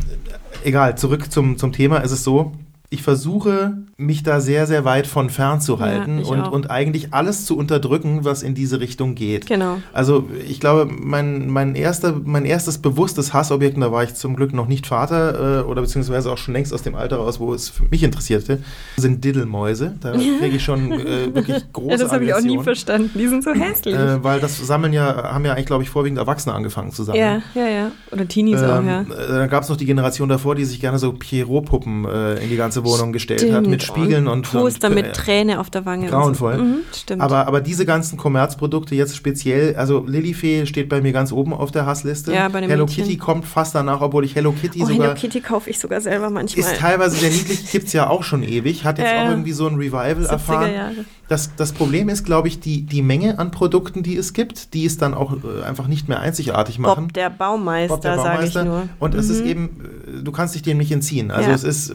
egal, 0.64 0.98
zurück 0.98 1.30
zum, 1.30 1.58
zum 1.58 1.70
Thema. 1.72 2.02
Es 2.02 2.10
ist 2.10 2.24
so, 2.24 2.52
ich 2.90 3.02
versuche, 3.02 3.76
mich 3.98 4.22
da 4.22 4.40
sehr, 4.40 4.66
sehr 4.66 4.86
weit 4.86 5.06
von 5.06 5.28
fernzuhalten 5.28 6.20
Ja, 6.20 6.24
und, 6.24 6.40
auch. 6.40 6.52
und 6.52 6.70
eigentlich 6.70 7.12
alles 7.12 7.44
zu 7.44 7.54
unterdrücken, 7.58 8.24
was 8.24 8.42
in 8.42 8.54
diese 8.54 8.80
Richtung 8.80 9.14
geht. 9.14 9.46
Genau. 9.46 9.76
Also, 9.92 10.26
ich 10.48 10.58
glaube, 10.58 10.90
mein, 10.90 11.50
mein, 11.50 11.74
erster, 11.74 12.18
mein 12.24 12.46
erstes 12.46 12.78
bewusstes 12.78 13.34
Hassobjekt, 13.34 13.74
und 13.74 13.82
da 13.82 13.92
war 13.92 14.04
ich 14.04 14.14
zum 14.14 14.36
Glück 14.36 14.54
noch 14.54 14.68
nicht 14.68 14.86
Vater 14.86 15.60
äh, 15.60 15.62
oder 15.64 15.82
beziehungsweise 15.82 16.32
auch 16.32 16.38
schon 16.38 16.54
längst 16.54 16.72
aus 16.72 16.80
dem 16.82 16.94
Alter 16.94 17.16
raus, 17.16 17.38
wo 17.40 17.52
es 17.52 17.74
mich 17.90 18.02
interessierte, 18.02 18.60
sind 18.96 19.22
Diddelmäuse. 19.22 19.94
Da 20.00 20.12
kriege 20.12 20.56
ich 20.56 20.64
schon 20.64 20.90
äh, 20.92 21.34
wirklich 21.34 21.70
große 21.70 21.90
Ja, 21.90 21.96
das 21.98 22.10
habe 22.10 22.24
ich 22.24 22.32
auch 22.32 22.40
nie 22.40 22.58
verstanden. 22.62 23.10
Die 23.18 23.28
sind 23.28 23.44
so 23.44 23.52
hässlich. 23.52 23.96
Äh, 23.96 24.24
weil 24.24 24.40
das 24.40 24.66
Sammeln 24.66 24.94
ja, 24.94 25.30
haben 25.34 25.44
ja 25.44 25.52
eigentlich, 25.52 25.66
glaube 25.66 25.82
ich, 25.82 25.90
vorwiegend 25.90 26.18
Erwachsene 26.18 26.54
angefangen 26.54 26.92
zu 26.92 27.04
sammeln. 27.04 27.42
ja, 27.54 27.62
ja, 27.62 27.68
ja. 27.68 27.90
Oder 28.12 28.26
Teenies 28.26 28.62
auch, 28.62 28.82
ja. 28.82 29.00
Ähm, 29.00 29.12
äh, 29.12 29.28
Dann 29.28 29.50
gab 29.50 29.64
es 29.64 29.68
noch 29.68 29.76
die 29.76 29.84
Generation 29.84 30.30
davor, 30.30 30.54
die 30.54 30.64
sich 30.64 30.80
gerne 30.80 30.98
so 30.98 31.12
Pierrot-Puppen 31.12 32.06
äh, 32.06 32.34
in 32.42 32.48
die 32.48 32.56
ganze 32.56 32.77
Wohnung 32.84 33.12
gestellt 33.12 33.52
hat, 33.52 33.66
mit 33.66 33.82
Spiegeln 33.82 34.28
und, 34.28 34.50
Poster 34.50 34.88
und 34.88 34.94
mit 34.94 35.06
äh, 35.06 35.12
Träne 35.12 35.60
auf 35.60 35.70
der 35.70 35.84
Wange. 35.86 36.04
und 36.06 36.10
grauenvoll. 36.10 36.56
So. 36.56 36.62
Mhm, 36.62 36.76
stimmt. 36.94 37.22
Aber, 37.22 37.46
aber 37.46 37.60
diese 37.60 37.84
ganzen 37.86 38.16
Kommerzprodukte 38.18 38.94
jetzt 38.94 39.16
speziell, 39.16 39.76
also 39.76 40.04
Lilifee 40.06 40.66
steht 40.66 40.88
bei 40.88 41.00
mir 41.00 41.12
ganz 41.12 41.32
oben 41.32 41.52
auf 41.52 41.70
der 41.70 41.86
Hassliste. 41.86 42.32
Ja, 42.32 42.48
bei 42.48 42.60
den 42.60 42.70
Hello 42.70 42.84
Mädchen. 42.86 43.04
Kitty 43.04 43.16
kommt 43.16 43.44
fast 43.44 43.74
danach, 43.74 44.00
obwohl 44.00 44.24
ich 44.24 44.34
Hello 44.34 44.52
Kitty 44.52 44.80
oh, 44.82 44.86
sogar 44.86 45.08
Hello 45.08 45.14
Kitty 45.20 45.40
kaufe 45.40 45.70
ich 45.70 45.78
sogar 45.78 46.00
selber 46.00 46.30
manchmal. 46.30 46.64
ist 46.72 46.78
teilweise 46.80 47.16
sehr 47.16 47.30
niedlich, 47.30 47.70
gibt's 47.70 47.92
ja 47.92 48.08
auch 48.08 48.22
schon 48.22 48.42
ewig, 48.42 48.84
hat 48.84 48.98
jetzt 48.98 49.10
Ja, 49.10 49.24
auch 49.24 49.30
irgendwie 49.30 49.52
so 49.52 49.66
ein 49.66 49.74
Revival 49.76 50.14
70er 50.24 50.28
erfahren. 50.28 50.72
Jahre. 50.74 50.94
Das, 51.28 51.54
das 51.56 51.72
Problem 51.72 52.08
ist, 52.08 52.24
glaube 52.24 52.48
ich, 52.48 52.58
die, 52.58 52.86
die 52.86 53.02
Menge 53.02 53.38
an 53.38 53.50
Produkten, 53.50 54.02
die 54.02 54.16
es 54.16 54.32
gibt, 54.32 54.72
die 54.72 54.86
es 54.86 54.96
dann 54.96 55.12
auch 55.12 55.34
äh, 55.34 55.62
einfach 55.62 55.86
nicht 55.86 56.08
mehr 56.08 56.20
einzigartig 56.20 56.78
machen. 56.78 57.04
Bob 57.08 57.12
der 57.12 57.28
Baumeister, 57.28 57.98
der 57.98 58.16
sage 58.16 58.46
ich 58.46 58.54
Baumeister. 58.54 58.64
nur. 58.64 58.78
Mhm. 58.84 58.88
Und 58.98 59.14
es 59.14 59.28
ist 59.28 59.42
eben, 59.44 60.20
äh, 60.20 60.22
du 60.22 60.32
kannst 60.32 60.54
dich 60.54 60.62
dem 60.62 60.78
nicht 60.78 60.90
entziehen. 60.90 61.30
Also 61.30 61.50
Ja. 61.50 61.54
es 61.54 61.64
ist, 61.64 61.94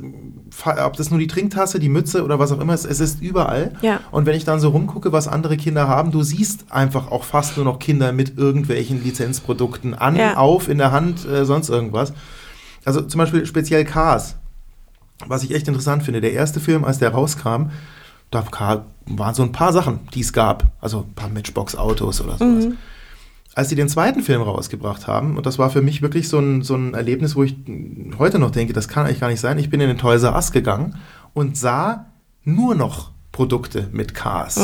fa- 0.52 0.73
ob 0.86 0.96
das 0.98 1.10
nur 1.10 1.20
die 1.20 1.28
Trinktasse, 1.28 1.80
die 1.80 1.90
Mütze 1.90 2.24
oder 2.24 2.40
was 2.40 2.52
auch 2.52 2.60
immer 2.60 2.74
ist, 2.74 2.86
es 2.86 3.00
ist 3.00 3.22
überall. 3.22 3.72
Ja. 3.82 4.00
Und 4.12 4.26
wenn 4.26 4.36
ich 4.36 4.46
dann 4.46 4.60
so 4.60 4.70
rumgucke, 4.70 5.12
was 5.12 5.28
andere 5.28 5.58
Kinder 5.58 5.88
haben, 5.88 6.12
du 6.12 6.24
siehst 6.24 6.66
einfach 6.72 7.12
auch 7.12 7.24
fast 7.24 7.56
nur 7.58 7.66
noch 7.66 7.80
Kinder 7.80 8.12
mit 8.12 8.38
irgendwelchen 8.38 9.04
Lizenzprodukten 9.04 9.94
an, 9.94 10.16
Ja. 10.16 10.38
auf, 10.38 10.70
in 10.70 10.78
der 10.78 10.92
Hand, 10.92 11.26
äh, 11.28 11.46
sonst 11.46 11.70
irgendwas. 11.70 12.14
Also 12.86 13.02
zum 13.02 13.18
Beispiel 13.20 13.46
speziell 13.46 13.86
Cars, 13.86 14.36
was 15.28 15.44
ich 15.44 15.54
echt 15.54 15.68
interessant 15.68 16.04
finde. 16.04 16.22
Der 16.22 16.34
erste 16.34 16.60
Film, 16.60 16.84
als 16.84 17.00
der 17.00 17.10
rauskam, 17.12 17.70
da 18.32 18.44
waren 19.06 19.36
so 19.36 19.44
ein 19.44 19.52
paar 19.52 19.72
Sachen, 19.74 20.00
die 20.14 20.22
es 20.22 20.34
gab. 20.34 20.66
Also 20.82 21.06
ein 21.08 21.14
paar 21.14 21.30
Matchbox-Autos 21.30 22.22
oder 22.22 22.38
sowas. 22.38 22.68
Als 23.56 23.70
sie 23.70 23.76
den 23.76 23.88
zweiten 23.90 24.22
Film 24.24 24.42
rausgebracht 24.42 25.06
haben, 25.08 25.38
und 25.38 25.46
das 25.46 25.60
war 25.60 25.70
für 25.70 25.82
mich 25.84 26.02
wirklich 26.02 26.28
so 26.28 26.40
ein, 26.40 26.64
so 26.64 26.76
ein 26.76 26.94
Erlebnis, 26.96 27.36
wo 27.36 27.44
ich 27.44 27.56
heute 28.18 28.40
noch 28.40 28.50
denke, 28.52 28.74
das 28.74 28.88
kann 28.88 29.06
eigentlich 29.06 29.20
gar 29.20 29.30
nicht 29.30 29.40
sein. 29.42 29.60
Ich 29.60 29.70
bin 29.70 29.80
in 29.80 29.88
den 29.90 29.98
Toys 30.00 30.24
R 30.24 30.34
Us 30.34 30.52
gegangen 30.52 30.96
und 31.34 31.56
sah 31.58 32.08
nur 32.44 32.74
noch 32.74 33.12
Produkte 33.32 33.90
mit 33.92 34.14
Cars. 34.16 34.58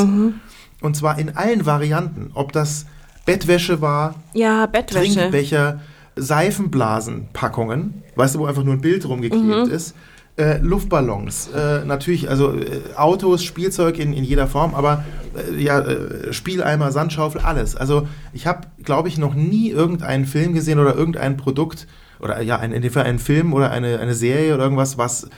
Und 0.81 0.95
zwar 0.95 1.19
in 1.19 1.35
allen 1.37 1.65
Varianten. 1.65 2.31
Ob 2.33 2.51
das 2.51 2.85
Bettwäsche 3.25 3.79
war, 3.81 4.15
Ja, 4.33 4.65
Bettwäsche. 4.65 5.13
Trinkbecher, 5.19 5.81
Seifenblasenpackungen, 6.15 8.03
weißt 8.15 8.35
du, 8.35 8.39
wo 8.39 8.45
einfach 8.45 8.63
nur 8.63 8.73
ein 8.73 8.81
Bild 8.81 9.07
rumgeklebt 9.07 9.67
Mhm. 9.67 9.71
ist. 9.71 9.95
Äh, 10.39 10.59
Luftballons, 10.59 11.49
äh, 11.49 11.83
natürlich, 11.83 12.29
also 12.29 12.53
äh, 12.53 12.79
Autos, 12.95 13.43
Spielzeug 13.43 13.99
in, 13.99 14.13
in 14.13 14.23
jeder 14.23 14.47
Form, 14.47 14.73
aber 14.73 15.03
äh, 15.35 15.61
ja, 15.61 15.81
äh, 15.81 16.31
Spieleimer, 16.31 16.93
Sandschaufel, 16.93 17.41
alles. 17.41 17.75
Also 17.75 18.07
ich 18.31 18.47
habe, 18.47 18.61
glaube 18.81 19.09
ich, 19.09 19.17
noch 19.17 19.33
nie 19.33 19.69
irgendeinen 19.69 20.25
Film 20.25 20.53
gesehen 20.53 20.79
oder 20.79 20.95
irgendein 20.95 21.35
Produkt 21.35 21.87
oder 22.21 22.41
ja, 22.41 22.57
ein, 22.57 22.71
in 22.71 22.81
dem 22.81 22.89
Fall 22.89 23.03
einen 23.03 23.19
Film 23.19 23.51
oder 23.51 23.69
eine, 23.71 23.99
eine 23.99 24.13
Serie 24.13 24.55
oder 24.55 24.63
irgendwas, 24.63 24.97
was 24.97 25.29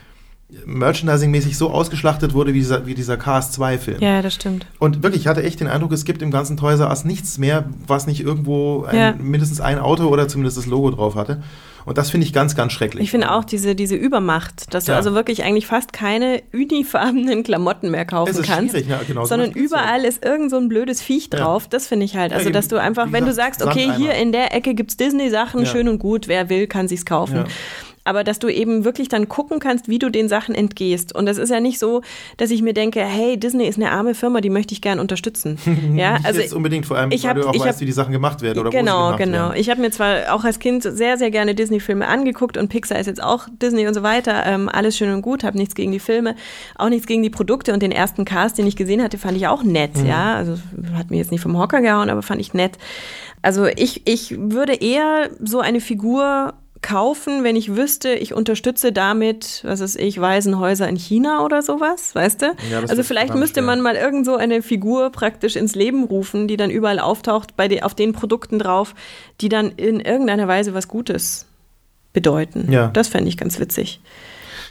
merchandising-mäßig 0.66 1.56
so 1.58 1.70
ausgeschlachtet 1.72 2.34
wurde 2.34 2.54
wie 2.54 2.60
dieser, 2.60 2.86
wie 2.86 2.94
dieser 2.94 3.18
Cars 3.18 3.58
2-Film. 3.58 4.02
Ja, 4.02 4.22
das 4.22 4.34
stimmt. 4.36 4.66
Und 4.80 5.04
wirklich, 5.04 5.22
ich 5.24 5.28
hatte 5.28 5.44
echt 5.44 5.60
den 5.60 5.68
Eindruck, 5.68 5.92
es 5.92 6.06
gibt 6.06 6.22
im 6.22 6.32
ganzen 6.32 6.58
Toys 6.58 6.80
R 6.80 6.90
Us 6.90 7.06
nichts 7.06 7.38
mehr, 7.38 7.66
was 7.88 8.08
nicht 8.08 8.22
irgendwo 8.22 8.84
ein, 8.84 8.96
Ja. 8.98 9.14
mindestens 9.18 9.62
ein 9.62 9.80
Auto 9.80 10.08
oder 10.08 10.28
zumindest 10.28 10.58
das 10.58 10.66
Logo 10.66 10.92
drauf 10.92 11.16
hatte. 11.16 11.42
Und 11.84 11.98
das 11.98 12.12
finde 12.12 12.28
ich 12.28 12.34
ganz, 12.34 12.56
ganz 12.56 12.74
schrecklich. 12.74 13.04
Ich 13.06 13.12
finde 13.12 13.32
auch 13.32 13.44
diese, 13.44 13.74
diese 13.74 13.96
Übermacht, 13.96 14.72
dass 14.74 14.86
du 14.86 14.92
Ja. 14.92 14.98
also 15.00 15.16
wirklich 15.16 15.44
eigentlich 15.44 15.66
fast 15.66 15.94
keine 15.94 16.44
unifarbenen 16.54 17.42
Klamotten 17.44 17.90
mehr 17.90 18.06
kaufen 18.06 18.30
Es 18.30 18.38
ist 18.38 18.46
kannst, 18.46 18.76
ja, 18.76 19.00
genau, 19.08 19.22
so 19.22 19.30
sondern 19.30 19.50
ja. 19.52 19.56
überall 19.56 20.06
ist 20.06 20.24
irgend 20.24 20.52
so 20.52 20.58
ein 20.58 20.70
blödes 20.70 21.02
Viech 21.02 21.30
Ja. 21.34 21.40
drauf. 21.40 21.68
Das 21.68 21.88
finde 21.88 22.06
ich 22.06 22.16
halt. 22.16 22.32
Ja, 22.32 22.38
Also, 22.38 22.52
dass 22.52 22.68
du 22.68 22.78
einfach, 22.80 23.12
wenn 23.12 23.26
du 23.26 23.34
sagst, 23.34 23.64
okay, 23.64 23.88
Sandeimer. 23.88 23.98
hier 23.98 24.14
in 24.14 24.32
der 24.32 24.54
Ecke 24.54 24.76
gibt's 24.76 24.96
Disney-Sachen, 24.98 25.62
Ja. 25.62 25.66
schön 25.66 25.90
und 25.90 25.98
gut, 25.98 26.28
wer 26.28 26.50
will, 26.50 26.68
kann 26.68 26.88
sich's 26.88 27.06
kaufen. 27.06 27.46
Aber 28.04 28.24
dass 28.24 28.40
du 28.40 28.48
eben 28.48 28.84
wirklich 28.84 29.10
dann 29.10 29.30
gucken 29.30 29.60
kannst, 29.60 29.88
wie 29.88 30.00
du 30.00 30.10
den 30.10 30.28
Sachen 30.28 30.56
entgehst. 30.56 31.14
Und 31.16 31.28
das 31.28 31.38
ist 31.38 31.50
ja 31.50 31.60
nicht 31.60 31.78
so, 31.78 32.02
dass 32.38 32.50
ich 32.50 32.62
mir 32.64 32.74
denke, 32.74 33.02
hey, 33.04 33.38
Disney 33.40 33.66
ist 33.68 33.76
eine 33.78 33.92
arme 33.92 34.16
Firma, 34.16 34.42
die 34.42 34.50
möchte 34.50 34.74
ich 34.74 34.82
gern 34.82 35.00
unterstützen. 35.00 35.58
ja, 35.96 36.14
Nicht 36.14 36.26
also 36.26 36.42
jetzt 36.42 36.54
unbedingt, 36.54 36.86
vor 36.88 36.98
allem, 36.98 37.12
ich 37.12 37.24
weil 37.24 37.30
hab- 37.32 37.38
du 37.42 37.48
auch 37.48 37.54
ich 37.54 37.62
weißt, 37.62 37.76
hab- 37.76 37.82
wie 37.82 37.86
die 37.86 37.92
Sachen 37.92 38.12
gemacht 38.12 38.42
werden 38.42 38.58
oder 38.60 38.68
wo 38.68 38.72
genau, 38.72 39.12
sie 39.12 39.18
gemacht 39.18 39.18
genau. 39.20 39.38
werden. 39.50 39.60
Ich 39.60 39.70
habe 39.70 39.82
mir 39.82 39.92
zwar 39.92 40.34
auch 40.34 40.44
als 40.44 40.58
Kind 40.60 40.84
sehr, 40.84 41.18
sehr 41.18 41.30
gerne 41.32 41.54
Disney-Filme 41.54 42.08
angeguckt 42.08 42.58
und 42.58 42.70
Pixar 42.70 43.00
ist 43.00 43.06
jetzt 43.08 43.22
auch 43.22 43.48
Disney 43.62 43.88
und 43.88 43.94
so 43.94 44.02
weiter. 44.04 44.46
Ähm, 44.46 44.68
alles 44.68 44.98
schön 44.98 45.14
und 45.14 45.22
gut, 45.22 45.44
habe 45.44 45.58
nichts 45.58 45.76
gegen 45.76 45.92
die 45.92 46.00
Filme, 46.00 46.36
auch 46.78 46.90
nichts 46.90 47.06
gegen 47.08 47.22
die 47.24 47.30
Produkte 47.30 47.72
und 47.74 47.84
den 47.84 47.92
ersten 47.92 48.26
Cast, 48.26 48.58
den 48.58 48.66
ich 48.66 48.76
gesehen 48.76 49.04
hatte, 49.04 49.18
fand 49.20 49.38
ich 49.38 49.48
auch 49.48 49.64
nett. 49.64 49.96
Mhm. 49.98 50.08
Ja, 50.08 50.36
also 50.36 50.58
hat 50.96 51.12
mir 51.12 51.18
jetzt 51.18 51.32
nicht 51.32 51.42
vom 51.42 51.58
Hocker 51.58 51.82
gehauen, 51.82 52.10
aber 52.10 52.22
fand 52.24 52.42
ich 52.42 52.54
nett. 52.56 52.78
Also 53.44 53.66
ich, 53.66 54.08
ich 54.08 54.36
würde 54.40 54.74
eher 54.74 55.30
so 55.40 55.60
eine 55.60 55.82
Figur 55.82 56.54
kaufen, 56.82 57.44
wenn 57.44 57.56
ich 57.56 57.76
wüsste, 57.76 58.14
ich 58.14 58.34
unterstütze 58.34 58.92
damit, 58.92 59.62
was 59.64 59.82
weiß 59.82 59.96
ich, 59.98 60.20
Waisenhäuser 60.20 60.88
in 60.90 60.96
China 60.96 61.46
oder 61.46 61.62
sowas, 61.62 62.16
weißt 62.16 62.42
du? 62.42 62.46
Ja, 62.72 62.80
also 62.80 63.04
vielleicht 63.04 63.36
müsste 63.36 63.60
schwer. 63.60 63.64
man 63.64 63.82
mal 63.82 63.96
irgend 63.96 64.26
so 64.26 64.36
eine 64.36 64.62
Figur 64.62 65.12
praktisch 65.12 65.56
ins 65.56 65.76
Leben 65.76 66.04
rufen, 66.04 66.48
die 66.48 66.58
dann 66.58 66.70
überall 66.70 67.00
auftaucht, 67.00 67.56
bei 67.56 67.68
de, 67.68 67.84
auf 67.84 67.94
den 67.94 68.14
Produkten 68.14 68.60
drauf, 68.60 68.96
die 69.42 69.50
dann 69.50 69.72
in 69.72 70.00
irgendeiner 70.00 70.48
Weise 70.48 70.74
was 70.74 70.88
Gutes 70.88 71.46
bedeuten. 72.14 72.72
Ja. 72.72 72.88
Das 72.88 73.08
fände 73.08 73.30
ich 73.30 73.38
ganz 73.38 73.60
witzig. 73.60 74.02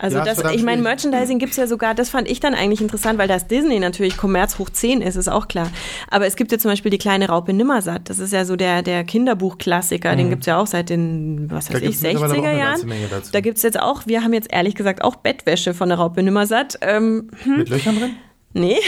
Also 0.00 0.16
Ja, 0.16 0.24
das, 0.24 0.42
ich 0.52 0.62
meine. 0.62 0.80
Merchandising 0.80 1.38
gibt's 1.38 1.56
ja 1.56 1.66
sogar, 1.66 1.94
das 1.94 2.08
fand 2.08 2.28
ich 2.28 2.40
dann 2.40 2.54
eigentlich 2.54 2.80
interessant, 2.80 3.18
weil 3.18 3.28
das 3.28 3.46
Disney 3.46 3.78
natürlich 3.78 4.16
Kommerz 4.16 4.58
hoch 4.58 4.70
10 4.70 5.02
ist, 5.02 5.16
ist 5.16 5.28
auch 5.28 5.46
klar. 5.46 5.70
Aber 6.10 6.26
es 6.26 6.36
gibt 6.36 6.50
ja 6.52 6.58
zum 6.58 6.70
Beispiel 6.70 6.90
die 6.90 6.98
kleine 6.98 7.28
Raupe 7.28 7.52
Nimmersatt. 7.52 8.08
Das 8.08 8.18
ist 8.18 8.32
ja 8.32 8.44
so 8.46 8.56
der, 8.56 8.82
der 8.82 9.04
Kinderbuchklassiker, 9.04 10.16
den 10.16 10.30
gibt's 10.30 10.46
ja 10.46 10.58
auch 10.58 10.66
seit 10.66 10.88
den, 10.88 11.50
was 11.50 11.68
Mhm. 11.68 11.74
Da 11.74 11.74
weiß 11.74 11.82
ich, 11.82 12.00
gibt's 12.00 12.02
mittlerweile 12.02 12.32
auch 12.32 12.44
60er 12.44 12.48
eine 12.48 12.58
Jahren. 12.58 13.22
Da 13.32 13.40
gibt's 13.40 13.62
jetzt 13.62 13.78
auch, 13.78 14.06
wir 14.06 14.24
haben 14.24 14.32
jetzt 14.32 14.50
ehrlich 14.50 14.74
gesagt 14.74 15.02
auch 15.02 15.16
Bettwäsche 15.16 15.74
von 15.74 15.90
der 15.90 15.98
Raupe 15.98 16.22
Nimmersatt. 16.22 16.78
Ähm, 16.80 17.28
Mit 17.44 17.68
Löchern 17.68 17.98
drin? 17.98 18.16
nee, 18.54 18.78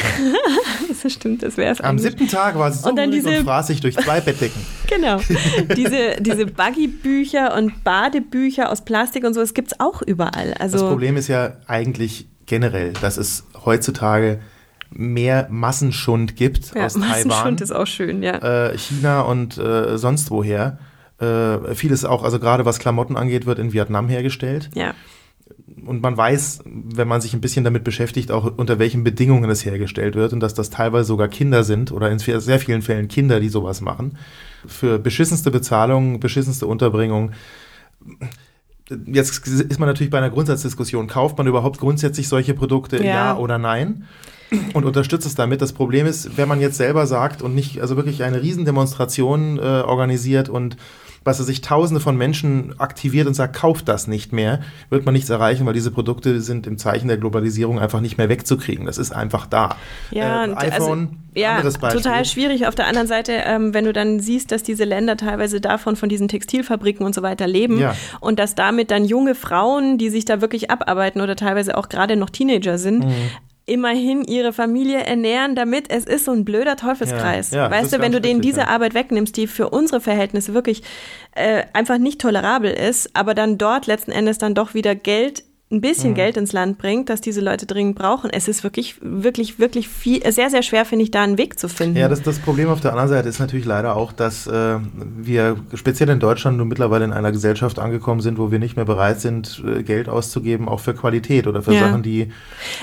das 1.02 1.12
stimmt, 1.18 1.42
das 1.42 1.56
wäre 1.56 1.72
es 1.72 1.80
Am 1.80 1.98
siebten 1.98 2.28
Tag 2.28 2.58
war 2.58 2.70
sie 2.72 2.80
so 2.80 2.88
Und 2.90 2.96
dann 2.96 3.10
diese- 3.10 3.38
und 3.38 3.44
fraß 3.44 3.66
sich 3.68 3.80
durch 3.80 3.96
zwei 3.96 4.20
Bettdecken. 4.20 4.60
Genau. 4.88 5.20
diese 5.74 6.20
diese 6.20 6.44
Buggy-Bücher 6.44 7.54
und 7.56 7.82
Badebücher 7.82 8.70
aus 8.70 8.84
Plastik 8.84 9.24
und 9.24 9.32
so, 9.32 9.40
das 9.40 9.54
gibt's 9.54 9.80
auch 9.80 10.02
überall. 10.02 10.52
Also 10.58 10.78
Das 10.78 10.86
Problem 10.86 11.16
ist 11.16 11.28
ja 11.28 11.54
eigentlich 11.66 12.26
generell, 12.44 12.92
dass 13.00 13.16
es 13.16 13.44
heutzutage 13.64 14.40
mehr 14.90 15.46
Massenschund 15.50 16.36
gibt 16.36 16.74
ja, 16.74 16.84
aus 16.84 16.92
Taiwan, 16.92 17.08
Massenschund 17.08 17.60
ist 17.62 17.72
auch 17.72 17.86
schön, 17.86 18.22
ja. 18.22 18.68
äh, 18.68 18.76
China 18.76 19.22
und 19.22 19.56
äh, 19.56 19.96
sonst 19.96 20.30
woher. 20.30 20.78
Äh, 21.18 21.74
vieles 21.74 22.04
auch, 22.04 22.22
also 22.24 22.38
gerade 22.38 22.66
was 22.66 22.78
Klamotten 22.78 23.16
angeht, 23.16 23.46
wird 23.46 23.58
in 23.58 23.72
Vietnam 23.72 24.08
hergestellt. 24.08 24.68
ja. 24.74 24.92
Und 25.84 26.02
man 26.02 26.16
weiß, 26.16 26.60
wenn 26.64 27.08
man 27.08 27.20
sich 27.20 27.34
ein 27.34 27.40
bisschen 27.40 27.64
damit 27.64 27.84
beschäftigt, 27.84 28.30
auch 28.30 28.52
unter 28.56 28.78
welchen 28.78 29.04
Bedingungen 29.04 29.50
es 29.50 29.64
hergestellt 29.64 30.14
wird 30.14 30.32
und 30.32 30.40
dass 30.40 30.54
das 30.54 30.70
teilweise 30.70 31.04
sogar 31.06 31.28
Kinder 31.28 31.64
sind 31.64 31.92
oder 31.92 32.10
in 32.10 32.18
sehr 32.18 32.58
vielen 32.60 32.82
Fällen 32.82 33.08
Kinder, 33.08 33.40
die 33.40 33.48
sowas 33.48 33.80
machen. 33.80 34.16
Für 34.66 34.98
beschissenste 34.98 35.50
Bezahlung, 35.50 36.20
beschissenste 36.20 36.66
Unterbringung. 36.66 37.32
Jetzt 39.06 39.46
ist 39.48 39.78
man 39.78 39.88
natürlich 39.88 40.10
bei 40.10 40.18
einer 40.18 40.30
Grundsatzdiskussion. 40.30 41.06
Kauft 41.06 41.38
man 41.38 41.46
überhaupt 41.46 41.78
grundsätzlich 41.78 42.28
solche 42.28 42.54
Produkte, 42.54 42.98
ja, 42.98 43.04
Ja. 43.04 43.36
oder 43.36 43.58
nein? 43.58 44.04
Und 44.74 44.84
unterstützt 44.84 45.24
es 45.26 45.34
damit. 45.34 45.62
Das 45.62 45.72
Problem 45.72 46.06
ist, 46.06 46.36
wenn 46.36 46.46
man 46.46 46.60
jetzt 46.60 46.76
selber 46.76 47.06
sagt 47.06 47.40
und 47.40 47.54
nicht, 47.54 47.80
also 47.80 47.96
wirklich 47.96 48.22
eine 48.22 48.42
Riesendemonstration 48.42 49.58
äh, 49.58 49.62
organisiert 49.62 50.48
und 50.50 50.76
was 51.24 51.38
er 51.38 51.44
sich 51.44 51.60
Tausende 51.60 52.00
von 52.00 52.16
Menschen 52.16 52.74
aktiviert 52.78 53.26
und 53.26 53.34
sagt, 53.34 53.54
kauft 53.56 53.88
das 53.88 54.06
nicht 54.06 54.32
mehr, 54.32 54.60
wird 54.90 55.04
man 55.04 55.14
nichts 55.14 55.30
erreichen, 55.30 55.66
weil 55.66 55.72
diese 55.74 55.90
Produkte 55.90 56.40
sind 56.40 56.66
im 56.66 56.78
Zeichen 56.78 57.08
der 57.08 57.16
Globalisierung 57.16 57.78
einfach 57.78 58.00
nicht 58.00 58.18
mehr 58.18 58.28
wegzukriegen. 58.28 58.86
Das 58.86 58.98
ist 58.98 59.12
einfach 59.12 59.46
da. 59.46 59.76
Ja, 60.10 60.44
äh, 60.44 60.48
und 60.48 60.56
iPhone, 60.56 61.18
also, 61.34 61.72
ja, 61.80 61.90
total 61.90 62.24
schwierig. 62.24 62.66
Auf 62.66 62.74
der 62.74 62.86
anderen 62.86 63.06
Seite, 63.08 63.32
ähm, 63.44 63.72
wenn 63.74 63.84
du 63.84 63.92
dann 63.92 64.20
siehst, 64.20 64.52
dass 64.52 64.62
diese 64.62 64.84
Länder 64.84 65.16
teilweise 65.16 65.60
davon, 65.60 65.96
von 65.96 66.08
diesen 66.08 66.28
Textilfabriken 66.28 67.04
und 67.06 67.14
so 67.14 67.22
weiter 67.22 67.46
leben 67.46 67.78
Ja. 67.78 67.94
und 68.20 68.38
dass 68.38 68.54
damit 68.54 68.90
dann 68.90 69.04
junge 69.04 69.34
Frauen, 69.34 69.98
die 69.98 70.10
sich 70.10 70.24
da 70.24 70.40
wirklich 70.40 70.70
abarbeiten 70.70 71.20
oder 71.20 71.36
teilweise 71.36 71.76
auch 71.76 71.88
gerade 71.88 72.16
noch 72.16 72.30
Teenager 72.30 72.78
sind, 72.78 73.04
Mhm. 73.04 73.12
Immerhin 73.66 74.24
ihre 74.24 74.52
Familie 74.52 75.04
ernähren 75.04 75.54
damit. 75.54 75.90
Es 75.90 76.04
ist 76.04 76.24
so 76.24 76.32
ein 76.32 76.44
blöder 76.44 76.76
Teufelskreis. 76.76 77.50
Ja, 77.52 77.64
ja, 77.64 77.70
weißt 77.70 77.92
du, 77.92 78.00
wenn 78.00 78.12
du 78.12 78.20
denen 78.20 78.42
schrecklich, 78.42 78.54
diese 78.54 78.60
ja. 78.66 78.68
Arbeit 78.68 78.94
wegnimmst, 78.94 79.36
die 79.36 79.46
für 79.46 79.70
unsere 79.70 80.00
Verhältnisse 80.00 80.54
wirklich 80.54 80.82
äh, 81.34 81.64
einfach 81.72 81.98
nicht 81.98 82.20
tolerabel 82.20 82.72
ist, 82.72 83.14
aber 83.14 83.34
dann 83.34 83.58
dort 83.58 83.86
letzten 83.86 84.10
Endes 84.10 84.38
dann 84.38 84.54
doch 84.54 84.74
wieder 84.74 84.94
Geld 84.94 85.44
ein 85.72 85.80
bisschen 85.80 86.10
Mhm. 86.10 86.14
Geld 86.16 86.36
ins 86.36 86.52
Land 86.52 86.76
bringt, 86.78 87.08
das 87.08 87.20
diese 87.22 87.40
Leute 87.40 87.64
dringend 87.66 87.96
brauchen. 87.96 88.28
Es 88.30 88.46
ist 88.46 88.62
wirklich, 88.62 88.96
wirklich, 89.00 89.58
wirklich 89.58 89.88
viel, 89.88 90.20
sehr, 90.30 90.50
sehr 90.50 90.62
schwer, 90.62 90.84
finde 90.84 91.04
ich, 91.04 91.10
da 91.10 91.22
einen 91.22 91.38
Weg 91.38 91.58
zu 91.58 91.66
finden. 91.68 91.96
Ja, 91.96 92.08
das, 92.08 92.22
das 92.22 92.38
Problem 92.38 92.68
auf 92.68 92.80
der 92.80 92.90
anderen 92.92 93.08
Seite 93.08 93.28
ist 93.28 93.40
natürlich 93.40 93.64
leider 93.64 93.96
auch, 93.96 94.12
dass 94.12 94.46
äh, 94.46 94.76
wir 95.16 95.56
speziell 95.74 96.10
in 96.10 96.20
Deutschland 96.20 96.58
nun 96.58 96.68
mittlerweile 96.68 97.04
in 97.06 97.12
einer 97.12 97.32
Gesellschaft 97.32 97.78
angekommen 97.78 98.20
sind, 98.20 98.38
wo 98.38 98.50
wir 98.50 98.58
nicht 98.58 98.76
mehr 98.76 98.84
bereit 98.84 99.20
sind, 99.20 99.62
äh, 99.66 99.82
Geld 99.82 100.08
auszugeben, 100.10 100.68
auch 100.68 100.80
für 100.80 100.92
Qualität 100.94 101.46
oder 101.46 101.62
für 101.62 101.72
Ja. 101.72 101.80
Sachen, 101.88 102.02
die 102.02 102.28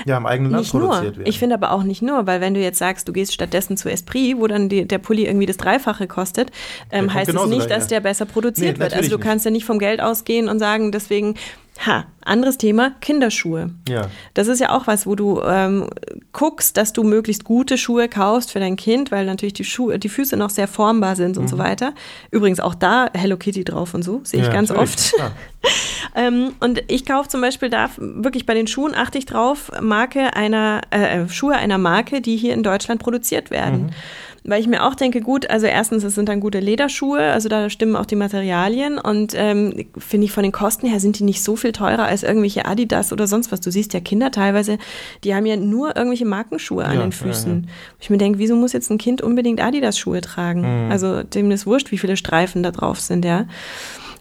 ja 0.04 0.16
im 0.16 0.26
eigenen 0.26 0.50
Land 0.50 0.64
nicht 0.64 0.74
nur. 0.74 0.88
produziert 0.88 1.16
werden. 1.18 1.28
Ich 1.28 1.38
finde 1.38 1.54
aber 1.54 1.70
auch 1.70 1.84
nicht 1.84 2.02
nur, 2.02 2.26
weil 2.26 2.40
wenn 2.40 2.54
du 2.54 2.60
jetzt 2.60 2.78
sagst, 2.80 3.06
du 3.06 3.12
gehst 3.12 3.32
stattdessen 3.32 3.76
zu 3.76 3.88
Esprit, 3.88 4.36
wo 4.36 4.48
dann 4.48 4.68
die, 4.68 4.84
der 4.88 4.98
Pulli 4.98 5.26
irgendwie 5.26 5.46
das 5.46 5.56
Dreifache 5.58 6.08
kostet, 6.08 6.50
ähm, 6.90 7.14
heißt 7.14 7.28
es 7.32 7.46
nicht, 7.46 7.66
daher. 7.66 7.76
dass 7.78 7.86
der 7.86 8.00
besser 8.00 8.26
produziert 8.26 8.78
Nee, 8.78 8.82
wird. 8.82 8.94
Also 8.94 9.10
du 9.10 9.16
nicht. 9.16 9.24
kannst 9.24 9.44
ja 9.44 9.50
nicht 9.52 9.64
vom 9.64 9.78
Geld 9.78 10.00
ausgehen 10.00 10.48
und 10.48 10.58
sagen, 10.58 10.90
deswegen, 10.90 11.34
ha, 11.86 12.04
anderes 12.22 12.58
Thema, 12.58 12.92
Kinderschuhe. 13.00 13.70
ja. 13.88 14.08
Das 14.34 14.46
ist 14.48 14.60
ja 14.60 14.70
auch 14.76 14.86
was, 14.86 15.06
wo 15.06 15.14
du 15.14 15.40
ähm, 15.42 15.88
guckst, 16.32 16.76
dass 16.76 16.92
du 16.92 17.02
möglichst 17.02 17.44
gute 17.44 17.78
Schuhe 17.78 18.08
kaufst 18.08 18.52
für 18.52 18.60
dein 18.60 18.76
Kind, 18.76 19.10
weil 19.10 19.24
natürlich 19.26 19.54
die 19.54 19.64
Schuhe, 19.64 19.98
die 19.98 20.08
Füße 20.08 20.36
noch 20.36 20.50
sehr 20.50 20.68
formbar 20.68 21.16
sind 21.16 21.38
und 21.38 21.48
so 21.48 21.58
weiter. 21.58 21.92
Übrigens 22.30 22.60
auch 22.60 22.74
da 22.74 23.08
Hello 23.14 23.36
Kitty 23.36 23.64
drauf 23.64 23.94
und 23.94 24.02
so, 24.02 24.20
sehe 24.24 24.40
ich 24.40 24.46
Mhm. 24.46 24.52
Ja, 24.52 24.56
ganz 24.56 24.70
oft. 24.70 25.12
klar. 25.14 25.32
Ähm, 26.16 26.54
und 26.58 26.82
ich 26.88 27.04
kaufe 27.06 27.28
zum 27.28 27.40
Beispiel 27.40 27.68
da 27.70 27.88
wirklich 27.98 28.44
bei 28.46 28.54
den 28.54 28.66
Schuhen 28.66 28.94
achte 28.96 29.18
ich 29.18 29.26
drauf, 29.26 29.70
Marke 29.80 30.34
einer, 30.34 30.80
äh, 30.90 31.28
Schuhe 31.28 31.54
einer 31.54 31.78
Marke, 31.78 32.20
die 32.20 32.36
hier 32.36 32.52
in 32.54 32.62
Deutschland 32.64 33.00
produziert 33.00 33.50
werden. 33.52 33.82
Mhm. 33.86 33.90
Weil 34.44 34.60
ich 34.60 34.66
mir 34.66 34.84
auch 34.84 34.94
denke, 34.94 35.20
gut, 35.20 35.50
also 35.50 35.66
erstens, 35.66 36.02
es 36.02 36.14
sind 36.14 36.28
dann 36.28 36.40
gute 36.40 36.60
Lederschuhe, 36.60 37.20
also 37.20 37.48
da 37.48 37.68
stimmen 37.68 37.96
auch 37.96 38.06
die 38.06 38.16
Materialien 38.16 38.98
und 38.98 39.34
ähm, 39.36 39.86
finde 39.98 40.24
ich 40.24 40.32
von 40.32 40.42
den 40.42 40.52
Kosten 40.52 40.86
her 40.86 40.98
sind 40.98 41.18
die 41.18 41.24
nicht 41.24 41.42
so 41.42 41.56
viel 41.56 41.72
teurer 41.72 42.04
als 42.04 42.22
irgendwelche 42.22 42.64
Adidas 42.64 43.12
oder 43.12 43.26
sonst 43.26 43.52
was. 43.52 43.60
Du 43.60 43.70
siehst 43.70 43.92
ja 43.92 44.00
Kinder 44.00 44.30
teilweise, 44.30 44.78
die 45.24 45.34
haben 45.34 45.46
ja 45.46 45.56
nur 45.56 45.96
irgendwelche 45.96 46.24
Markenschuhe 46.24 46.84
an 46.84 46.94
Ja, 46.94 47.00
den 47.00 47.10
ja, 47.10 47.16
Füßen. 47.16 47.68
Ich 48.00 48.10
mir 48.10 48.18
denke, 48.18 48.38
wieso 48.38 48.56
muss 48.56 48.72
jetzt 48.72 48.90
ein 48.90 48.98
Kind 48.98 49.20
unbedingt 49.20 49.62
Adidas-Schuhe 49.62 50.20
tragen? 50.20 50.86
Mhm. 50.86 50.90
Also 50.90 51.22
dem 51.22 51.50
ist 51.50 51.66
wurscht, 51.66 51.90
wie 51.92 51.98
viele 51.98 52.16
Streifen 52.16 52.62
da 52.62 52.70
drauf 52.70 53.00
sind, 53.00 53.24
ja. 53.24 53.46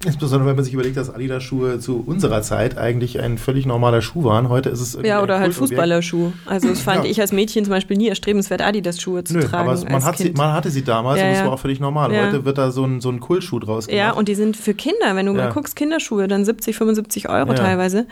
Insbesondere 0.06 0.48
wenn 0.50 0.56
man 0.56 0.64
sich 0.64 0.74
überlegt, 0.74 0.96
dass 0.96 1.14
Adidas-Schuhe 1.14 1.80
zu 1.80 2.02
unserer 2.06 2.42
Zeit 2.42 2.78
eigentlich 2.78 3.20
ein 3.20 3.38
völlig 3.38 3.66
normaler 3.66 4.02
Schuh 4.02 4.24
waren. 4.24 4.48
Heute 4.48 4.70
ist 4.70 4.80
es 4.80 4.98
Ja, 5.04 5.18
ein 5.18 5.24
oder 5.24 5.40
halt. 5.40 5.54
Fußballerschuh. 5.54 6.32
Also 6.46 6.70
das 6.70 6.80
fand 6.80 7.04
Ja. 7.04 7.12
ich 7.12 7.20
als 7.20 7.34
Mädchen 7.34 7.66
zum 7.66 7.74
Beispiel 7.74 7.98
nie 7.98 8.08
erstrebenswert, 8.08 8.62
Adidas-Schuhe 8.62 9.26
zu 9.26 9.34
Nö, 9.34 9.44
tragen. 9.44 9.70
aber 9.70 9.90
man, 9.90 10.04
hat 10.06 10.18
sie, 10.18 10.32
man 10.32 10.54
hatte 10.54 10.70
sie 10.70 10.84
damals 10.84 11.20
Ja, 11.20 11.26
und 11.28 11.34
es 11.34 11.44
war 11.44 11.52
auch 11.52 11.60
völlig 11.60 11.82
normal. 11.82 12.14
Ja. 12.14 12.28
Heute 12.28 12.46
wird 12.46 12.58
da 12.58 12.72
so 12.72 12.86
ein, 12.86 13.02
so 13.02 13.10
ein 13.10 13.20
Kultschuh 13.20 13.60
draus 13.60 13.88
gemacht. 13.88 13.98
ja, 13.98 14.12
und 14.12 14.30
die 14.30 14.36
sind 14.36 14.56
für 14.56 14.74
Kinder, 14.74 15.16
wenn 15.16 15.26
du 15.26 15.34
mal 15.34 15.52
guckst, 15.52 15.76
Kinderschuhe, 15.76 16.30
dann 16.30 16.46
70, 16.46 16.78
75 16.78 17.28
Euro 17.28 17.54
teilweise. 17.54 18.08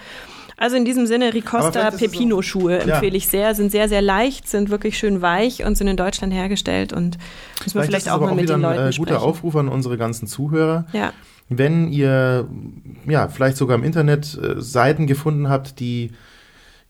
Also 0.60 0.76
in 0.76 0.86
diesem 0.86 1.06
Sinne, 1.06 1.34
Ricosta 1.36 1.72
vielleicht 1.92 2.00
Pepino-Schuhe 2.00 2.80
empfehle 2.80 3.16
ich 3.16 3.28
sehr, 3.28 3.54
sind 3.56 3.72
sehr, 3.72 3.88
sehr 3.88 4.02
leicht, 4.02 4.50
sind 4.50 4.72
wirklich 4.72 4.98
schön 4.98 5.22
weich 5.22 5.64
und 5.64 5.78
sind 5.78 5.88
in 5.88 5.96
Deutschland 5.98 6.34
hergestellt 6.34 6.92
und 6.94 7.18
müssen 7.64 7.76
wir 7.80 7.84
vielleicht 7.84 8.08
es 8.08 8.12
auch 8.12 8.20
mal 8.20 8.34
mit 8.34 8.44
wieder 8.46 8.56
den 8.56 8.66
ein 8.66 8.72
Leuten 8.76 8.88
äh, 8.90 8.92
sprechen. 8.92 9.06
guter 9.14 9.22
Aufruf 9.22 9.56
an 9.56 9.68
unsere 9.70 9.98
ganzen 9.98 10.28
Zuhörer. 10.28 10.86
Ja, 10.94 11.14
Wenn 11.50 11.88
ihr 11.92 12.48
ja 13.08 13.28
vielleicht 13.30 13.58
sogar 13.58 13.78
im 13.78 13.84
Internet 13.84 14.38
äh, 14.42 14.60
Seiten 14.62 15.08
gefunden 15.08 15.50
habt, 15.50 15.80
die 15.80 16.12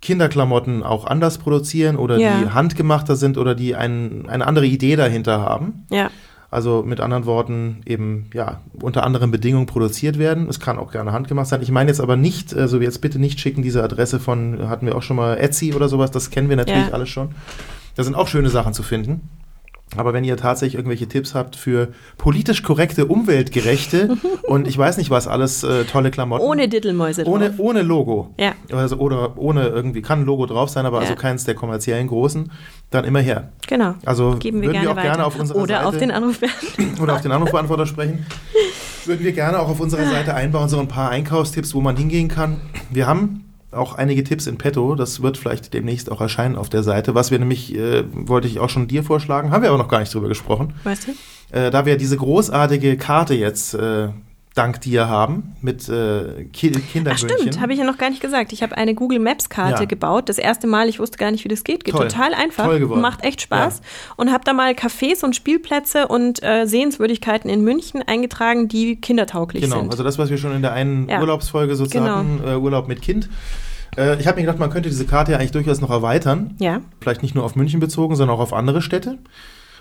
Kinderklamotten 0.02 0.84
auch 0.84 1.06
anders 1.06 1.38
produzieren 1.38 1.96
oder 1.96 2.18
Ja. 2.18 2.40
die 2.40 2.50
handgemachter 2.50 3.16
sind 3.16 3.38
oder 3.38 3.56
die 3.56 3.76
ein, 3.76 4.28
eine 4.30 4.46
andere 4.46 4.66
Idee 4.66 4.96
dahinter 4.96 5.42
haben, 5.42 5.86
ja, 5.90 6.10
Also 6.50 6.82
mit 6.82 7.02
anderen 7.02 7.26
Worten 7.26 7.82
eben 7.86 8.30
ja 8.34 8.62
unter 8.82 9.04
anderen 9.04 9.32
Bedingungen 9.32 9.66
produziert 9.66 10.18
werden. 10.18 10.48
Es 10.48 10.60
kann 10.62 10.78
auch 10.80 10.92
gerne 10.94 11.12
handgemacht 11.12 11.48
sein. 11.48 11.62
Ich 11.62 11.72
meine 11.72 11.90
jetzt 11.90 12.00
aber 12.00 12.16
nicht, 12.16 12.56
also 12.56 12.80
jetzt 12.80 13.02
bitte 13.02 13.20
nicht 13.20 13.40
schicken 13.42 13.64
diese 13.64 13.84
Adresse 13.84 14.20
von 14.20 14.70
hatten 14.70 14.86
wir 14.86 14.96
auch 14.96 15.02
schon 15.02 15.18
mal 15.18 15.36
Etsy 15.38 15.74
oder 15.74 15.90
sowas. 15.90 16.10
Das 16.12 16.30
kennen 16.30 16.48
wir 16.48 16.56
natürlich 16.56 16.88
Ja. 16.88 16.94
alles 16.94 17.10
schon. 17.10 17.30
Da 17.96 18.04
sind 18.04 18.16
auch 18.16 18.28
schöne 18.30 18.50
Sachen 18.50 18.74
zu 18.74 18.82
finden. 18.84 19.28
Aber 19.96 20.14
wenn 20.14 20.24
ihr 20.26 20.36
tatsächlich 20.36 20.76
irgendwelche 20.76 21.08
Tipps 21.08 21.34
habt 21.34 21.56
für 21.56 21.88
politisch 22.18 22.62
korrekte, 22.62 23.06
umweltgerechte 23.06 24.18
und 24.44 24.68
ich 24.68 24.78
weiß 24.78 24.98
nicht 24.98 25.10
was 25.10 25.28
alles, 25.28 25.64
äh, 25.64 25.86
tolle 25.86 26.12
Klamotten. 26.12 26.44
Ohne 26.44 26.68
Dittelmäuse 26.68 27.24
drauf. 27.24 27.34
ohne, 27.34 27.54
ohne 27.58 27.82
Logo. 27.84 28.34
Ja. 28.38 28.52
Also, 28.74 28.98
oder 28.98 29.38
ohne 29.38 29.68
irgendwie, 29.68 30.02
kann 30.02 30.20
ein 30.22 30.26
Logo 30.26 30.46
drauf 30.46 30.70
sein, 30.70 30.86
aber 30.86 30.98
Ja. 30.98 31.04
also 31.04 31.16
keins 31.16 31.46
der 31.46 31.56
kommerziellen 31.56 32.08
großen, 32.08 32.52
dann 32.90 33.06
immer 33.06 33.20
her. 33.22 33.52
Genau. 33.68 33.96
Also 34.06 34.36
Geben 34.40 34.62
wir 34.62 34.68
würden 34.70 34.74
gerne 34.74 34.88
wir 34.88 34.92
auch 34.92 34.96
weiter. 34.98 35.08
gerne 35.08 35.26
auf 35.26 35.40
unserer 35.40 35.58
Oder 35.60 35.76
Seite 35.76 35.88
auf 35.88 35.98
den 35.98 36.12
Anruf. 36.12 36.40
oder 37.02 37.16
auf 37.16 37.22
den 37.22 37.32
Anrufbeantworter 37.32 37.86
sprechen. 37.86 38.26
Würden 39.06 39.24
wir 39.24 39.32
gerne 39.32 39.60
auch 39.60 39.70
auf 39.70 39.80
unserer 39.80 40.06
Seite 40.10 40.34
einbauen, 40.34 40.68
so 40.68 40.80
ein 40.80 40.90
paar 40.90 41.10
Einkaufstipps, 41.12 41.74
wo 41.74 41.80
man 41.80 41.96
hingehen 41.96 42.28
kann. 42.28 42.58
Wir 42.90 43.08
haben 43.08 43.46
auch 43.72 43.96
einige 43.96 44.24
Tipps 44.24 44.48
in 44.48 44.58
petto. 44.58 44.96
Das 44.96 45.22
wird 45.22 45.38
vielleicht 45.38 45.74
demnächst 45.74 46.12
auch 46.12 46.22
erscheinen 46.22 46.56
auf 46.56 46.70
der 46.70 46.84
Seite. 46.84 47.16
Was 47.16 47.32
wir 47.32 47.40
nämlich, 47.40 47.76
äh, 47.76 48.04
wollte 48.12 48.48
ich 48.48 48.60
auch 48.60 48.70
schon 48.70 48.88
dir 48.88 49.04
vorschlagen, 49.04 49.52
haben 49.52 49.62
wir 49.62 49.70
aber 49.70 49.78
noch 49.78 49.90
gar 49.90 50.00
nicht 50.00 50.14
drüber 50.14 50.28
gesprochen. 50.28 50.74
weißt 50.84 51.08
du? 51.08 51.58
Äh, 51.58 51.72
da 51.72 51.86
wir 51.86 51.98
diese 51.98 52.18
großartige 52.18 52.98
Karte 52.98 53.34
jetzt 53.34 53.74
äh, 53.74 54.10
dank 54.58 54.82
dir 54.82 55.08
haben 55.08 55.56
mit 55.62 55.88
äh, 55.90 56.46
Ki 56.52 56.72
Ach 57.10 57.18
stimmt, 57.18 57.60
habe 57.62 57.74
ich 57.74 57.80
ja 57.80 57.86
noch 57.86 57.98
gar 57.98 58.10
nicht 58.10 58.22
gesagt. 58.22 58.52
Ich 58.54 58.64
habe 58.64 58.76
eine 58.78 58.96
Google 58.96 59.20
Maps 59.20 59.50
Karte 59.50 59.84
Ja. 59.84 59.86
gebaut. 59.86 60.30
Das 60.30 60.38
erste 60.38 60.68
Mal, 60.68 60.90
ich 60.90 61.00
wusste 61.00 61.18
gar 61.18 61.32
nicht, 61.32 61.44
wie 61.44 61.48
das 61.50 61.64
geht. 61.64 61.84
Geht 61.84 61.96
Toll. 61.96 62.08
total 62.08 62.34
einfach. 62.34 62.66
Toll 62.66 62.80
geworden. 62.80 63.02
Macht 63.02 63.24
echt 63.24 63.42
Spaß. 63.42 63.82
Und 64.16 64.32
habe 64.32 64.44
da 64.44 64.54
mal 64.54 64.72
Cafés 64.74 65.24
und 65.24 65.36
Spielplätze 65.36 66.08
und 66.08 66.42
äh, 66.44 66.66
Sehenswürdigkeiten 66.66 67.50
in 67.50 67.62
München 67.64 68.02
eingetragen, 68.06 68.68
die 68.68 68.96
kindertauglich 69.00 69.64
Genau, 69.64 69.80
sind. 69.80 69.92
also 69.92 70.04
das, 70.04 70.18
was 70.18 70.30
wir 70.30 70.38
schon 70.38 70.54
in 70.56 70.62
der 70.62 70.74
einen 70.74 71.08
Ja. 71.10 71.20
Urlaubsfolge 71.22 71.76
sozusagen 71.76 72.10
hatten, 72.10 72.38
Genau. 72.40 72.52
äh, 72.54 72.56
Urlaub 72.58 72.88
mit 72.88 73.02
Kind. 73.02 73.30
Äh, 73.98 74.20
ich 74.20 74.28
habe 74.28 74.38
mir 74.38 74.44
gedacht, 74.46 74.60
man 74.60 74.70
könnte 74.70 74.90
diese 74.90 75.06
Karte 75.06 75.32
ja 75.32 75.38
eigentlich 75.38 75.52
durchaus 75.52 75.82
noch 75.82 75.90
erweitern. 75.90 76.56
ja. 76.60 76.82
Vielleicht 77.02 77.22
nicht 77.24 77.36
nur 77.36 77.44
auf 77.44 77.56
München 77.56 77.80
bezogen, 77.80 78.16
sondern 78.16 78.36
auch 78.36 78.42
auf 78.42 78.54
andere 78.54 78.82
Städte. 78.82 79.18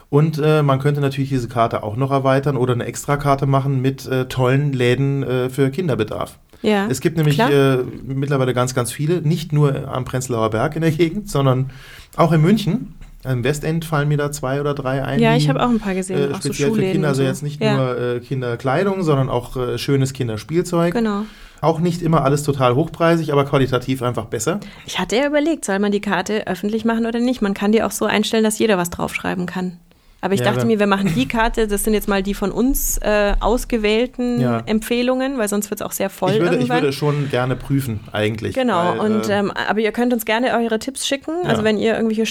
Und 0.09 0.39
äh, 0.39 0.63
man 0.63 0.79
könnte 0.79 1.01
natürlich 1.01 1.31
diese 1.31 1.49
Karte 1.49 1.83
auch 1.83 1.97
noch 1.97 2.11
erweitern 2.11 2.57
oder 2.57 2.75
eine 2.75 2.85
Extrakarte 2.85 3.47
machen 3.47 3.83
mit 3.83 4.07
äh, 4.07 4.27
tollen 4.27 4.73
Läden 4.73 5.23
äh, 5.23 5.49
für 5.51 5.71
Kinderbedarf. 5.71 6.39
Ja. 6.63 6.87
Es 6.89 7.01
gibt 7.01 7.17
nämlich 7.17 7.39
äh, 7.39 7.79
mittlerweile 8.05 8.55
ganz, 8.55 8.75
ganz 8.75 8.93
viele, 8.93 9.21
nicht 9.23 9.53
nur 9.53 9.89
am 9.89 10.05
Prenzlauer 10.05 10.51
Berg 10.51 10.77
in 10.77 10.83
der 10.83 10.91
Gegend, 10.91 11.29
sondern 11.29 11.71
auch 12.17 12.33
in 12.33 12.41
München. 12.41 12.95
Im 13.25 13.43
Westend 13.43 13.85
fallen 13.85 14.09
mir 14.09 14.17
da 14.17 14.31
zwei 14.31 14.61
oder 14.61 14.73
drei 14.75 15.03
ein. 15.03 15.19
ja, 15.19 15.35
ich 15.35 15.49
habe 15.49 15.61
auch 15.61 15.69
ein 15.69 15.81
paar 15.81 15.95
gesehen. 15.95 16.31
äh, 16.31 16.35
auch 16.35 16.41
so 16.41 16.53
speziell 16.53 16.73
für 16.73 16.83
Kinder, 16.83 17.09
also 17.09 17.23
so. 17.23 17.29
jetzt 17.29 17.43
nicht 17.43 17.61
ja. 17.61 17.77
nur 17.77 17.99
äh, 17.99 18.21
Kinderkleidung, 18.21 19.03
sondern 19.03 19.29
auch 19.29 19.57
äh, 19.57 19.79
schönes 19.79 20.13
Kinderspielzeug. 20.13 20.95
Genau. 20.95 21.23
Auch 21.61 21.81
nicht 21.81 22.03
immer 22.03 22.23
alles 22.23 22.43
total 22.45 22.77
hochpreisig, 22.77 23.33
aber 23.33 23.45
qualitativ 23.45 24.03
einfach 24.03 24.27
besser. 24.27 24.61
Ich 24.87 24.99
hatte 24.99 25.17
ja 25.17 25.27
überlegt, 25.27 25.65
soll 25.65 25.79
man 25.79 25.91
die 25.91 26.01
Karte 26.01 26.47
öffentlich 26.47 26.85
machen 26.85 27.07
oder 27.07 27.19
nicht? 27.19 27.43
Man 27.43 27.55
kann 27.55 27.73
die 27.73 27.83
auch 27.83 27.91
so 27.91 28.05
einstellen, 28.05 28.45
dass 28.45 28.59
jeder 28.59 28.77
was 28.77 28.91
draufschreiben 28.91 29.47
kann. 29.47 29.79
Aber 30.23 30.35
ich 30.35 30.41
Ja, 30.41 30.47
dachte 30.47 30.61
aber- 30.61 30.67
mir, 30.67 30.79
wir 30.79 30.87
machen 30.87 31.13
die 31.15 31.29
Karte, 31.29 31.69
das 31.69 31.85
sind 31.85 31.95
jetzt 31.95 32.09
mal 32.09 32.23
die 32.23 32.35
von 32.35 32.51
uns 32.51 32.99
äh, 32.99 33.35
ausgewählten 33.39 34.41
Ja. 34.41 34.63
Empfehlungen, 34.67 35.39
weil 35.39 35.49
sonst 35.49 35.71
wird 35.71 35.81
es 35.81 35.87
auch 35.87 35.93
sehr 35.93 36.11
voll 36.11 36.33
Ich 36.33 36.41
würde, 36.41 36.55
ich 36.55 36.61
irgendwann. 36.63 36.83
würde 36.83 36.93
schon 36.93 37.29
gerne 37.31 37.55
prüfen, 37.55 38.01
eigentlich. 38.13 38.55
Genau, 38.55 38.95
weil, 38.99 39.01
und 39.01 39.29
äh, 39.29 39.39
ähm, 39.39 39.51
aber 39.51 39.81
ihr 39.81 39.93
könnt 39.93 40.13
uns 40.13 40.25
gerne 40.25 40.57
eure 40.59 40.79
Tipps 40.79 41.07
schicken. 41.07 41.33
Also 41.45 41.59
Ja. 41.61 41.65
wenn 41.65 41.79
ihr 41.79 41.95
irgendwelche 41.95 42.27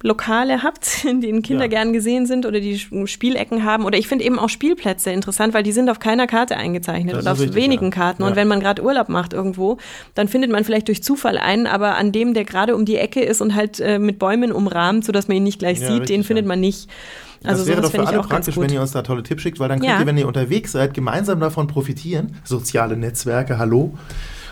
Stammlokale 0.00 0.62
habt, 0.62 1.04
in 1.08 1.20
denen 1.20 1.42
Kinder 1.42 1.64
Ja. 1.64 1.68
gern 1.68 1.92
gesehen 1.92 2.26
sind 2.26 2.46
oder 2.46 2.60
die 2.60 2.78
Spielecken 2.78 3.64
haben. 3.64 3.84
Oder 3.84 3.98
ich 3.98 4.08
finde 4.08 4.24
eben 4.24 4.38
auch 4.38 4.48
Spielplätze 4.48 5.10
interessant, 5.10 5.52
weil 5.54 5.62
die 5.62 5.72
sind 5.72 5.88
auf 5.90 5.98
keiner 5.98 6.26
Karte 6.26 6.56
eingezeichnet 6.56 7.14
Das 7.14 7.22
oder 7.22 7.32
auf 7.32 7.40
richtig, 7.40 7.56
wenigen 7.56 7.86
ja. 7.86 7.90
Karten. 7.90 8.22
Ja. 8.22 8.28
Und 8.28 8.36
wenn 8.36 8.48
man 8.48 8.60
gerade 8.60 8.82
Urlaub 8.82 9.08
macht 9.08 9.32
irgendwo, 9.32 9.76
dann 10.14 10.28
findet 10.28 10.50
man 10.50 10.64
vielleicht 10.64 10.88
durch 10.88 11.02
Zufall 11.02 11.38
einen, 11.38 11.66
aber 11.66 11.96
an 11.96 12.12
dem, 12.12 12.34
der 12.34 12.44
gerade 12.44 12.74
um 12.76 12.84
die 12.84 12.96
Ecke 12.96 13.20
ist 13.20 13.40
und 13.40 13.54
halt 13.54 13.80
äh, 13.80 13.98
mit 13.98 14.18
Bäumen 14.18 14.52
umrahmt, 14.52 15.04
sodass 15.04 15.28
man 15.28 15.36
ihn 15.36 15.44
nicht 15.44 15.58
gleich 15.58 15.80
sieht, 15.80 15.88
richtig, 15.90 16.06
den 16.06 16.24
findet 16.24 16.46
man 16.46 16.60
nicht. 16.60 16.88
Also 17.42 17.60
das 17.62 17.68
wäre 17.68 17.80
doch 17.80 17.90
für 17.90 18.06
alle 18.06 18.20
praktisch, 18.20 18.58
wenn 18.58 18.70
ihr 18.70 18.82
uns 18.82 18.92
da 18.92 19.00
tolle 19.02 19.22
Tipps 19.22 19.42
schickt, 19.42 19.60
weil 19.60 19.68
dann 19.70 19.78
könnt 19.80 19.90
Ja. 19.90 19.98
ihr, 20.00 20.06
wenn 20.06 20.18
ihr 20.18 20.26
unterwegs 20.28 20.72
seid, 20.72 20.92
gemeinsam 20.92 21.40
davon 21.40 21.68
profitieren. 21.68 22.36
Soziale 22.44 22.98
Netzwerke, 22.98 23.58
hallo. 23.58 23.94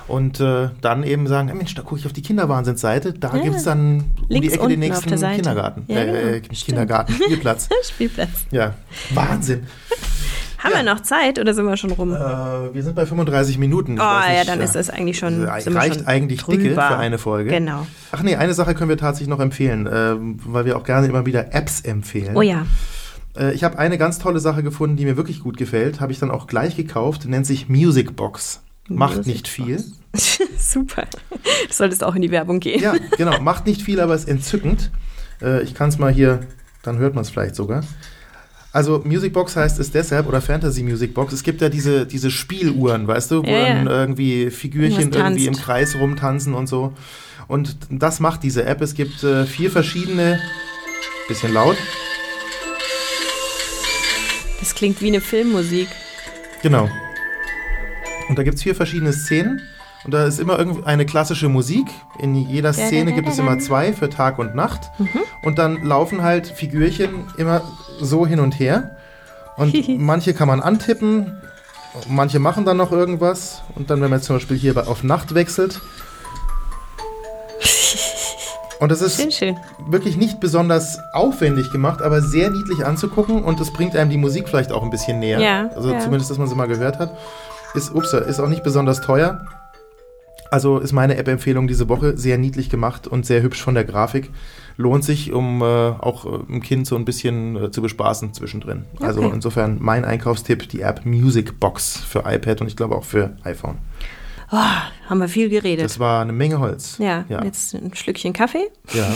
Und 0.08 0.40
äh, 0.40 0.70
dann 0.80 1.02
eben 1.04 1.26
sagen, 1.26 1.50
"Ah, 1.50 1.54
Mensch, 1.54 1.74
da 1.74 1.82
gucke 1.82 2.00
ich 2.00 2.06
auf 2.06 2.12
die 2.14 2.22
Kinderwahnsinnsseite, 2.22 3.12
da 3.12 3.36
Ja. 3.36 3.42
gibt 3.42 3.56
es 3.56 3.64
dann 3.64 3.98
um 3.98 4.04
die 4.30 4.34
Links 4.34 4.54
Ecke 4.54 4.68
den 4.68 4.80
nächsten. 4.80 5.10
Kindergarten. 5.10 5.84
Ja, 5.88 5.96
äh, 6.00 6.06
genau. 6.06 6.18
äh, 6.18 6.40
nicht 6.48 6.64
Kindergarten, 6.64 7.12
Spielplatz. 7.12 7.68
Spielplatz. 7.88 8.46
ja, 8.50 8.74
Wahnsinn. 9.10 9.66
Haben 10.58 10.72
Ja. 10.72 10.78
wir 10.78 10.92
noch 10.94 11.00
Zeit 11.02 11.38
oder 11.38 11.54
sind 11.54 11.66
wir 11.66 11.76
schon 11.76 11.92
rum? 11.92 12.12
Äh, 12.12 12.18
wir 12.74 12.82
sind 12.82 12.96
bei 12.96 13.06
35 13.06 13.58
Minuten. 13.58 13.94
Ich 13.94 14.00
oh 14.00 14.04
weiß 14.04 14.24
ja, 14.26 14.32
nicht, 14.38 14.48
dann 14.48 14.60
äh, 14.60 14.64
ist 14.64 14.74
das 14.74 14.90
eigentlich 14.90 15.16
schon. 15.18 15.44
äh, 15.44 15.48
reicht 15.48 15.66
schon 15.98 16.06
eigentlich 16.06 16.42
dicke 16.44 16.70
drüber. 16.70 16.88
für 16.88 16.96
eine 16.96 17.18
Folge. 17.18 17.50
Genau. 17.50 17.86
Ach 18.10 18.22
nee, 18.24 18.34
eine 18.34 18.54
Sache 18.54 18.74
können 18.74 18.88
wir 18.88 18.96
tatsächlich 18.98 19.28
noch 19.28 19.38
empfehlen, 19.40 19.88
ähm, 19.92 20.40
weil 20.44 20.64
wir 20.64 20.76
auch 20.76 20.82
gerne 20.84 21.06
immer 21.06 21.26
wieder 21.26 21.54
Apps 21.54 21.82
empfehlen. 21.82 22.34
Oh 22.36 22.42
ja. 22.42 22.66
Äh, 23.38 23.52
Ich 23.52 23.62
habe 23.62 23.78
eine 23.78 23.98
ganz 23.98 24.18
tolle 24.18 24.40
Sache 24.40 24.64
gefunden, 24.64 24.96
die 24.96 25.04
mir 25.04 25.16
wirklich 25.16 25.40
gut 25.40 25.58
gefällt. 25.58 26.00
Habe 26.00 26.10
ich 26.12 26.18
dann 26.18 26.30
auch 26.32 26.46
gleich 26.48 26.74
gekauft. 26.76 27.26
Nennt 27.26 27.46
sich 27.46 27.68
Music 27.68 28.16
Box. 28.16 28.60
Macht 28.88 29.26
nicht 29.26 29.48
viel. 29.48 29.82
Super. 30.58 31.04
Du 31.30 31.72
solltest 31.72 32.02
auch 32.04 32.14
in 32.14 32.22
die 32.22 32.30
Werbung 32.30 32.60
gehen. 32.60 32.80
Ja, 32.80 32.94
genau. 33.16 33.40
Macht 33.40 33.66
nicht 33.66 33.82
viel, 33.82 34.00
aber 34.00 34.14
ist 34.14 34.28
entzückend. 34.28 34.90
Äh, 35.42 35.62
Ich 35.62 35.74
kann 35.74 35.88
es 35.90 35.98
mal 35.98 36.12
hier, 36.12 36.40
dann 36.82 36.98
hört 36.98 37.14
man 37.14 37.22
es 37.22 37.30
vielleicht 37.30 37.54
sogar. 37.54 37.84
Also 38.72 39.02
Music 39.04 39.32
Box 39.32 39.56
heißt 39.56 39.78
es 39.80 39.90
deshalb, 39.90 40.26
oder 40.28 40.40
Fantasy 40.42 40.82
Music 40.82 41.14
Box, 41.14 41.32
es 41.32 41.42
gibt 41.42 41.60
ja 41.62 41.68
diese, 41.70 42.04
diese 42.06 42.30
Spieluhren, 42.30 43.06
weißt 43.08 43.30
du, 43.30 43.42
wo 43.42 43.46
Ja, 43.48 43.58
ja. 43.68 43.74
dann 43.74 43.86
irgendwie 43.86 44.50
Figürchen 44.50 45.10
irgendwie 45.12 45.46
im. 45.46 45.54
Kreis 45.56 45.94
rumtanzen 45.96 46.54
und 46.54 46.66
so. 46.68 46.92
Und 47.46 47.76
das 47.90 48.20
macht 48.20 48.42
diese 48.42 48.64
App. 48.66 48.82
Es 48.82 48.94
gibt 48.94 49.22
äh, 49.24 49.46
vier 49.46 49.70
verschiedene, 49.70 50.38
bisschen 51.28 51.52
laut, 51.54 51.76
Das 54.60 54.74
klingt 54.74 55.00
wie 55.00 55.06
eine 55.08 55.20
Filmmusik. 55.20 55.88
Genau. 56.62 56.90
Und 58.28 58.38
da 58.38 58.42
gibt 58.42 58.56
es 58.56 58.62
vier 58.62 58.74
verschiedene 58.74 59.12
Szenen. 59.12 59.60
Und 60.04 60.12
da 60.14 60.24
ist 60.26 60.38
immer 60.38 60.58
eine 60.86 61.06
klassische 61.06 61.48
Musik. 61.48 61.86
In 62.20 62.34
jeder 62.34 62.72
Szene 62.72 63.12
gibt 63.12 63.28
es 63.28 63.38
immer 63.38 63.58
zwei 63.58 63.92
für 63.92 64.08
Tag 64.08 64.38
und 64.38 64.54
Nacht. 64.54 64.90
Und 65.42 65.58
dann 65.58 65.82
laufen 65.84 66.22
halt 66.22 66.46
Figürchen 66.46 67.24
immer 67.36 67.62
so 68.00 68.26
hin 68.26 68.38
und 68.40 68.58
her. 68.60 68.96
Und 69.56 69.74
manche 69.98 70.34
kann 70.34 70.46
man 70.46 70.60
antippen, 70.60 71.36
manche 72.08 72.38
machen 72.38 72.64
dann 72.64 72.76
noch 72.76 72.92
irgendwas. 72.92 73.62
Und 73.74 73.90
dann, 73.90 74.00
wenn 74.00 74.10
man 74.10 74.20
jetzt 74.20 74.26
zum 74.26 74.36
Beispiel 74.36 74.56
hier 74.56 74.72
bei- 74.74 74.86
auf 74.86 75.02
Nacht 75.02 75.34
wechselt. 75.34 75.80
Und 78.80 78.92
das 78.92 79.02
ist 79.02 79.20
Schön, 79.20 79.32
schön. 79.32 79.56
wirklich 79.88 80.16
nicht 80.16 80.38
besonders 80.38 81.00
aufwendig 81.12 81.72
gemacht, 81.72 82.00
aber 82.00 82.22
sehr 82.22 82.48
niedlich 82.50 82.86
anzugucken 82.86 83.42
und 83.42 83.58
es 83.60 83.72
bringt 83.72 83.96
einem 83.96 84.08
die 84.08 84.16
Musik 84.16 84.48
vielleicht 84.48 84.70
auch 84.70 84.84
ein 84.84 84.90
bisschen 84.90 85.18
näher. 85.18 85.40
Ja, 85.40 85.68
also 85.74 85.90
ja. 85.90 85.98
zumindest, 85.98 86.30
dass 86.30 86.38
man 86.38 86.46
sie 86.46 86.54
mal 86.54 86.68
gehört 86.68 87.00
hat. 87.00 87.10
Ist, 87.74 87.94
ups, 87.94 88.12
ist 88.12 88.40
auch 88.40 88.48
nicht 88.48 88.62
besonders 88.62 89.00
teuer. 89.00 89.44
Also 90.50 90.78
ist 90.78 90.92
meine 90.92 91.16
App-Empfehlung 91.18 91.68
diese 91.68 91.88
Woche 91.90 92.16
sehr 92.16 92.38
niedlich 92.38 92.70
gemacht 92.70 93.06
und 93.06 93.26
sehr 93.26 93.42
hübsch 93.42 93.62
von 93.62 93.74
der 93.74 93.84
Grafik. 93.84 94.30
Lohnt 94.78 95.04
sich, 95.04 95.32
um 95.32 95.60
äh, 95.60 95.64
auch 95.64 96.24
äh, 96.24 96.38
ein 96.52 96.62
Kind 96.62 96.86
so 96.86 96.96
ein 96.96 97.04
bisschen 97.04 97.56
äh, 97.56 97.70
zu 97.70 97.82
bespaßen 97.82 98.32
zwischendrin. 98.32 98.84
Also 99.00 99.20
Okay. 99.20 99.32
insofern 99.34 99.76
mein 99.80 100.04
Einkaufstipp, 100.06 100.68
die 100.70 100.80
App 100.80 101.04
Music 101.04 101.60
Box 101.60 101.98
für 101.98 102.20
iPad 102.20 102.62
und 102.62 102.68
ich 102.68 102.76
glaube 102.76 102.96
auch 102.96 103.04
für 103.04 103.36
iPhone. 103.44 103.76
Oh, 104.50 104.56
haben 105.08 105.18
wir 105.20 105.28
viel 105.28 105.48
geredet. 105.50 105.84
Das 105.84 105.98
war 105.98 106.22
eine 106.22 106.32
Menge 106.32 106.58
Holz. 106.58 106.96
ja, 106.98 107.24
ja. 107.28 107.44
jetzt 107.44 107.74
ein 107.74 107.92
Schlückchen 107.94 108.32
Kaffee. 108.32 108.70
ja. 108.94 109.06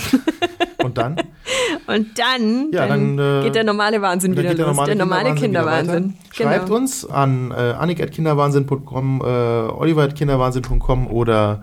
Und 0.84 0.98
dann? 0.98 1.16
Und 1.86 2.18
dann, 2.18 2.70
Ja, 2.72 2.86
dann, 2.86 3.16
dann, 3.16 3.40
äh, 3.40 3.44
geht 3.44 3.54
der 3.54 3.64
normale 3.64 4.02
Wahnsinn 4.02 4.32
wieder 4.32 4.54
der 4.54 4.54
los. 4.54 4.66
normale, 4.66 4.86
der 4.88 4.96
normale 4.96 5.34
Kinderwahnsinn. 5.34 6.04
Wieder 6.04 6.14
weiter. 6.14 6.34
Schreibt 6.34 6.64
Genau. 6.66 6.76
uns 6.76 7.06
an 7.08 7.50
äh, 7.50 7.54
annik.kinderwahnsinn.com, 7.54 9.20
äh, 9.20 9.24
oliver.kinderwahnsinn.com 9.24 11.06
oder 11.08 11.62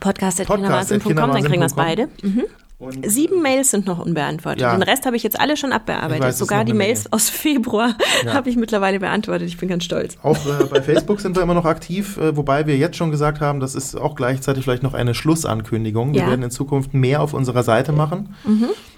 Podcast.kinderwahnsinn.com, 0.00 1.14
dann 1.14 1.44
kriegen 1.44 1.60
wir 1.60 1.66
es 1.66 1.74
beide. 1.74 2.08
Mhm. 2.22 2.44
Und, 2.78 3.10
Sieben 3.10 3.40
Mails 3.40 3.70
sind 3.70 3.86
noch 3.86 3.98
unbeantwortet. 4.04 4.60
Ja. 4.60 4.74
Den 4.76 4.82
Rest 4.82 5.06
habe 5.06 5.16
ich 5.16 5.22
jetzt 5.22 5.40
alle 5.40 5.56
schon 5.56 5.72
abbearbeitet. 5.72 6.22
Weiß, 6.24 6.38
Sogar 6.38 6.64
die 6.64 6.74
Mails 6.74 7.04
Menge. 7.04 7.12
aus 7.14 7.30
Februar 7.30 7.94
Ja. 8.24 8.34
habe 8.34 8.50
ich 8.50 8.56
mittlerweile 8.56 9.00
beantwortet. 9.00 9.48
Ich 9.48 9.56
bin 9.56 9.68
ganz 9.70 9.84
stolz. 9.84 10.16
Auch 10.22 10.36
äh, 10.46 10.64
bei 10.66 10.82
Facebook 10.82 11.20
sind 11.20 11.36
wir 11.36 11.42
immer 11.42 11.54
noch 11.54 11.64
aktiv, 11.64 12.18
äh, 12.18 12.36
wobei 12.36 12.66
wir 12.66 12.76
jetzt 12.76 12.96
schon 12.96 13.10
gesagt 13.10 13.40
haben, 13.40 13.60
das 13.60 13.74
ist 13.74 13.94
auch 13.94 14.14
gleichzeitig 14.14 14.64
vielleicht 14.64 14.82
noch 14.82 14.92
eine 14.94 15.14
Schlussankündigung. 15.14 16.12
Wir 16.12 16.20
Ja. 16.20 16.26
Mhm. 16.26 16.30
werden 16.30 16.42
in 16.42 16.50
Zukunft 16.50 16.92
mehr 16.92 17.22
auf 17.22 17.32
unserer 17.32 17.62
Seite 17.62 17.92
machen 17.92 18.34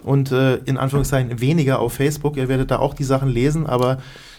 und 0.03 0.33
äh, 0.33 0.57
in 0.65 0.77
Anführungszeichen 0.77 1.41
weniger 1.41 1.79
auf 1.79 1.93
Facebook. 1.93 2.37
Ihr 2.37 2.49
werdet 2.49 2.71
da 2.73 2.79
auch 2.81 2.95
die 2.95 3.05
Sachen 3.05 3.29
lesen, 3.29 3.67
aber 3.67 3.99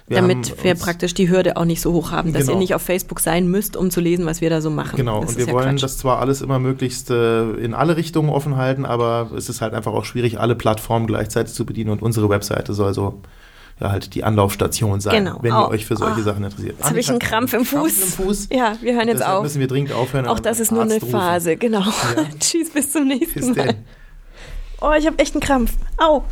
wir 0.10 0.18
Damit 0.22 0.64
wir 0.64 0.76
praktisch 0.76 1.14
die 1.14 1.30
Hürde 1.30 1.56
auch 1.56 1.66
nicht 1.66 1.82
so 1.82 1.94
hoch 1.94 2.12
haben, 2.12 2.34
dass 2.34 2.44
Genau. 2.48 2.54
ihr 2.54 2.60
nicht 2.60 2.74
auf 2.76 2.82
Facebook 2.82 3.20
sein 3.20 3.48
müsst, 3.48 3.78
um 3.78 3.92
zu 3.92 4.02
lesen, 4.02 4.26
was 4.26 4.42
wir 4.42 4.50
da 4.50 4.60
so 4.60 4.70
machen. 4.72 4.98
Genau, 4.98 5.22
Das 5.22 5.32
und 5.32 5.38
wir 5.38 5.46
ja 5.46 5.54
wollen 5.54 5.70
Quatsch. 5.76 5.84
das 5.84 5.98
zwar 6.00 6.20
alles 6.20 6.42
immer 6.42 6.58
möglichst 6.60 7.12
äh, 7.12 7.52
in 7.54 7.74
alle 7.76 7.96
Richtungen 7.96 8.30
offen 8.30 8.58
halten, 8.58 8.86
aber 8.86 9.30
es 9.38 9.50
ist 9.50 9.62
halt 9.62 9.74
einfach 9.74 9.94
auch 9.94 10.06
schwierig, 10.06 10.40
alle 10.40 10.56
Plattformen 10.56 11.06
gleichzeitig 11.08 11.54
zu 11.54 11.66
bedienen 11.66 11.92
und 11.92 12.02
unsere 12.02 12.28
Webseite 12.30 12.74
soll 12.74 12.94
so 12.94 13.22
ja, 13.80 13.92
halt 13.92 14.14
die 14.14 14.26
Anlaufstation 14.26 15.00
sein, 15.00 15.24
Genau. 15.24 15.40
wenn 15.42 15.54
Oh. 15.54 15.62
ihr 15.68 15.70
euch 15.70 15.86
für 15.86 15.96
solche 15.96 16.20
Oh. 16.20 16.24
Sachen 16.24 16.44
interessiert. 16.44 16.76
Jetzt 16.80 16.90
habe 16.90 17.00
ich 17.00 17.10
einen 17.10 17.20
Krampf 17.20 17.54
im 17.54 17.64
Fuß. 17.64 17.78
Krampf 18.00 18.20
im 18.20 18.26
Fuß. 18.26 18.48
Ja, 18.52 18.74
wir 18.82 18.94
hören 18.96 19.08
jetzt 19.08 19.26
auf. 19.26 19.42
müssen 19.42 19.62
wir 19.62 19.68
dringend 19.68 19.94
aufhören. 19.94 20.26
Auch 20.28 20.40
das 20.42 20.60
ist 20.60 20.72
nur 20.74 20.82
eine 20.82 20.96
Arzt 20.96 21.04
rufen. 21.04 21.12
Phase, 21.18 21.56
genau. 21.56 21.84
Tschüss, 22.42 22.72
bis 22.72 22.92
zum 22.92 23.08
nächsten 23.08 23.40
Bis 23.40 23.56
Mal. 23.56 23.68
denn. 23.68 23.76
Oh, 24.82 24.92
ich 24.98 25.06
habe 25.08 25.18
echt 25.20 25.34
einen 25.34 25.42
Krampf. 25.42 25.74
Au. 25.98 26.24